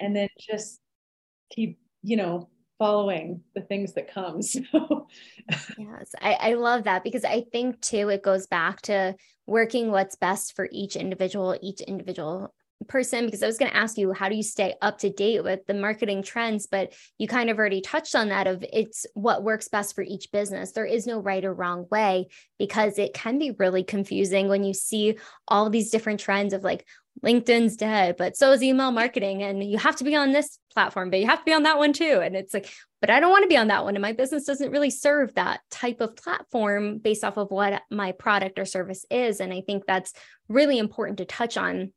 and 0.00 0.14
then 0.14 0.28
just 0.38 0.80
keep 1.50 1.78
you 2.02 2.16
know 2.16 2.48
following 2.78 3.40
the 3.54 3.60
things 3.60 3.92
that 3.92 4.12
come 4.12 4.40
so. 4.42 5.06
Yes 5.78 6.14
I, 6.20 6.32
I 6.34 6.54
love 6.54 6.84
that 6.84 7.04
because 7.04 7.24
i 7.24 7.44
think 7.52 7.80
too 7.80 8.08
it 8.08 8.22
goes 8.22 8.46
back 8.46 8.80
to 8.82 9.14
working 9.46 9.90
what's 9.90 10.16
best 10.16 10.56
for 10.56 10.68
each 10.72 10.96
individual 10.96 11.56
each 11.62 11.80
individual 11.80 12.52
person 12.88 13.26
because 13.26 13.42
I 13.42 13.46
was 13.46 13.58
going 13.58 13.70
to 13.70 13.76
ask 13.76 13.98
you 13.98 14.12
how 14.12 14.28
do 14.28 14.34
you 14.34 14.42
stay 14.42 14.74
up 14.80 14.98
to 14.98 15.10
date 15.10 15.44
with 15.44 15.66
the 15.66 15.74
marketing 15.74 16.22
trends? 16.22 16.66
But 16.66 16.92
you 17.18 17.28
kind 17.28 17.50
of 17.50 17.58
already 17.58 17.80
touched 17.80 18.14
on 18.14 18.28
that 18.28 18.46
of 18.46 18.64
it's 18.72 19.06
what 19.14 19.44
works 19.44 19.68
best 19.68 19.94
for 19.94 20.02
each 20.02 20.30
business. 20.32 20.72
There 20.72 20.86
is 20.86 21.06
no 21.06 21.18
right 21.20 21.44
or 21.44 21.52
wrong 21.52 21.86
way 21.90 22.28
because 22.58 22.98
it 22.98 23.14
can 23.14 23.38
be 23.38 23.52
really 23.52 23.84
confusing 23.84 24.48
when 24.48 24.64
you 24.64 24.74
see 24.74 25.18
all 25.48 25.70
these 25.70 25.90
different 25.90 26.20
trends 26.20 26.52
of 26.52 26.64
like 26.64 26.86
LinkedIn's 27.24 27.76
dead 27.76 28.14
but 28.16 28.36
so 28.36 28.52
is 28.52 28.62
email 28.62 28.92
marketing 28.92 29.42
and 29.42 29.62
you 29.62 29.76
have 29.76 29.96
to 29.96 30.04
be 30.04 30.16
on 30.16 30.30
this 30.30 30.58
platform 30.72 31.10
but 31.10 31.18
you 31.18 31.26
have 31.26 31.40
to 31.40 31.44
be 31.44 31.52
on 31.52 31.64
that 31.64 31.76
one 31.76 31.92
too. 31.92 32.20
And 32.22 32.34
it's 32.34 32.54
like 32.54 32.72
but 33.00 33.10
I 33.10 33.20
don't 33.20 33.30
want 33.30 33.42
to 33.44 33.48
be 33.48 33.56
on 33.56 33.68
that 33.68 33.84
one 33.84 33.94
and 33.94 34.02
my 34.02 34.12
business 34.12 34.44
doesn't 34.44 34.70
really 34.70 34.90
serve 34.90 35.34
that 35.34 35.60
type 35.70 36.00
of 36.00 36.16
platform 36.16 36.98
based 36.98 37.24
off 37.24 37.36
of 37.36 37.50
what 37.50 37.82
my 37.90 38.12
product 38.12 38.58
or 38.58 38.64
service 38.64 39.04
is. 39.10 39.40
And 39.40 39.52
I 39.52 39.60
think 39.60 39.84
that's 39.86 40.12
really 40.48 40.78
important 40.78 41.18
to 41.18 41.24
touch 41.24 41.56
on 41.56 41.92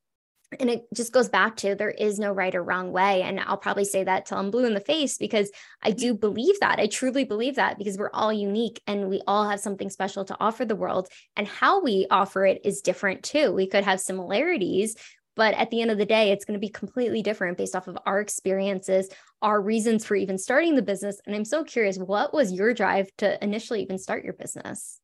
and 0.60 0.70
it 0.70 0.86
just 0.94 1.12
goes 1.12 1.30
back 1.30 1.56
to 1.58 1.76
there 1.76 1.90
is 1.90 2.20
no 2.20 2.32
right 2.32 2.56
or 2.56 2.64
wrong 2.64 2.92
way 2.92 3.22
and 3.24 3.40
i'll 3.42 3.58
probably 3.58 3.86
say 3.86 4.04
that 4.04 4.26
till 4.26 4.38
i'm 4.38 4.52
blue 4.52 4.66
in 4.66 4.74
the 4.74 4.80
face 4.80 5.18
because 5.18 5.52
i 5.82 5.92
do 5.92 6.14
believe 6.14 6.60
that. 6.60 6.80
I 6.80 6.88
truly 6.88 7.24
believe 7.24 7.56
that 7.56 7.78
because 7.78 7.98
we're 7.98 8.10
all 8.14 8.32
unique 8.32 8.82
and 8.88 9.10
we 9.10 9.22
all 9.28 9.48
have 9.50 9.60
something 9.60 9.90
special 9.90 10.26
to 10.26 10.38
offer 10.40 10.66
the 10.66 10.76
world 10.76 11.08
and 11.36 11.48
how 11.48 11.82
we 11.82 12.08
offer 12.10 12.46
it 12.46 12.62
is 12.64 12.82
different 12.82 13.24
too. 13.24 13.52
We 13.52 13.68
could 13.68 13.84
have 13.84 14.00
similarities 14.00 14.96
but 15.36 15.56
at 15.56 15.72
the 15.72 15.82
end 15.82 15.90
of 15.90 15.98
the 15.98 16.06
day 16.06 16.32
it's 16.32 16.46
going 16.46 16.54
to 16.54 16.66
be 16.66 16.70
completely 16.70 17.22
different 17.24 17.58
based 17.58 17.76
off 17.76 17.88
of 17.88 17.98
our 18.06 18.20
experiences 18.20 19.10
our 19.42 19.60
reasons 19.62 20.06
for 20.06 20.16
even 20.16 20.38
starting 20.38 20.76
the 20.76 20.82
business 20.82 21.20
and 21.26 21.36
i'm 21.36 21.46
so 21.46 21.64
curious 21.64 21.98
what 21.98 22.34
was 22.34 22.52
your 22.52 22.74
drive 22.74 23.10
to 23.18 23.44
initially 23.44 23.82
even 23.82 23.98
start 23.98 24.24
your 24.24 24.34
business? 24.34 25.00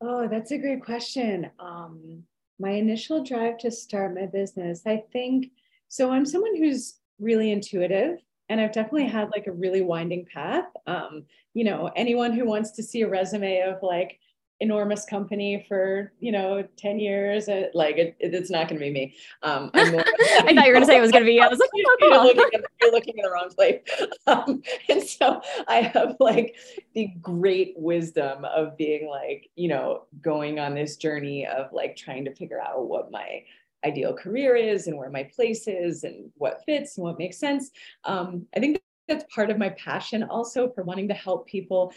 Oh 0.00 0.28
that's 0.28 0.52
a 0.52 0.58
great 0.58 0.84
question. 0.84 1.50
Um 1.58 2.24
my 2.58 2.70
initial 2.70 3.24
drive 3.24 3.58
to 3.58 3.70
start 3.70 4.14
my 4.14 4.26
business, 4.26 4.82
I 4.86 5.04
think 5.12 5.52
so. 5.88 6.10
I'm 6.10 6.26
someone 6.26 6.56
who's 6.56 6.98
really 7.18 7.50
intuitive 7.50 8.18
and 8.48 8.60
I've 8.60 8.72
definitely 8.72 9.06
had 9.06 9.30
like 9.30 9.46
a 9.46 9.52
really 9.52 9.82
winding 9.82 10.26
path. 10.32 10.66
Um, 10.86 11.24
you 11.54 11.64
know, 11.64 11.90
anyone 11.96 12.32
who 12.32 12.44
wants 12.44 12.72
to 12.72 12.82
see 12.82 13.02
a 13.02 13.08
resume 13.08 13.60
of 13.60 13.82
like 13.82 14.18
enormous 14.60 15.04
company 15.04 15.64
for 15.68 16.12
you 16.20 16.32
know 16.32 16.66
10 16.76 16.98
years. 16.98 17.48
It, 17.48 17.70
like 17.74 17.96
it, 17.96 18.16
it's 18.18 18.50
not 18.50 18.68
going 18.68 18.80
to 18.80 18.84
be 18.84 18.90
me. 18.90 19.14
Um 19.42 19.70
i 19.74 19.90
thought 19.90 20.46
you 20.46 20.54
were 20.54 20.72
going 20.72 20.80
to 20.80 20.86
say 20.86 20.98
it 20.98 21.00
was 21.00 21.12
going 21.12 21.24
to 21.24 21.28
be 21.28 21.34
you. 21.34 21.42
i 21.42 21.48
was 21.48 21.58
like 21.58 21.70
oh, 21.74 21.96
you're, 22.00 22.34
looking 22.34 22.60
at, 22.60 22.64
you're, 22.80 22.92
looking 22.92 23.18
in 23.18 23.22
the 23.22 23.30
wrong 23.30 23.50
place. 23.50 23.80
Um, 24.26 24.62
and 24.90 25.02
so 25.02 25.40
i 25.68 25.76
have 25.76 26.16
like 26.20 26.56
the 26.94 27.06
great 27.22 27.74
wisdom 27.78 28.44
of 28.44 28.76
being 28.76 29.08
like 29.08 29.48
you 29.56 29.68
know 29.68 30.04
going 30.20 30.58
on 30.58 30.74
this 30.74 30.96
journey 30.96 31.46
of 31.46 31.72
like 31.72 31.96
trying 31.96 32.24
to 32.26 32.34
figure 32.34 32.60
out 32.60 32.86
what 32.86 33.10
my 33.10 33.42
ideal 33.86 34.12
career 34.12 34.54
is 34.54 34.86
and 34.86 34.98
where 34.98 35.08
my 35.08 35.22
place 35.22 35.66
is 35.66 36.04
and 36.04 36.30
what 36.34 36.62
fits 36.66 36.98
and 36.98 37.04
what 37.04 37.18
makes 37.18 37.38
sense. 37.38 37.70
Um, 38.04 38.46
i 38.54 38.60
think 38.60 38.80
that's 39.08 39.24
part 39.34 39.50
of 39.50 39.58
my 39.58 39.70
passion 39.70 40.22
also 40.22 40.70
for 40.70 40.84
wanting 40.84 41.08
to 41.08 41.14
help 41.14 41.46
people. 41.48 41.92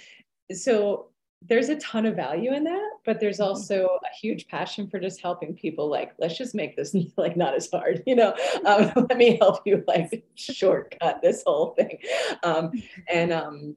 So 0.53 1.11
there's 1.42 1.70
a 1.70 1.76
ton 1.78 2.06
of 2.06 2.16
value 2.16 2.54
in 2.54 2.64
that 2.64 2.89
but 3.04 3.20
there's 3.20 3.38
mm-hmm. 3.38 3.50
also 3.50 3.86
a 3.86 4.16
huge 4.16 4.48
passion 4.48 4.88
for 4.88 5.00
just 5.00 5.22
helping 5.22 5.56
people 5.56 5.89
like 5.89 6.14
let's 6.20 6.38
just 6.38 6.54
make 6.54 6.76
this 6.76 6.96
like 7.18 7.36
not 7.36 7.56
as 7.56 7.70
hard 7.70 8.04
you 8.06 8.16
know? 8.16 8.34
Um, 8.66 8.92
let 9.10 9.18
me 9.18 9.38
help 9.38 9.62
you 9.66 9.84
like 9.88 10.24
shortcut 10.36 11.22
this 11.22 11.44
whole 11.46 11.74
thing. 11.76 11.98
Um, 12.44 12.72
and 13.12 13.32
um, 13.32 13.76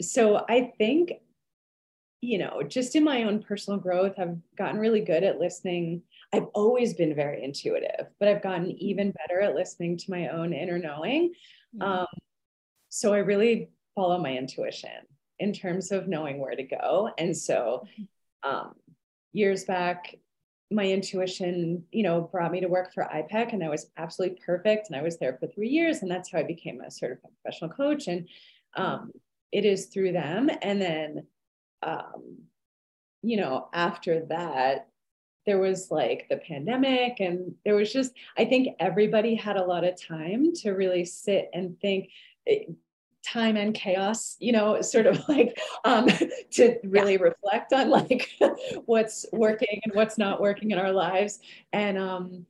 so 0.00 0.44
i 0.48 0.72
think 0.78 1.12
you 2.20 2.38
know 2.38 2.62
just 2.62 2.96
in 2.96 3.04
my 3.04 3.24
own 3.24 3.42
personal 3.42 3.78
growth 3.78 4.14
i've 4.18 4.36
gotten 4.56 4.78
really 4.78 5.00
good 5.00 5.24
at 5.24 5.38
listening. 5.38 6.02
I've 6.32 6.46
always 6.54 6.94
been 6.94 7.14
very 7.14 7.42
intuitive 7.42 8.06
but 8.18 8.28
i've 8.28 8.42
gotten 8.42 8.70
even 8.72 9.12
better 9.12 9.40
at 9.40 9.54
listening 9.54 9.96
to 9.98 10.10
my 10.10 10.28
own 10.28 10.52
inner 10.52 10.78
knowing. 10.78 11.32
Mm-hmm. 11.74 11.82
um, 11.82 12.06
so 12.88 13.12
i 13.12 13.18
really 13.18 13.70
follow 13.94 14.18
my 14.18 14.36
intuition 14.36 14.90
in 15.40 15.52
terms 15.52 15.90
of 15.90 16.06
knowing 16.06 16.38
where 16.38 16.54
to 16.54 16.62
go. 16.62 17.10
And 17.18 17.36
so 17.36 17.86
um, 18.42 18.74
years 19.32 19.64
back, 19.64 20.14
my 20.70 20.84
intuition, 20.84 21.84
you 21.90 22.04
know, 22.04 22.20
brought 22.20 22.52
me 22.52 22.60
to 22.60 22.68
work 22.68 22.94
for 22.94 23.02
iPEC 23.12 23.52
and 23.52 23.64
I 23.64 23.68
was 23.68 23.90
absolutely 23.96 24.38
perfect. 24.46 24.88
And 24.88 24.96
I 24.96 25.02
was 25.02 25.18
there 25.18 25.36
for 25.40 25.48
three 25.48 25.68
years 25.68 26.02
and 26.02 26.10
that's 26.10 26.30
how 26.30 26.38
I 26.38 26.44
became 26.44 26.80
a 26.80 26.90
certified 26.90 27.32
professional 27.42 27.70
coach. 27.70 28.06
And 28.06 28.28
um, 28.76 29.10
it 29.50 29.64
is 29.64 29.86
through 29.86 30.12
them. 30.12 30.48
And 30.62 30.80
then, 30.80 31.26
um, 31.82 32.38
you 33.22 33.36
know, 33.36 33.68
after 33.72 34.24
that, 34.26 34.86
there 35.46 35.58
was 35.58 35.90
like 35.90 36.26
the 36.28 36.36
pandemic 36.36 37.18
and 37.18 37.54
there 37.64 37.74
was 37.74 37.92
just, 37.92 38.12
I 38.38 38.44
think 38.44 38.76
everybody 38.78 39.34
had 39.34 39.56
a 39.56 39.64
lot 39.64 39.84
of 39.84 40.00
time 40.00 40.52
to 40.56 40.72
really 40.72 41.04
sit 41.04 41.50
and 41.52 41.80
think 41.80 42.10
time 43.22 43.56
and 43.56 43.74
chaos 43.74 44.36
you 44.40 44.52
know 44.52 44.80
sort 44.80 45.06
of 45.06 45.20
like 45.28 45.58
um, 45.84 46.08
to 46.50 46.76
really 46.84 47.14
yeah. 47.14 47.22
reflect 47.22 47.72
on 47.72 47.90
like 47.90 48.30
what's 48.86 49.26
working 49.32 49.80
and 49.84 49.94
what's 49.94 50.18
not 50.18 50.40
working 50.40 50.70
in 50.70 50.78
our 50.78 50.92
lives. 50.92 51.40
And 51.72 51.98
um, 51.98 52.46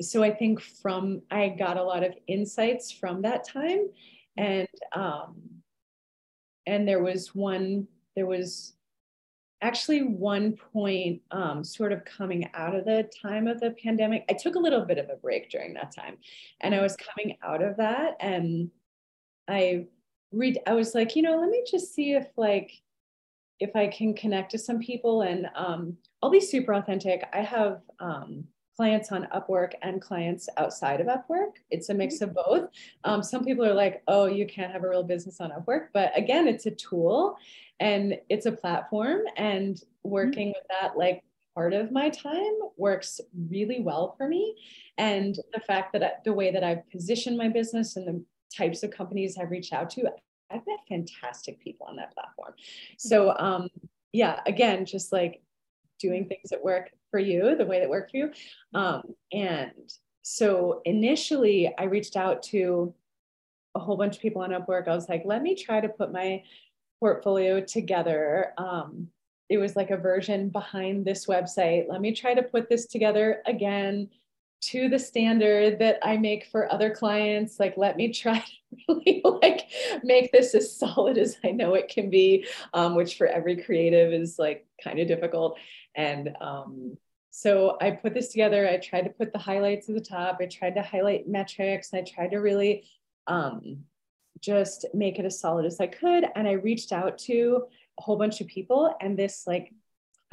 so 0.00 0.22
i 0.22 0.30
think 0.30 0.60
from 0.60 1.22
i 1.30 1.48
got 1.48 1.76
a 1.76 1.82
lot 1.82 2.02
of 2.02 2.14
insights 2.26 2.90
from 2.90 3.22
that 3.22 3.46
time. 3.46 3.88
And 4.36 4.68
um, 4.92 5.36
and 6.66 6.88
there 6.88 7.02
was 7.02 7.34
one 7.34 7.86
there 8.16 8.26
was 8.26 8.74
actually 9.60 10.02
one 10.02 10.56
point 10.72 11.22
um, 11.30 11.62
sort 11.62 11.92
of 11.92 12.04
coming 12.04 12.50
out 12.54 12.74
of 12.74 12.84
the 12.84 13.08
time 13.22 13.46
of 13.46 13.60
the 13.60 13.70
pandemic. 13.82 14.24
I 14.28 14.32
took 14.32 14.56
a 14.56 14.58
little 14.58 14.84
bit 14.84 14.98
of 14.98 15.08
a 15.08 15.14
break 15.14 15.50
during 15.50 15.72
that 15.74 15.94
time 15.94 16.16
and 16.62 16.74
i 16.74 16.80
was 16.80 16.96
coming 16.96 17.36
out 17.44 17.62
of 17.62 17.76
that 17.76 18.16
and 18.20 18.70
I 19.48 19.86
read, 20.32 20.58
I 20.66 20.74
was 20.74 20.94
like, 20.94 21.16
you 21.16 21.22
know, 21.22 21.38
let 21.38 21.50
me 21.50 21.64
just 21.70 21.94
see 21.94 22.14
if 22.14 22.26
like, 22.36 22.72
if 23.60 23.76
I 23.76 23.86
can 23.86 24.14
connect 24.14 24.50
to 24.52 24.58
some 24.58 24.80
people 24.80 25.22
and 25.22 25.46
um, 25.54 25.96
I'll 26.20 26.30
be 26.30 26.40
super 26.40 26.74
authentic. 26.74 27.22
I 27.32 27.42
have 27.42 27.80
um, 28.00 28.44
clients 28.76 29.12
on 29.12 29.28
Upwork 29.34 29.74
and 29.82 30.00
clients 30.00 30.48
outside 30.56 31.00
of 31.00 31.06
Upwork. 31.06 31.56
It's 31.70 31.88
a 31.88 31.94
mix 31.94 32.20
of 32.20 32.34
both. 32.34 32.70
Um, 33.04 33.22
some 33.22 33.44
people 33.44 33.64
are 33.64 33.74
like, 33.74 34.02
oh, 34.08 34.26
you 34.26 34.46
can't 34.46 34.72
have 34.72 34.82
a 34.82 34.88
real 34.88 35.04
business 35.04 35.40
on 35.40 35.52
Upwork. 35.52 35.88
But 35.92 36.10
again, 36.16 36.48
it's 36.48 36.66
a 36.66 36.70
tool 36.72 37.36
and 37.78 38.18
it's 38.28 38.46
a 38.46 38.52
platform. 38.52 39.20
And 39.36 39.80
working 40.02 40.48
mm-hmm. 40.48 40.58
with 40.58 40.80
that, 40.80 40.96
like 40.96 41.22
part 41.54 41.72
of 41.72 41.92
my 41.92 42.08
time, 42.08 42.54
works 42.76 43.20
really 43.50 43.80
well 43.80 44.14
for 44.16 44.26
me. 44.26 44.56
And 44.98 45.38
the 45.52 45.60
fact 45.60 45.92
that 45.92 46.02
I, 46.02 46.12
the 46.24 46.32
way 46.32 46.50
that 46.50 46.64
I've 46.64 46.88
positioned 46.90 47.36
my 47.36 47.48
business 47.48 47.96
and 47.96 48.08
the 48.08 48.24
types 48.52 48.82
of 48.82 48.90
companies 48.90 49.38
I've 49.38 49.50
reached 49.50 49.72
out 49.72 49.90
to, 49.90 50.10
I've 50.50 50.66
met 50.66 50.78
fantastic 50.88 51.60
people 51.60 51.86
on 51.88 51.96
that 51.96 52.14
platform. 52.14 52.54
So 52.98 53.36
um, 53.38 53.68
yeah, 54.12 54.40
again, 54.46 54.84
just 54.84 55.12
like 55.12 55.42
doing 55.98 56.26
things 56.26 56.50
that 56.50 56.62
work 56.62 56.90
for 57.10 57.18
you, 57.18 57.56
the 57.56 57.66
way 57.66 57.80
that 57.80 57.88
work 57.88 58.10
for 58.10 58.16
you. 58.16 58.30
Um, 58.74 59.14
and 59.32 59.72
so 60.22 60.82
initially 60.84 61.72
I 61.78 61.84
reached 61.84 62.16
out 62.16 62.42
to 62.44 62.94
a 63.74 63.78
whole 63.78 63.96
bunch 63.96 64.16
of 64.16 64.22
people 64.22 64.42
on 64.42 64.50
Upwork. 64.50 64.88
I 64.88 64.94
was 64.94 65.08
like, 65.08 65.22
let 65.24 65.42
me 65.42 65.54
try 65.54 65.80
to 65.80 65.88
put 65.88 66.12
my 66.12 66.42
portfolio 67.00 67.60
together. 67.60 68.52
Um, 68.58 69.08
it 69.48 69.58
was 69.58 69.76
like 69.76 69.90
a 69.90 69.96
version 69.96 70.50
behind 70.50 71.04
this 71.04 71.26
website. 71.26 71.86
Let 71.88 72.00
me 72.00 72.14
try 72.14 72.34
to 72.34 72.42
put 72.42 72.68
this 72.68 72.86
together 72.86 73.42
again 73.46 74.08
to 74.62 74.88
the 74.88 74.98
standard 74.98 75.78
that 75.80 75.98
I 76.02 76.16
make 76.16 76.46
for 76.46 76.72
other 76.72 76.90
clients. 76.90 77.58
Like, 77.58 77.76
let 77.76 77.96
me 77.96 78.12
try 78.12 78.38
to 78.70 78.76
really 78.88 79.20
like 79.24 79.68
make 80.02 80.32
this 80.32 80.54
as 80.54 80.76
solid 80.76 81.18
as 81.18 81.36
I 81.44 81.50
know 81.50 81.74
it 81.74 81.88
can 81.88 82.10
be, 82.10 82.46
um, 82.72 82.94
which 82.94 83.16
for 83.16 83.26
every 83.26 83.56
creative 83.62 84.12
is 84.12 84.38
like 84.38 84.66
kind 84.82 84.98
of 85.00 85.08
difficult. 85.08 85.58
And 85.94 86.36
um, 86.40 86.96
so 87.30 87.76
I 87.80 87.90
put 87.90 88.14
this 88.14 88.28
together. 88.28 88.68
I 88.68 88.76
tried 88.76 89.02
to 89.02 89.10
put 89.10 89.32
the 89.32 89.38
highlights 89.38 89.88
at 89.88 89.94
the 89.94 90.00
top. 90.00 90.38
I 90.40 90.46
tried 90.46 90.74
to 90.76 90.82
highlight 90.82 91.28
metrics. 91.28 91.92
I 91.92 92.02
tried 92.02 92.30
to 92.30 92.38
really 92.38 92.84
um, 93.26 93.84
just 94.40 94.86
make 94.94 95.18
it 95.18 95.24
as 95.24 95.40
solid 95.40 95.66
as 95.66 95.80
I 95.80 95.86
could. 95.86 96.24
And 96.34 96.46
I 96.46 96.52
reached 96.52 96.92
out 96.92 97.18
to 97.18 97.64
a 97.98 98.02
whole 98.02 98.16
bunch 98.16 98.40
of 98.40 98.46
people, 98.46 98.94
and 99.00 99.18
this 99.18 99.44
like 99.46 99.72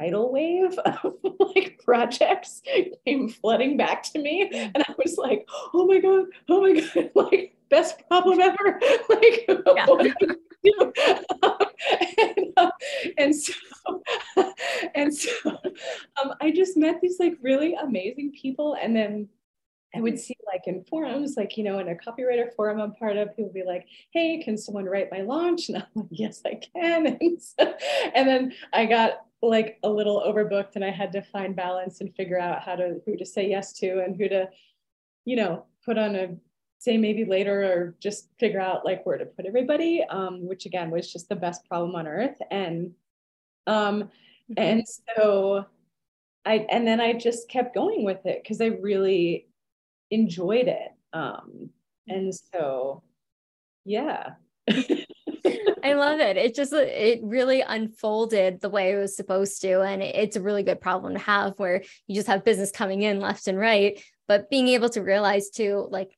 tidal 0.00 0.32
wave 0.32 0.78
of 0.84 1.14
like 1.54 1.80
projects 1.84 2.62
came 3.04 3.28
flooding 3.28 3.76
back 3.76 4.02
to 4.02 4.18
me. 4.18 4.48
And 4.52 4.78
i 4.78 4.94
was 4.98 5.16
like 5.16 5.48
oh 5.74 5.86
my 5.86 5.98
god 5.98 6.26
oh 6.48 6.60
my 6.62 6.80
god 6.80 7.10
like 7.14 7.56
best 7.68 8.06
problem 8.08 8.40
ever. 8.40 8.80
Like 9.08 9.46
and, 12.18 12.52
uh, 12.56 12.70
and, 13.16 13.34
so 13.34 13.52
and 14.94 15.14
so 15.14 15.30
um, 15.46 16.34
i 16.40 16.50
just 16.50 16.76
met 16.76 17.00
these 17.00 17.18
like 17.18 17.34
really 17.42 17.74
amazing 17.74 18.32
people. 18.32 18.76
And 18.80 18.94
then 18.94 19.28
I 19.94 20.00
would 20.00 20.18
see 20.20 20.36
like 20.46 20.62
in 20.66 20.84
forums, 20.84 21.36
like, 21.36 21.56
you 21.56 21.64
know, 21.64 21.78
in 21.80 21.88
a 21.88 21.94
copywriter 21.94 22.54
forum 22.54 22.80
I'm 22.80 22.92
part 22.92 23.16
of, 23.16 23.34
people 23.34 23.52
be 23.52 23.64
like, 23.64 23.86
hey, 24.12 24.40
can 24.42 24.56
someone 24.56 24.84
write 24.84 25.10
my 25.10 25.22
launch? 25.22 25.68
And 25.68 25.78
I'm 25.78 25.86
like, 25.94 26.06
yes, 26.10 26.42
I 26.46 26.60
can. 26.74 27.06
And, 27.20 27.42
so, 27.42 27.74
and 28.14 28.28
then 28.28 28.52
I 28.72 28.86
got 28.86 29.26
like 29.42 29.78
a 29.82 29.88
little 29.88 30.22
overbooked 30.22 30.76
and 30.76 30.84
I 30.84 30.90
had 30.90 31.12
to 31.12 31.22
find 31.22 31.56
balance 31.56 32.00
and 32.00 32.14
figure 32.14 32.38
out 32.38 32.62
how 32.62 32.76
to 32.76 33.00
who 33.04 33.16
to 33.16 33.26
say 33.26 33.48
yes 33.48 33.72
to 33.74 34.02
and 34.04 34.16
who 34.16 34.28
to, 34.28 34.48
you 35.24 35.36
know, 35.36 35.64
put 35.84 35.98
on 35.98 36.14
a 36.14 36.36
say 36.78 36.96
maybe 36.96 37.24
later 37.24 37.62
or 37.62 37.94
just 38.00 38.28
figure 38.38 38.60
out 38.60 38.86
like 38.86 39.04
where 39.04 39.18
to 39.18 39.26
put 39.26 39.44
everybody, 39.44 40.02
um, 40.08 40.46
which 40.46 40.66
again 40.66 40.90
was 40.90 41.12
just 41.12 41.28
the 41.28 41.36
best 41.36 41.64
problem 41.66 41.94
on 41.94 42.06
earth. 42.06 42.38
And 42.50 42.92
um, 43.66 44.04
mm-hmm. 44.04 44.54
and 44.56 44.84
so 45.16 45.66
I 46.44 46.66
and 46.70 46.86
then 46.86 47.00
I 47.00 47.12
just 47.12 47.48
kept 47.48 47.74
going 47.74 48.04
with 48.04 48.24
it 48.24 48.42
because 48.42 48.60
I 48.60 48.66
really 48.66 49.46
enjoyed 50.10 50.68
it. 50.68 50.92
Um, 51.12 51.70
and 52.08 52.34
so 52.34 53.02
yeah. 53.84 54.34
I 55.82 55.94
love 55.94 56.20
it. 56.20 56.36
It 56.36 56.54
just 56.54 56.72
it 56.72 57.20
really 57.22 57.62
unfolded 57.62 58.60
the 58.60 58.68
way 58.68 58.92
it 58.92 58.98
was 58.98 59.16
supposed 59.16 59.60
to 59.62 59.80
and 59.80 60.02
it's 60.02 60.36
a 60.36 60.40
really 60.40 60.62
good 60.62 60.80
problem 60.80 61.14
to 61.14 61.18
have 61.18 61.58
where 61.58 61.82
you 62.06 62.14
just 62.14 62.28
have 62.28 62.44
business 62.44 62.70
coming 62.70 63.02
in 63.02 63.20
left 63.20 63.48
and 63.48 63.58
right, 63.58 64.02
but 64.28 64.50
being 64.50 64.68
able 64.68 64.90
to 64.90 65.00
realize 65.00 65.50
too 65.50 65.88
like 65.90 66.10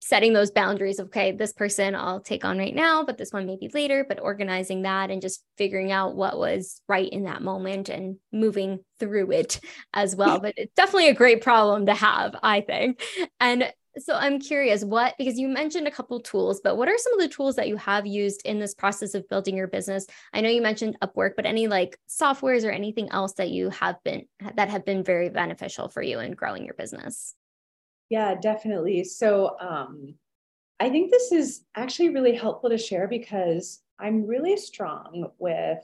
setting 0.00 0.32
those 0.32 0.50
boundaries 0.50 0.98
of, 0.98 1.06
okay 1.06 1.32
this 1.32 1.52
person 1.52 1.94
i'll 1.94 2.20
take 2.20 2.44
on 2.44 2.58
right 2.58 2.74
now 2.74 3.04
but 3.04 3.18
this 3.18 3.32
one 3.32 3.46
maybe 3.46 3.68
later 3.74 4.04
but 4.08 4.20
organizing 4.20 4.82
that 4.82 5.10
and 5.10 5.22
just 5.22 5.42
figuring 5.56 5.92
out 5.92 6.14
what 6.14 6.38
was 6.38 6.80
right 6.88 7.08
in 7.10 7.24
that 7.24 7.42
moment 7.42 7.88
and 7.88 8.16
moving 8.32 8.78
through 9.00 9.30
it 9.32 9.60
as 9.94 10.14
well 10.14 10.40
but 10.40 10.54
it's 10.56 10.74
definitely 10.74 11.08
a 11.08 11.14
great 11.14 11.42
problem 11.42 11.86
to 11.86 11.94
have 11.94 12.36
i 12.42 12.60
think 12.60 13.00
and 13.40 13.72
so 14.00 14.14
I'm 14.14 14.38
curious 14.38 14.84
what 14.84 15.14
because 15.18 15.38
you 15.38 15.48
mentioned 15.48 15.86
a 15.86 15.90
couple 15.90 16.20
tools, 16.20 16.60
but 16.62 16.76
what 16.76 16.88
are 16.88 16.98
some 16.98 17.14
of 17.14 17.20
the 17.20 17.28
tools 17.34 17.56
that 17.56 17.68
you 17.68 17.76
have 17.76 18.06
used 18.06 18.42
in 18.44 18.58
this 18.58 18.74
process 18.74 19.14
of 19.14 19.28
building 19.28 19.56
your 19.56 19.66
business? 19.66 20.06
I 20.32 20.40
know 20.40 20.48
you 20.48 20.62
mentioned 20.62 20.98
Upwork, 21.02 21.32
but 21.36 21.46
any 21.46 21.68
like 21.68 21.98
softwares 22.08 22.64
or 22.64 22.70
anything 22.70 23.08
else 23.10 23.34
that 23.34 23.50
you 23.50 23.70
have 23.70 23.96
been 24.04 24.26
that 24.54 24.68
have 24.68 24.84
been 24.84 25.02
very 25.02 25.30
beneficial 25.30 25.88
for 25.88 26.02
you 26.02 26.20
in 26.20 26.32
growing 26.32 26.64
your 26.64 26.74
business? 26.74 27.34
Yeah, 28.10 28.34
definitely. 28.34 29.04
So 29.04 29.56
um 29.60 30.14
I 30.80 30.90
think 30.90 31.10
this 31.10 31.32
is 31.32 31.64
actually 31.74 32.10
really 32.10 32.34
helpful 32.34 32.70
to 32.70 32.78
share 32.78 33.08
because 33.08 33.82
I'm 33.98 34.26
really 34.26 34.56
strong 34.56 35.28
with 35.38 35.80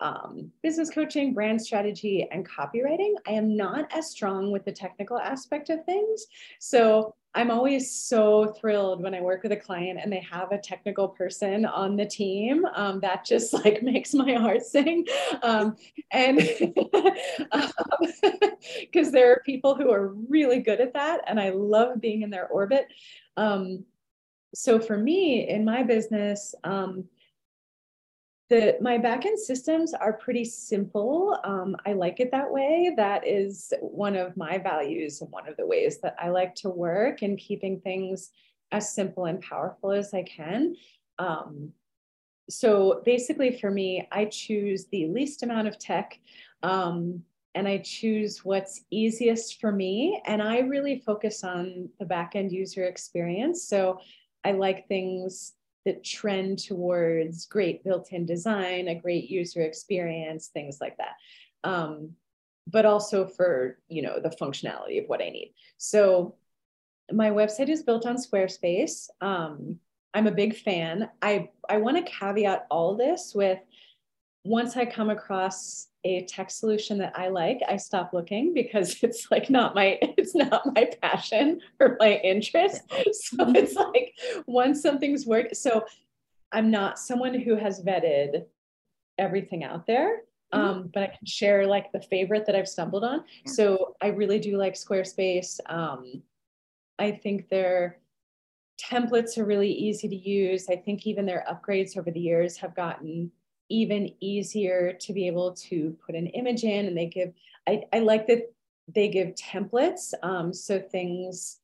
um, 0.00 0.50
business 0.62 0.90
coaching, 0.90 1.34
brand 1.34 1.60
strategy, 1.60 2.26
and 2.32 2.48
copywriting. 2.48 3.12
I 3.26 3.32
am 3.32 3.56
not 3.56 3.94
as 3.94 4.10
strong 4.10 4.50
with 4.50 4.64
the 4.64 4.72
technical 4.72 5.18
aspect 5.18 5.70
of 5.70 5.84
things. 5.84 6.26
So 6.60 7.14
I'm 7.34 7.50
always 7.50 7.90
so 7.90 8.48
thrilled 8.60 9.02
when 9.02 9.14
I 9.14 9.22
work 9.22 9.42
with 9.42 9.52
a 9.52 9.56
client 9.56 9.98
and 10.02 10.12
they 10.12 10.24
have 10.30 10.52
a 10.52 10.58
technical 10.58 11.08
person 11.08 11.64
on 11.64 11.96
the 11.96 12.04
team. 12.04 12.66
Um, 12.74 13.00
that 13.00 13.24
just 13.24 13.52
like 13.64 13.82
makes 13.82 14.12
my 14.12 14.34
heart 14.34 14.62
sing. 14.62 15.06
Um, 15.42 15.76
and 16.10 16.36
because 16.36 16.66
um, 19.06 19.12
there 19.12 19.32
are 19.32 19.42
people 19.46 19.74
who 19.74 19.90
are 19.90 20.08
really 20.28 20.60
good 20.60 20.80
at 20.80 20.92
that, 20.92 21.22
and 21.26 21.40
I 21.40 21.50
love 21.50 22.00
being 22.00 22.22
in 22.22 22.30
their 22.30 22.48
orbit. 22.48 22.86
Um, 23.36 23.84
so 24.54 24.78
for 24.78 24.98
me 24.98 25.48
in 25.48 25.64
my 25.64 25.82
business, 25.82 26.54
um, 26.64 27.04
the 28.52 28.76
my 28.82 28.98
backend 28.98 29.38
systems 29.38 29.94
are 29.94 30.12
pretty 30.12 30.44
simple. 30.44 31.40
Um, 31.42 31.74
I 31.86 31.94
like 31.94 32.20
it 32.20 32.30
that 32.32 32.52
way. 32.52 32.92
That 32.94 33.26
is 33.26 33.72
one 33.80 34.14
of 34.14 34.36
my 34.36 34.58
values 34.58 35.22
and 35.22 35.30
one 35.30 35.48
of 35.48 35.56
the 35.56 35.66
ways 35.66 36.02
that 36.02 36.16
I 36.20 36.28
like 36.28 36.54
to 36.56 36.68
work 36.68 37.22
and 37.22 37.38
keeping 37.38 37.80
things 37.80 38.28
as 38.70 38.94
simple 38.94 39.24
and 39.24 39.40
powerful 39.40 39.90
as 39.90 40.12
I 40.12 40.24
can. 40.24 40.76
Um, 41.18 41.72
so 42.50 43.00
basically, 43.06 43.58
for 43.58 43.70
me, 43.70 44.06
I 44.12 44.26
choose 44.26 44.84
the 44.92 45.06
least 45.06 45.42
amount 45.42 45.68
of 45.68 45.78
tech. 45.78 46.20
Um, 46.62 47.22
and 47.54 47.66
I 47.66 47.78
choose 47.78 48.44
what's 48.44 48.82
easiest 48.90 49.62
for 49.62 49.72
me. 49.72 50.20
And 50.26 50.42
I 50.42 50.58
really 50.58 50.98
focus 51.06 51.42
on 51.42 51.88
the 51.98 52.04
backend 52.04 52.50
user 52.50 52.84
experience. 52.84 53.66
So 53.66 54.00
I 54.44 54.52
like 54.52 54.88
things 54.88 55.54
that 55.84 56.04
trend 56.04 56.58
towards 56.58 57.46
great 57.46 57.84
built-in 57.84 58.26
design, 58.26 58.88
a 58.88 58.94
great 58.94 59.28
user 59.28 59.62
experience, 59.62 60.48
things 60.48 60.78
like 60.80 60.96
that. 60.98 61.14
Um, 61.68 62.12
but 62.66 62.86
also 62.86 63.26
for 63.26 63.78
you 63.88 64.02
know 64.02 64.20
the 64.20 64.30
functionality 64.30 65.02
of 65.02 65.08
what 65.08 65.22
I 65.22 65.30
need. 65.30 65.54
So 65.78 66.36
my 67.10 67.30
website 67.30 67.68
is 67.68 67.82
built 67.82 68.06
on 68.06 68.16
Squarespace. 68.16 69.08
Um, 69.20 69.78
I'm 70.14 70.26
a 70.26 70.32
big 70.32 70.56
fan. 70.56 71.10
I 71.20 71.50
I 71.68 71.78
want 71.78 71.96
to 71.96 72.12
caveat 72.12 72.66
all 72.70 72.96
this 72.96 73.32
with 73.34 73.58
once 74.44 74.76
I 74.76 74.84
come 74.84 75.10
across 75.10 75.88
a 76.04 76.24
tech 76.24 76.50
solution 76.50 76.98
that 76.98 77.12
I 77.16 77.28
like, 77.28 77.60
I 77.68 77.76
stop 77.76 78.12
looking 78.12 78.54
because 78.54 78.96
it's 79.02 79.30
like 79.30 79.50
not 79.50 79.74
my 79.74 79.98
it's 80.02 80.34
not 80.34 80.74
my 80.74 80.90
passion 81.00 81.60
or 81.80 81.96
my 82.00 82.14
interest. 82.24 82.82
So 83.12 83.50
it's 83.50 83.74
like 83.74 84.14
once 84.46 84.82
something's 84.82 85.26
work. 85.26 85.54
So 85.54 85.84
I'm 86.50 86.70
not 86.70 86.98
someone 86.98 87.34
who 87.38 87.56
has 87.56 87.82
vetted 87.82 88.44
everything 89.18 89.64
out 89.64 89.86
there. 89.86 90.22
Mm-hmm. 90.52 90.60
Um, 90.60 90.90
but 90.92 91.02
I 91.02 91.06
can 91.06 91.26
share 91.26 91.66
like 91.66 91.92
the 91.92 92.00
favorite 92.00 92.46
that 92.46 92.56
I've 92.56 92.68
stumbled 92.68 93.04
on. 93.04 93.24
So 93.46 93.96
I 94.02 94.08
really 94.08 94.38
do 94.38 94.56
like 94.56 94.74
Squarespace. 94.74 95.60
Um, 95.66 96.22
I 96.98 97.12
think 97.12 97.48
their 97.48 97.98
templates 98.80 99.38
are 99.38 99.44
really 99.44 99.72
easy 99.72 100.08
to 100.08 100.16
use. 100.16 100.68
I 100.68 100.76
think 100.76 101.06
even 101.06 101.26
their 101.26 101.44
upgrades 101.50 101.96
over 101.96 102.10
the 102.10 102.20
years 102.20 102.56
have 102.58 102.74
gotten 102.74 103.30
even 103.72 104.12
easier 104.20 104.92
to 105.00 105.12
be 105.12 105.26
able 105.26 105.52
to 105.52 105.96
put 106.04 106.14
an 106.14 106.26
image 106.28 106.64
in 106.64 106.86
and 106.86 106.96
they 106.96 107.06
give 107.06 107.32
i, 107.66 107.82
I 107.92 108.00
like 108.00 108.26
that 108.26 108.52
they 108.94 109.08
give 109.08 109.34
templates 109.34 110.12
um, 110.22 110.52
so 110.52 110.78
things 110.78 111.60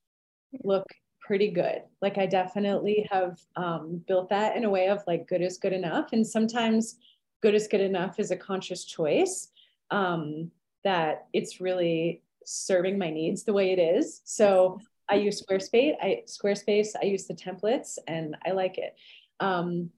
look 0.64 0.86
pretty 1.20 1.50
good. 1.50 1.82
Like 2.00 2.16
i 2.16 2.24
definitely 2.26 3.06
have 3.11 3.38
um, 3.54 4.02
built 4.09 4.30
that 4.30 4.56
in 4.56 4.64
a 4.64 4.70
way 4.70 4.88
of 4.88 5.02
like 5.06 5.28
good 5.28 5.42
is 5.42 5.59
good 5.59 5.74
enough 5.74 6.12
and 6.12 6.26
sometimes 6.26 6.96
good 7.42 7.54
is 7.54 7.68
good 7.68 7.82
enough 7.82 8.18
is 8.18 8.30
a 8.30 8.36
conscious 8.36 8.84
choice 8.84 9.48
um, 9.90 10.50
that 10.84 11.26
it's 11.34 11.61
really 11.61 12.22
serving 12.46 12.98
my 12.98 13.11
needs 13.11 13.44
the 13.44 13.52
way 13.52 13.72
it 13.72 13.78
is. 13.78 14.22
So 14.24 14.80
i 15.11 15.14
use 15.14 15.42
squarespace 15.42 15.94
i 16.02 16.22
squarespace 16.26 16.88
i 17.02 17.06
use 17.06 17.26
the 17.26 17.34
templates 17.34 17.98
and 18.06 18.36
i 18.46 18.52
like 18.52 18.78
it. 18.78 18.96
Um, 19.40 19.90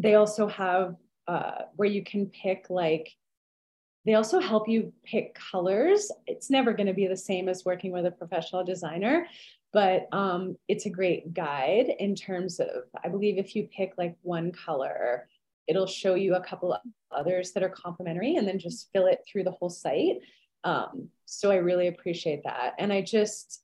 they 0.00 0.14
also 0.16 0.48
have 0.48 0.96
uh, 1.28 1.62
where 1.76 1.88
you 1.88 2.02
can 2.02 2.26
pick 2.26 2.66
like 2.68 3.14
they 4.04 4.14
also 4.14 4.40
help 4.40 4.68
you 4.68 4.92
pick 5.04 5.34
colors. 5.34 6.10
It's 6.26 6.48
never 6.48 6.72
going 6.72 6.86
to 6.86 6.94
be 6.94 7.06
the 7.06 7.16
same 7.16 7.46
as 7.46 7.66
working 7.66 7.92
with 7.92 8.06
a 8.06 8.10
professional 8.10 8.64
designer 8.64 9.26
but 9.72 10.08
um, 10.12 10.56
it's 10.66 10.86
a 10.86 10.90
great 10.90 11.34
guide 11.34 11.92
in 11.98 12.14
terms 12.14 12.58
of 12.58 12.84
i 13.04 13.08
believe 13.08 13.36
if 13.38 13.54
you 13.54 13.68
pick 13.70 13.92
like 13.98 14.16
one 14.22 14.50
color 14.50 15.28
it'll 15.68 15.86
show 15.86 16.14
you 16.14 16.34
a 16.34 16.40
couple 16.40 16.72
of 16.72 16.80
others 17.12 17.52
that 17.52 17.62
are 17.62 17.68
complementary 17.68 18.36
and 18.36 18.48
then 18.48 18.58
just 18.58 18.88
fill 18.92 19.06
it 19.06 19.20
through 19.30 19.44
the 19.44 19.50
whole 19.50 19.68
site. 19.68 20.16
Um, 20.64 21.08
so 21.26 21.50
i 21.50 21.56
really 21.56 21.88
appreciate 21.88 22.42
that. 22.44 22.74
And 22.78 22.92
i 22.92 23.02
just 23.02 23.62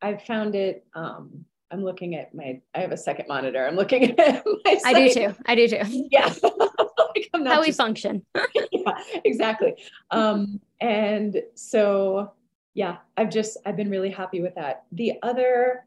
i've 0.00 0.22
found 0.22 0.54
it 0.54 0.86
um, 0.94 1.44
i'm 1.72 1.82
looking 1.82 2.14
at 2.14 2.34
my 2.34 2.60
i 2.74 2.80
have 2.80 2.92
a 2.92 2.96
second 2.96 3.26
monitor. 3.28 3.66
I'm 3.66 3.76
looking 3.76 4.04
at 4.20 4.44
my 4.64 4.76
site. 4.76 4.96
i 4.96 5.08
do 5.08 5.14
too. 5.14 5.34
I 5.46 5.54
do 5.54 5.68
too. 5.68 6.08
Yeah 6.10 6.32
how 7.32 7.60
we 7.60 7.72
function. 7.72 8.24
yeah, 8.72 8.92
exactly. 9.24 9.74
Um, 10.10 10.60
and 10.80 11.42
so, 11.54 12.32
yeah, 12.74 12.98
I've 13.16 13.30
just, 13.30 13.58
I've 13.66 13.76
been 13.76 13.90
really 13.90 14.10
happy 14.10 14.40
with 14.40 14.54
that. 14.54 14.84
The 14.92 15.14
other, 15.22 15.86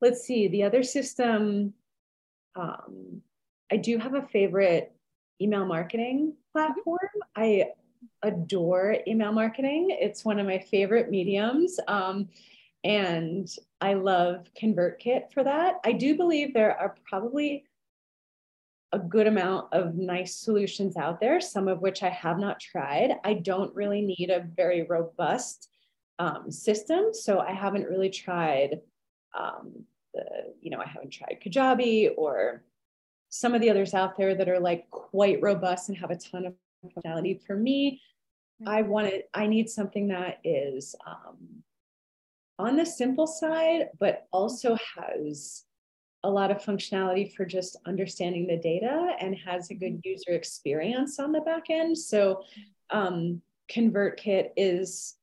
let's 0.00 0.22
see, 0.22 0.48
the 0.48 0.62
other 0.62 0.82
system, 0.82 1.74
um, 2.54 3.22
I 3.70 3.76
do 3.76 3.98
have 3.98 4.14
a 4.14 4.22
favorite 4.22 4.92
email 5.40 5.64
marketing 5.64 6.34
platform. 6.52 6.98
I 7.34 7.70
adore 8.22 8.98
email 9.06 9.32
marketing. 9.32 9.96
It's 9.98 10.24
one 10.24 10.38
of 10.38 10.46
my 10.46 10.58
favorite 10.58 11.10
mediums. 11.10 11.78
Um, 11.88 12.28
and 12.84 13.48
I 13.80 13.94
love 13.94 14.46
ConvertKit 14.60 15.32
for 15.32 15.44
that. 15.44 15.76
I 15.84 15.92
do 15.92 16.16
believe 16.16 16.52
there 16.52 16.76
are 16.76 16.96
probably 17.08 17.64
a 18.92 18.98
good 18.98 19.26
amount 19.26 19.72
of 19.72 19.94
nice 19.94 20.36
solutions 20.36 20.96
out 20.96 21.20
there, 21.20 21.40
some 21.40 21.66
of 21.66 21.80
which 21.80 22.02
I 22.02 22.10
have 22.10 22.38
not 22.38 22.60
tried. 22.60 23.16
I 23.24 23.34
don't 23.34 23.74
really 23.74 24.02
need 24.02 24.30
a 24.30 24.46
very 24.54 24.82
robust 24.82 25.68
um, 26.18 26.50
system, 26.50 27.12
so 27.12 27.40
I 27.40 27.52
haven't 27.52 27.88
really 27.88 28.10
tried 28.10 28.80
um, 29.34 29.84
the, 30.12 30.24
you 30.60 30.70
know, 30.70 30.78
I 30.78 30.86
haven't 30.86 31.10
tried 31.10 31.40
Kajabi 31.44 32.10
or 32.16 32.64
some 33.30 33.54
of 33.54 33.62
the 33.62 33.70
others 33.70 33.94
out 33.94 34.18
there 34.18 34.34
that 34.34 34.48
are 34.48 34.60
like 34.60 34.90
quite 34.90 35.40
robust 35.40 35.88
and 35.88 35.96
have 35.96 36.10
a 36.10 36.16
ton 36.16 36.46
of 36.46 36.54
functionality. 36.84 37.40
For 37.46 37.56
me, 37.56 38.00
I 38.66 38.82
want 38.82 39.06
wanted, 39.06 39.22
I 39.32 39.46
need 39.46 39.70
something 39.70 40.08
that 40.08 40.38
is 40.44 40.94
um, 41.06 41.62
on 42.58 42.76
the 42.76 42.84
simple 42.84 43.26
side, 43.26 43.88
but 43.98 44.26
also 44.32 44.76
has 44.96 45.64
a 46.24 46.30
lot 46.30 46.50
of 46.50 46.58
functionality 46.58 47.34
for 47.34 47.44
just 47.44 47.76
understanding 47.86 48.46
the 48.46 48.56
data 48.56 49.12
and 49.20 49.36
has 49.36 49.70
a 49.70 49.74
good 49.74 50.00
user 50.04 50.32
experience 50.32 51.18
on 51.18 51.32
the 51.32 51.40
back 51.40 51.64
end. 51.68 51.98
So 51.98 52.42
um, 52.90 53.42
ConvertKit 53.70 54.50
is 54.56 55.16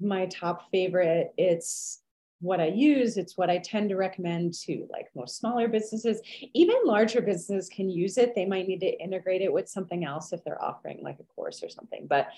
my 0.00 0.26
top 0.26 0.70
favorite. 0.70 1.32
It's 1.36 2.02
what 2.40 2.60
I 2.60 2.66
use. 2.66 3.16
It's 3.16 3.36
what 3.36 3.50
I 3.50 3.58
tend 3.58 3.88
to 3.88 3.96
recommend 3.96 4.54
to 4.64 4.86
like 4.90 5.08
most 5.14 5.36
smaller 5.36 5.68
businesses. 5.68 6.20
Even 6.54 6.76
larger 6.84 7.20
businesses 7.20 7.68
can 7.68 7.90
use 7.90 8.16
it. 8.16 8.34
They 8.34 8.46
might 8.46 8.68
need 8.68 8.80
to 8.80 9.02
integrate 9.02 9.42
it 9.42 9.52
with 9.52 9.68
something 9.68 10.04
else 10.04 10.32
if 10.32 10.44
they're 10.44 10.62
offering 10.62 11.00
like 11.02 11.18
a 11.18 11.34
course 11.34 11.62
or 11.62 11.68
something. 11.68 12.06
But 12.08 12.28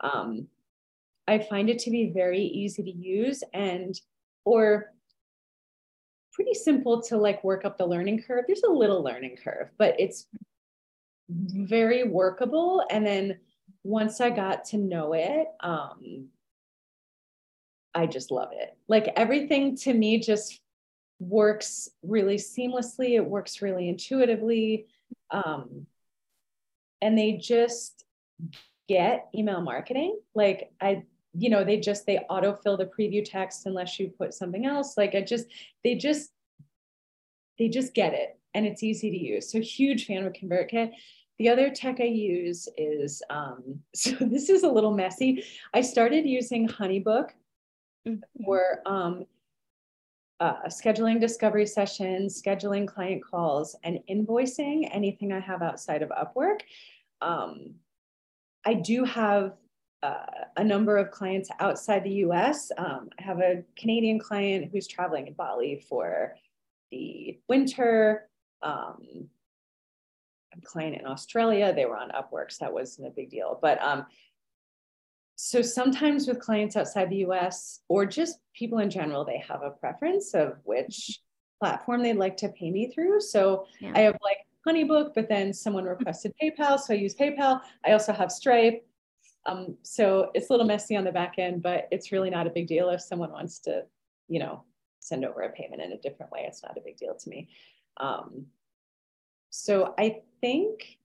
um, 0.00 0.46
I 1.26 1.38
find 1.38 1.70
it 1.70 1.78
to 1.80 1.90
be 1.90 2.12
very 2.14 2.42
easy 2.42 2.82
to 2.82 2.92
use 2.92 3.42
and 3.54 3.98
or 4.44 4.92
pretty 6.36 6.52
simple 6.52 7.00
to 7.00 7.16
like 7.16 7.42
work 7.42 7.64
up 7.64 7.78
the 7.78 7.86
learning 7.86 8.22
curve. 8.22 8.44
There's 8.46 8.62
a 8.62 8.70
little 8.70 9.02
learning 9.02 9.38
curve, 9.42 9.70
but 9.78 9.98
it's 9.98 10.26
very 11.30 12.04
workable. 12.04 12.84
And 12.90 13.04
then 13.04 13.38
once 13.82 14.20
I 14.20 14.28
got 14.28 14.66
to 14.66 14.76
know 14.76 15.14
it, 15.14 15.46
um, 15.60 16.28
I 17.94 18.06
just 18.06 18.30
love 18.30 18.50
it. 18.52 18.76
Like 18.86 19.08
everything 19.16 19.76
to 19.78 19.94
me 19.94 20.20
just 20.20 20.60
works 21.18 21.88
really 22.02 22.36
seamlessly. 22.36 23.16
It 23.16 23.24
works 23.24 23.62
really 23.62 23.88
intuitively. 23.88 24.86
Um, 25.30 25.86
and 27.00 27.16
they 27.16 27.32
just 27.32 28.04
get 28.88 29.28
email 29.34 29.62
marketing. 29.62 30.18
Like 30.34 30.70
I, 30.82 31.04
you 31.38 31.50
know, 31.50 31.64
they 31.64 31.78
just, 31.78 32.06
they 32.06 32.20
autofill 32.30 32.78
the 32.78 32.90
preview 32.98 33.24
text 33.24 33.66
unless 33.66 33.98
you 33.98 34.08
put 34.08 34.34
something 34.34 34.66
else. 34.66 34.96
Like 34.96 35.14
I 35.14 35.20
just, 35.20 35.46
they 35.84 35.94
just, 35.94 36.30
they 37.58 37.68
just 37.68 37.94
get 37.94 38.14
it 38.14 38.38
and 38.54 38.66
it's 38.66 38.82
easy 38.82 39.10
to 39.10 39.18
use. 39.18 39.50
So 39.50 39.60
huge 39.60 40.06
fan 40.06 40.24
of 40.24 40.32
ConvertKit. 40.32 40.92
The 41.38 41.48
other 41.50 41.68
tech 41.68 42.00
I 42.00 42.04
use 42.04 42.68
is, 42.78 43.22
um, 43.28 43.80
so 43.94 44.12
this 44.20 44.48
is 44.48 44.62
a 44.62 44.68
little 44.68 44.94
messy. 44.94 45.44
I 45.74 45.82
started 45.82 46.26
using 46.26 46.68
Honeybook 46.68 47.30
mm-hmm. 48.06 48.44
for 48.44 48.80
um, 48.86 49.26
uh, 50.40 50.64
scheduling 50.68 51.20
discovery 51.20 51.66
sessions, 51.66 52.40
scheduling 52.40 52.86
client 52.86 53.22
calls, 53.24 53.76
and 53.84 54.00
invoicing 54.10 54.88
anything 54.92 55.32
I 55.32 55.40
have 55.40 55.62
outside 55.62 56.02
of 56.02 56.10
Upwork. 56.10 56.60
Um, 57.20 57.74
I 58.64 58.74
do 58.74 59.04
have 59.04 59.52
uh, 60.02 60.44
a 60.56 60.64
number 60.64 60.96
of 60.96 61.10
clients 61.10 61.50
outside 61.58 62.04
the 62.04 62.24
US. 62.26 62.70
Um, 62.76 63.08
I 63.18 63.22
have 63.22 63.40
a 63.40 63.62
Canadian 63.76 64.18
client 64.18 64.70
who's 64.70 64.86
traveling 64.86 65.26
in 65.26 65.34
Bali 65.34 65.84
for 65.88 66.34
the 66.90 67.38
winter. 67.48 68.28
Um, 68.62 69.28
a 70.56 70.60
client 70.62 70.96
in 70.96 71.06
Australia, 71.06 71.72
they 71.74 71.86
were 71.86 71.96
on 71.96 72.10
Upwork, 72.10 72.52
so 72.52 72.64
that 72.64 72.72
wasn't 72.72 73.08
a 73.08 73.10
big 73.10 73.30
deal. 73.30 73.58
But 73.60 73.82
um, 73.82 74.06
so 75.36 75.60
sometimes 75.60 76.26
with 76.26 76.40
clients 76.40 76.76
outside 76.76 77.10
the 77.10 77.24
US 77.28 77.80
or 77.88 78.06
just 78.06 78.38
people 78.54 78.78
in 78.78 78.90
general, 78.90 79.24
they 79.24 79.42
have 79.48 79.62
a 79.62 79.70
preference 79.70 80.34
of 80.34 80.58
which 80.64 81.20
platform 81.60 82.02
they'd 82.02 82.14
like 82.14 82.36
to 82.38 82.48
pay 82.48 82.70
me 82.70 82.90
through. 82.90 83.20
So 83.20 83.66
yeah. 83.80 83.92
I 83.94 84.00
have 84.00 84.16
like 84.22 84.38
Honeybook, 84.66 85.14
but 85.14 85.28
then 85.28 85.52
someone 85.52 85.84
requested 85.84 86.32
PayPal, 86.42 86.78
so 86.78 86.94
I 86.94 86.96
use 86.96 87.14
PayPal. 87.14 87.60
I 87.84 87.92
also 87.92 88.12
have 88.12 88.32
Stripe. 88.32 88.86
Um, 89.46 89.76
so 89.82 90.30
it's 90.34 90.50
a 90.50 90.52
little 90.52 90.66
messy 90.66 90.96
on 90.96 91.04
the 91.04 91.12
back 91.12 91.34
end, 91.38 91.62
but 91.62 91.88
it's 91.90 92.12
really 92.12 92.30
not 92.30 92.46
a 92.46 92.50
big 92.50 92.66
deal 92.66 92.90
if 92.90 93.00
someone 93.00 93.30
wants 93.30 93.60
to, 93.60 93.84
you 94.28 94.40
know, 94.40 94.64
send 95.00 95.24
over 95.24 95.42
a 95.42 95.50
payment 95.50 95.80
in 95.80 95.92
a 95.92 95.98
different 95.98 96.32
way. 96.32 96.44
It's 96.46 96.62
not 96.62 96.76
a 96.76 96.80
big 96.80 96.96
deal 96.96 97.14
to 97.14 97.28
me. 97.28 97.48
Um, 97.98 98.46
so 99.50 99.94
I 99.98 100.22
think 100.40 100.98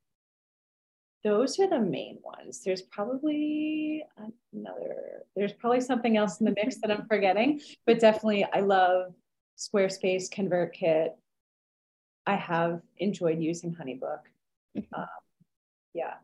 those 1.23 1.59
are 1.59 1.69
the 1.69 1.79
main 1.79 2.17
ones. 2.23 2.63
There's 2.63 2.81
probably 2.81 4.03
another, 4.53 5.23
there's 5.35 5.53
probably 5.53 5.81
something 5.81 6.17
else 6.17 6.39
in 6.39 6.45
the 6.45 6.55
mix 6.55 6.77
that 6.81 6.91
I'm 6.91 7.05
forgetting, 7.05 7.61
but 7.85 7.99
definitely 7.99 8.45
I 8.51 8.61
love 8.61 9.13
Squarespace, 9.57 10.29
ConvertKit. 10.33 11.09
I 12.25 12.35
have 12.35 12.81
enjoyed 12.97 13.39
using 13.39 13.75
Honeybook. 13.75 14.21
Mm-hmm. 14.75 14.99
Um, 14.99 15.07
yeah, 15.93 16.15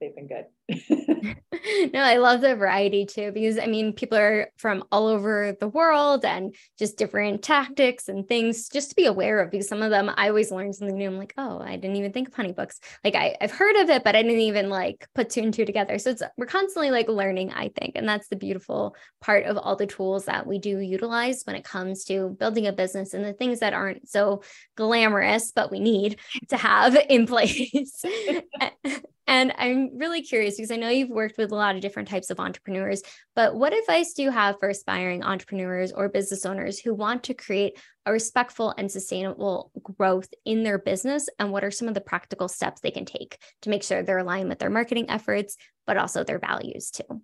they've 0.00 0.14
been 0.14 0.26
good. 0.26 0.46
no, 0.70 2.00
I 2.00 2.16
love 2.16 2.40
the 2.40 2.56
variety 2.56 3.04
too, 3.04 3.32
because 3.32 3.58
I 3.58 3.66
mean, 3.66 3.92
people 3.92 4.16
are 4.16 4.50
from 4.56 4.84
all 4.90 5.06
over 5.06 5.54
the 5.60 5.68
world 5.68 6.24
and 6.24 6.54
just 6.78 6.96
different 6.96 7.42
tactics 7.42 8.08
and 8.08 8.26
things 8.26 8.68
just 8.70 8.90
to 8.90 8.96
be 8.96 9.04
aware 9.04 9.40
of. 9.40 9.50
Because 9.50 9.68
some 9.68 9.82
of 9.82 9.90
them, 9.90 10.10
I 10.16 10.28
always 10.28 10.50
learn 10.50 10.72
something 10.72 10.96
new. 10.96 11.08
I'm 11.08 11.18
like, 11.18 11.34
oh, 11.36 11.60
I 11.60 11.76
didn't 11.76 11.96
even 11.96 12.12
think 12.12 12.28
of 12.28 12.34
Honeybooks. 12.34 12.78
Like 13.04 13.14
I, 13.14 13.36
I've 13.40 13.50
heard 13.50 13.76
of 13.76 13.90
it, 13.90 14.04
but 14.04 14.16
I 14.16 14.22
didn't 14.22 14.38
even 14.40 14.70
like 14.70 15.06
put 15.14 15.30
two 15.30 15.42
and 15.42 15.52
two 15.52 15.66
together. 15.66 15.98
So 15.98 16.10
it's 16.10 16.22
we're 16.38 16.46
constantly 16.46 16.90
like 16.90 17.08
learning, 17.08 17.52
I 17.52 17.70
think. 17.78 17.92
And 17.96 18.08
that's 18.08 18.28
the 18.28 18.36
beautiful 18.36 18.96
part 19.20 19.44
of 19.44 19.58
all 19.58 19.76
the 19.76 19.86
tools 19.86 20.24
that 20.24 20.46
we 20.46 20.58
do 20.58 20.78
utilize 20.78 21.42
when 21.44 21.56
it 21.56 21.64
comes 21.64 22.04
to 22.04 22.36
building 22.38 22.66
a 22.66 22.72
business 22.72 23.12
and 23.12 23.24
the 23.24 23.34
things 23.34 23.60
that 23.60 23.74
aren't 23.74 24.08
so 24.08 24.42
glamorous, 24.76 25.52
but 25.52 25.70
we 25.70 25.80
need 25.80 26.18
to 26.48 26.56
have 26.56 26.96
in 27.08 27.26
place. 27.34 28.02
And 29.26 29.52
I'm 29.56 29.96
really 29.96 30.22
curious 30.22 30.53
because 30.56 30.70
I 30.70 30.76
know 30.76 30.88
you've 30.88 31.10
worked 31.10 31.38
with 31.38 31.52
a 31.52 31.54
lot 31.54 31.74
of 31.74 31.80
different 31.80 32.08
types 32.08 32.30
of 32.30 32.40
entrepreneurs, 32.40 33.02
but 33.34 33.54
what 33.54 33.72
advice 33.72 34.12
do 34.12 34.22
you 34.22 34.30
have 34.30 34.58
for 34.58 34.68
aspiring 34.68 35.22
entrepreneurs 35.22 35.92
or 35.92 36.08
business 36.08 36.46
owners 36.46 36.78
who 36.78 36.94
want 36.94 37.24
to 37.24 37.34
create 37.34 37.78
a 38.06 38.12
respectful 38.12 38.74
and 38.76 38.90
sustainable 38.90 39.70
growth 39.82 40.28
in 40.44 40.62
their 40.62 40.78
business? 40.78 41.28
And 41.38 41.50
what 41.50 41.64
are 41.64 41.70
some 41.70 41.88
of 41.88 41.94
the 41.94 42.00
practical 42.00 42.48
steps 42.48 42.80
they 42.80 42.90
can 42.90 43.04
take 43.04 43.38
to 43.62 43.70
make 43.70 43.82
sure 43.82 44.02
they're 44.02 44.18
aligned 44.18 44.48
with 44.48 44.58
their 44.58 44.70
marketing 44.70 45.10
efforts, 45.10 45.56
but 45.86 45.96
also 45.96 46.24
their 46.24 46.38
values 46.38 46.90
too? 46.90 47.22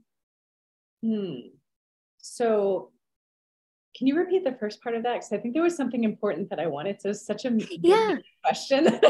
Hmm. 1.02 1.34
So, 2.18 2.92
can 3.96 4.06
you 4.06 4.16
repeat 4.16 4.44
the 4.44 4.52
first 4.52 4.82
part 4.82 4.94
of 4.94 5.02
that? 5.02 5.14
Because 5.14 5.32
I 5.32 5.38
think 5.38 5.54
there 5.54 5.62
was 5.62 5.76
something 5.76 6.04
important 6.04 6.48
that 6.50 6.60
I 6.60 6.66
wanted. 6.66 7.00
So, 7.00 7.12
such 7.12 7.44
a 7.44 7.50
yeah. 7.70 8.16
question. 8.44 9.00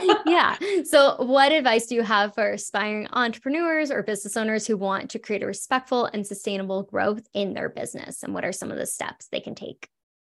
yeah. 0.26 0.56
So, 0.84 1.16
what 1.18 1.52
advice 1.52 1.86
do 1.86 1.94
you 1.94 2.02
have 2.02 2.34
for 2.34 2.52
aspiring 2.52 3.08
entrepreneurs 3.12 3.90
or 3.90 4.02
business 4.02 4.36
owners 4.36 4.66
who 4.66 4.76
want 4.76 5.10
to 5.10 5.18
create 5.18 5.42
a 5.42 5.46
respectful 5.46 6.06
and 6.06 6.26
sustainable 6.26 6.84
growth 6.84 7.26
in 7.34 7.54
their 7.54 7.68
business? 7.68 8.22
And 8.22 8.32
what 8.32 8.44
are 8.44 8.52
some 8.52 8.70
of 8.70 8.78
the 8.78 8.86
steps 8.86 9.28
they 9.28 9.40
can 9.40 9.54
take? 9.54 9.88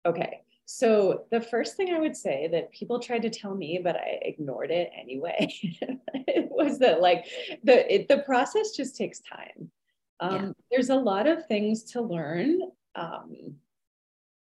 Okay. 0.05 0.41
So, 0.65 1.25
the 1.31 1.41
first 1.41 1.75
thing 1.75 1.93
I 1.93 1.99
would 1.99 2.15
say 2.15 2.47
that 2.51 2.71
people 2.71 2.99
tried 2.99 3.23
to 3.23 3.29
tell 3.29 3.55
me, 3.55 3.79
but 3.83 3.95
I 3.95 4.19
ignored 4.21 4.71
it 4.71 4.91
anyway, 4.97 5.51
was 6.51 6.79
that 6.79 7.01
like 7.01 7.25
the 7.63 7.93
it, 7.93 8.07
the 8.07 8.19
process 8.19 8.71
just 8.71 8.95
takes 8.95 9.19
time. 9.19 9.71
Um, 10.19 10.35
yeah. 10.35 10.51
There's 10.69 10.89
a 10.89 10.95
lot 10.95 11.27
of 11.27 11.47
things 11.47 11.83
to 11.91 12.01
learn. 12.01 12.61
Um, 12.95 13.55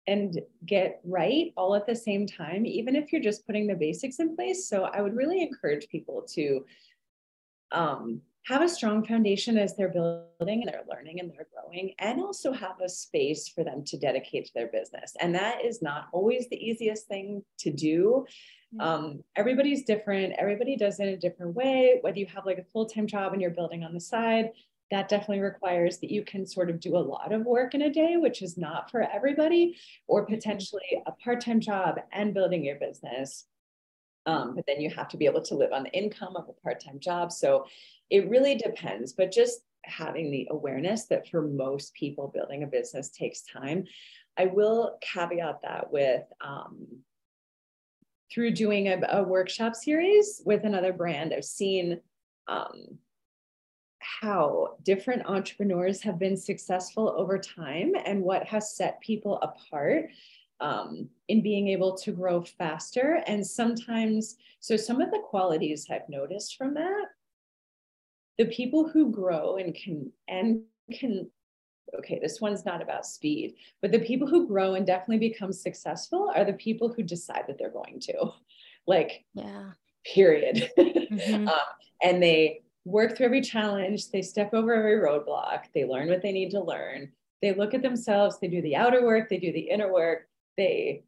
and 0.07 0.39
get 0.65 1.01
right 1.03 1.53
all 1.55 1.75
at 1.75 1.85
the 1.85 1.95
same 1.95 2.25
time, 2.25 2.65
even 2.65 2.95
if 2.95 3.11
you're 3.11 3.21
just 3.21 3.45
putting 3.45 3.67
the 3.67 3.75
basics 3.75 4.19
in 4.19 4.35
place. 4.35 4.67
So 4.67 4.85
I 4.85 5.01
would 5.01 5.15
really 5.15 5.43
encourage 5.43 5.87
people 5.87 6.25
to 6.33 6.65
um, 7.71 8.21
have 8.47 8.63
a 8.63 8.69
strong 8.69 9.05
foundation 9.05 9.57
as 9.57 9.75
they're 9.75 9.89
building 9.89 10.63
and 10.63 10.63
they're 10.65 10.83
learning 10.89 11.19
and 11.19 11.29
they're 11.31 11.47
growing, 11.53 11.93
and 11.99 12.19
also 12.19 12.51
have 12.51 12.81
a 12.83 12.89
space 12.89 13.47
for 13.47 13.63
them 13.63 13.83
to 13.85 13.97
dedicate 13.99 14.45
to 14.47 14.51
their 14.55 14.67
business. 14.67 15.15
And 15.21 15.35
that 15.35 15.63
is 15.63 15.81
not 15.83 16.07
always 16.11 16.49
the 16.49 16.57
easiest 16.57 17.07
thing 17.07 17.43
to 17.59 17.71
do. 17.71 18.25
Um, 18.79 19.23
everybody's 19.35 19.83
different, 19.83 20.33
everybody 20.37 20.75
does 20.75 20.99
it 20.99 21.07
in 21.07 21.13
a 21.13 21.17
different 21.17 21.55
way, 21.55 21.99
whether 22.01 22.17
you 22.17 22.27
have 22.27 22.45
like 22.45 22.57
a 22.57 22.63
full 22.63 22.85
time 22.87 23.07
job 23.07 23.33
and 23.33 23.41
you're 23.41 23.51
building 23.51 23.83
on 23.83 23.93
the 23.93 23.99
side. 23.99 24.51
That 24.91 25.09
definitely 25.09 25.41
requires 25.41 25.99
that 25.99 26.11
you 26.11 26.23
can 26.23 26.45
sort 26.45 26.69
of 26.69 26.79
do 26.79 26.97
a 26.97 26.99
lot 26.99 27.31
of 27.31 27.45
work 27.45 27.75
in 27.75 27.83
a 27.83 27.93
day, 27.93 28.17
which 28.17 28.41
is 28.41 28.57
not 28.57 28.89
for 28.89 29.01
everybody, 29.01 29.77
or 30.07 30.25
potentially 30.25 31.03
a 31.05 31.11
part 31.11 31.41
time 31.41 31.59
job 31.59 31.99
and 32.11 32.33
building 32.33 32.63
your 32.63 32.77
business. 32.77 33.45
Um, 34.25 34.55
but 34.55 34.65
then 34.67 34.81
you 34.81 34.89
have 34.89 35.07
to 35.09 35.17
be 35.17 35.25
able 35.25 35.41
to 35.43 35.55
live 35.55 35.71
on 35.71 35.83
the 35.83 35.91
income 35.91 36.35
of 36.35 36.49
a 36.49 36.61
part 36.61 36.79
time 36.79 36.99
job. 36.99 37.31
So 37.31 37.65
it 38.09 38.29
really 38.29 38.55
depends, 38.55 39.13
but 39.13 39.31
just 39.31 39.61
having 39.83 40.31
the 40.31 40.47
awareness 40.51 41.05
that 41.05 41.27
for 41.29 41.41
most 41.41 41.93
people, 41.93 42.31
building 42.33 42.63
a 42.63 42.67
business 42.67 43.09
takes 43.09 43.43
time. 43.43 43.85
I 44.37 44.45
will 44.45 44.97
caveat 45.01 45.61
that 45.63 45.91
with 45.91 46.23
um, 46.41 46.87
through 48.31 48.51
doing 48.51 48.87
a, 48.87 49.01
a, 49.09 49.23
workshop 49.23 49.75
series 49.75 50.41
with 50.45 50.63
another 50.63 50.93
brand, 50.93 51.33
I've 51.33 51.43
seen 51.43 51.99
um, 52.47 52.99
how 53.99 54.75
different 54.83 55.25
entrepreneurs 55.25 56.01
have 56.01 56.17
been 56.17 56.37
successful 56.37 57.13
over 57.17 57.37
time 57.37 57.93
and 58.05 58.21
what 58.21 58.45
has 58.45 58.75
set 58.75 58.99
people 59.01 59.39
apart 59.41 60.09
um, 60.61 61.09
in 61.27 61.41
being 61.41 61.69
able 61.69 61.95
to 61.97 62.11
grow 62.11 62.41
faster. 62.41 63.23
And 63.27 63.45
sometimes, 63.45 64.37
so 64.59 64.75
some 64.75 65.01
of 65.01 65.11
the 65.11 65.21
qualities 65.23 65.87
I've 65.89 66.09
noticed 66.09 66.57
from 66.57 66.73
that, 66.75 67.05
the 68.37 68.45
people 68.45 68.87
who 68.87 69.11
grow 69.11 69.57
and 69.57 69.75
can 69.75 70.11
and 70.27 70.61
can 70.93 71.29
okay, 71.97 72.19
this 72.21 72.39
one's 72.39 72.65
not 72.65 72.81
about 72.81 73.05
speed, 73.05 73.55
but 73.81 73.91
the 73.91 73.99
people 73.99 74.27
who 74.27 74.47
grow 74.47 74.75
and 74.75 74.85
definitely 74.85 75.29
become 75.29 75.51
successful 75.51 76.31
are 76.35 76.45
the 76.45 76.53
people 76.53 76.93
who 76.93 77.01
decide 77.01 77.45
that 77.47 77.57
they're 77.57 77.71
going 77.71 77.99
to, 77.99 78.31
like, 78.87 79.25
yeah, 79.33 79.71
period. 80.05 80.71
Mm-hmm. 81.09 81.47
um, 81.47 81.59
and 82.03 82.21
they 82.21 82.61
work 82.85 83.15
through 83.15 83.27
every 83.27 83.41
challenge, 83.41 84.09
they 84.09 84.21
step 84.21 84.53
over 84.53 84.73
every 84.73 84.95
roadblock, 84.95 85.65
they 85.73 85.85
learn 85.85 86.09
what 86.09 86.21
they 86.21 86.31
need 86.31 86.51
to 86.51 86.61
learn, 86.61 87.11
they 87.41 87.53
look 87.53 87.73
at 87.73 87.81
themselves, 87.81 88.39
they 88.39 88.47
do 88.47 88.61
the 88.61 88.75
outer 88.75 89.03
work, 89.03 89.29
they 89.29 89.37
do 89.37 89.51
the 89.51 89.59
inner 89.69 89.91
work, 89.91 90.27
they 90.57 91.03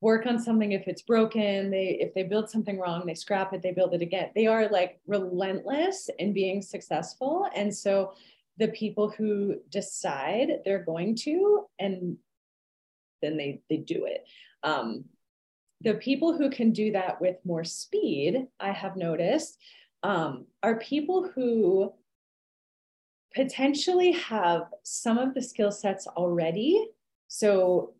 work 0.00 0.26
on 0.26 0.38
something 0.38 0.72
if 0.72 0.88
it's 0.88 1.02
broken 1.02 1.70
they 1.70 1.96
if 2.00 2.12
they 2.14 2.24
build 2.24 2.50
something 2.50 2.78
wrong 2.78 3.04
they 3.06 3.14
scrap 3.14 3.52
it 3.52 3.62
they 3.62 3.72
build 3.72 3.94
it 3.94 4.02
again. 4.02 4.30
They 4.34 4.46
are 4.46 4.68
like 4.68 5.00
relentless 5.06 6.10
in 6.18 6.32
being 6.32 6.60
successful 6.60 7.48
and 7.54 7.74
so 7.74 8.14
the 8.58 8.68
people 8.68 9.10
who 9.10 9.56
decide 9.70 10.60
they're 10.64 10.84
going 10.84 11.16
to 11.16 11.66
and 11.78 12.16
then 13.22 13.36
they 13.36 13.62
they 13.70 13.76
do 13.76 14.06
it. 14.06 14.24
Um, 14.62 15.04
the 15.82 15.94
people 15.94 16.36
who 16.36 16.48
can 16.48 16.72
do 16.72 16.92
that 16.92 17.20
with 17.20 17.36
more 17.44 17.64
speed 17.64 18.46
i 18.60 18.70
have 18.70 18.96
noticed 18.96 19.58
um, 20.02 20.46
are 20.62 20.78
people 20.78 21.30
who 21.34 21.92
potentially 23.34 24.12
have 24.12 24.62
some 24.82 25.18
of 25.18 25.34
the 25.34 25.42
skill 25.42 25.70
sets 25.70 26.06
already. 26.06 26.88
So 27.28 27.94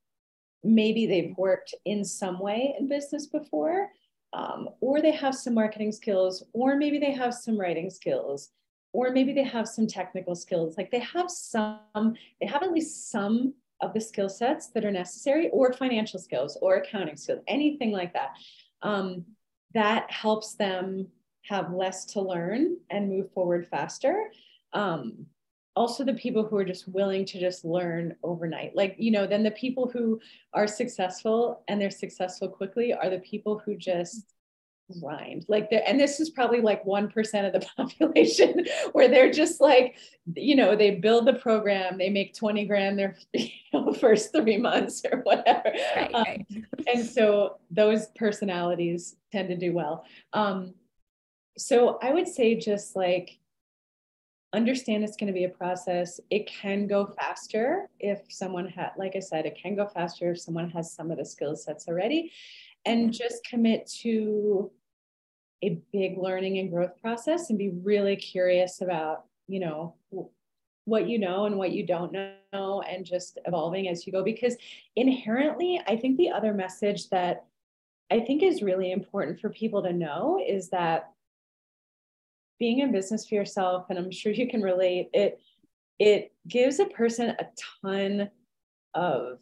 maybe 0.62 1.06
they've 1.06 1.34
worked 1.36 1.74
in 1.84 2.04
some 2.04 2.38
way 2.38 2.74
in 2.78 2.88
business 2.88 3.26
before 3.26 3.88
um, 4.32 4.68
or 4.80 5.00
they 5.00 5.12
have 5.12 5.34
some 5.34 5.54
marketing 5.54 5.92
skills 5.92 6.44
or 6.52 6.76
maybe 6.76 6.98
they 6.98 7.12
have 7.12 7.34
some 7.34 7.58
writing 7.58 7.90
skills 7.90 8.50
or 8.92 9.10
maybe 9.10 9.32
they 9.32 9.42
have 9.42 9.68
some 9.68 9.86
technical 9.86 10.34
skills. 10.34 10.76
Like 10.76 10.90
they 10.90 11.00
have 11.00 11.30
some 11.30 12.14
they 12.40 12.46
have 12.46 12.62
at 12.62 12.72
least 12.72 13.10
some 13.10 13.54
of 13.80 13.94
the 13.94 14.00
skill 14.00 14.28
sets 14.28 14.68
that 14.68 14.84
are 14.84 14.92
necessary 14.92 15.48
or 15.50 15.72
financial 15.72 16.20
skills 16.20 16.56
or 16.62 16.76
accounting 16.76 17.16
skills 17.16 17.40
anything 17.48 17.90
like 17.90 18.12
that. 18.12 18.30
Um, 18.82 19.24
that 19.74 20.10
helps 20.10 20.54
them 20.54 21.08
have 21.48 21.72
less 21.72 22.04
to 22.06 22.20
learn 22.20 22.76
and 22.90 23.08
move 23.08 23.32
forward 23.32 23.66
faster. 23.68 24.30
Um, 24.72 25.26
also 25.74 26.04
the 26.04 26.14
people 26.14 26.44
who 26.44 26.56
are 26.56 26.64
just 26.64 26.86
willing 26.88 27.24
to 27.26 27.40
just 27.40 27.64
learn 27.64 28.14
overnight. 28.22 28.76
Like 28.76 28.96
you 28.98 29.10
know 29.10 29.26
then 29.26 29.42
the 29.42 29.50
people 29.52 29.90
who 29.92 30.20
are 30.52 30.66
successful 30.66 31.62
and 31.68 31.80
they're 31.80 31.90
successful 31.90 32.48
quickly 32.48 32.92
are 32.92 33.08
the 33.08 33.20
people 33.20 33.60
who 33.64 33.76
just 33.76 34.34
grind. 35.00 35.46
Like 35.48 35.70
the, 35.70 35.88
and 35.88 35.98
this 35.98 36.20
is 36.20 36.30
probably 36.30 36.60
like 36.60 36.84
1% 36.84 37.46
of 37.46 37.52
the 37.52 37.66
population 37.76 38.66
where 38.92 39.08
they're 39.08 39.30
just 39.30 39.60
like 39.60 39.96
you 40.36 40.54
know 40.54 40.76
they 40.76 40.92
build 40.96 41.26
the 41.26 41.34
program 41.34 41.98
they 41.98 42.10
make 42.10 42.34
20 42.34 42.64
grand 42.66 42.98
their 42.98 43.16
you 43.32 43.48
know, 43.72 43.92
first 43.92 44.32
three 44.32 44.58
months 44.58 45.02
or 45.10 45.20
whatever. 45.20 45.72
Right, 45.96 46.14
um, 46.14 46.64
and 46.92 47.06
so 47.06 47.58
those 47.70 48.08
personalities 48.16 49.16
tend 49.30 49.48
to 49.48 49.56
do 49.56 49.72
well. 49.72 50.04
Um, 50.32 50.74
so 51.56 51.98
i 52.02 52.12
would 52.12 52.26
say 52.26 52.54
just 52.54 52.96
like 52.96 53.38
understand 54.52 55.02
it's 55.02 55.16
going 55.16 55.28
to 55.28 55.32
be 55.32 55.44
a 55.44 55.48
process. 55.48 56.20
It 56.30 56.46
can 56.46 56.86
go 56.86 57.06
faster 57.06 57.88
if 58.00 58.20
someone 58.28 58.68
had 58.68 58.90
like 58.98 59.16
i 59.16 59.20
said 59.20 59.46
it 59.46 59.58
can 59.60 59.74
go 59.74 59.86
faster 59.86 60.32
if 60.32 60.40
someone 60.40 60.70
has 60.70 60.92
some 60.92 61.10
of 61.10 61.18
the 61.18 61.24
skill 61.24 61.56
sets 61.56 61.88
already 61.88 62.32
and 62.84 63.12
just 63.12 63.44
commit 63.44 63.86
to 64.02 64.70
a 65.62 65.80
big 65.92 66.18
learning 66.18 66.58
and 66.58 66.70
growth 66.70 67.00
process 67.00 67.48
and 67.48 67.58
be 67.58 67.70
really 67.82 68.16
curious 68.16 68.80
about 68.80 69.24
you 69.46 69.60
know 69.60 69.94
what 70.84 71.08
you 71.08 71.18
know 71.18 71.46
and 71.46 71.56
what 71.56 71.70
you 71.70 71.86
don't 71.86 72.12
know 72.12 72.82
and 72.82 73.06
just 73.06 73.38
evolving 73.46 73.88
as 73.88 74.06
you 74.06 74.12
go 74.12 74.24
because 74.24 74.56
inherently 74.96 75.80
i 75.86 75.96
think 75.96 76.16
the 76.16 76.30
other 76.30 76.52
message 76.52 77.08
that 77.10 77.44
i 78.10 78.18
think 78.18 78.42
is 78.42 78.62
really 78.62 78.90
important 78.90 79.40
for 79.40 79.48
people 79.50 79.82
to 79.82 79.92
know 79.92 80.42
is 80.44 80.68
that 80.70 81.12
being 82.62 82.78
in 82.78 82.92
business 82.92 83.26
for 83.26 83.34
yourself 83.34 83.86
and 83.90 83.98
i'm 83.98 84.10
sure 84.10 84.32
you 84.32 84.48
can 84.48 84.62
relate 84.62 85.08
it 85.12 85.40
it 85.98 86.32
gives 86.46 86.78
a 86.78 86.86
person 86.86 87.30
a 87.30 87.46
ton 87.82 88.30
of 88.94 89.38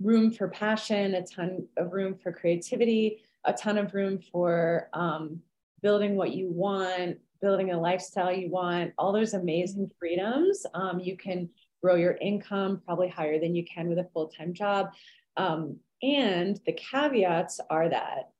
room 0.00 0.30
for 0.30 0.48
passion 0.48 1.14
a 1.14 1.26
ton 1.26 1.66
of 1.76 1.92
room 1.92 2.16
for 2.22 2.32
creativity 2.32 3.22
a 3.44 3.52
ton 3.52 3.78
of 3.78 3.92
room 3.94 4.18
for 4.30 4.88
um, 4.92 5.40
building 5.82 6.16
what 6.16 6.32
you 6.32 6.50
want, 6.50 7.18
building 7.40 7.72
a 7.72 7.80
lifestyle 7.80 8.32
you 8.32 8.50
want, 8.50 8.92
all 8.96 9.12
those 9.12 9.34
amazing 9.34 9.90
freedoms. 9.98 10.64
Um, 10.74 11.00
you 11.00 11.16
can 11.16 11.48
grow 11.82 11.96
your 11.96 12.16
income 12.20 12.80
probably 12.84 13.08
higher 13.08 13.40
than 13.40 13.54
you 13.54 13.64
can 13.64 13.88
with 13.88 13.98
a 13.98 14.08
full 14.14 14.28
time 14.28 14.54
job. 14.54 14.90
Um, 15.36 15.78
and 16.02 16.60
the 16.66 16.72
caveats 16.72 17.60
are 17.68 17.88
that 17.88 18.30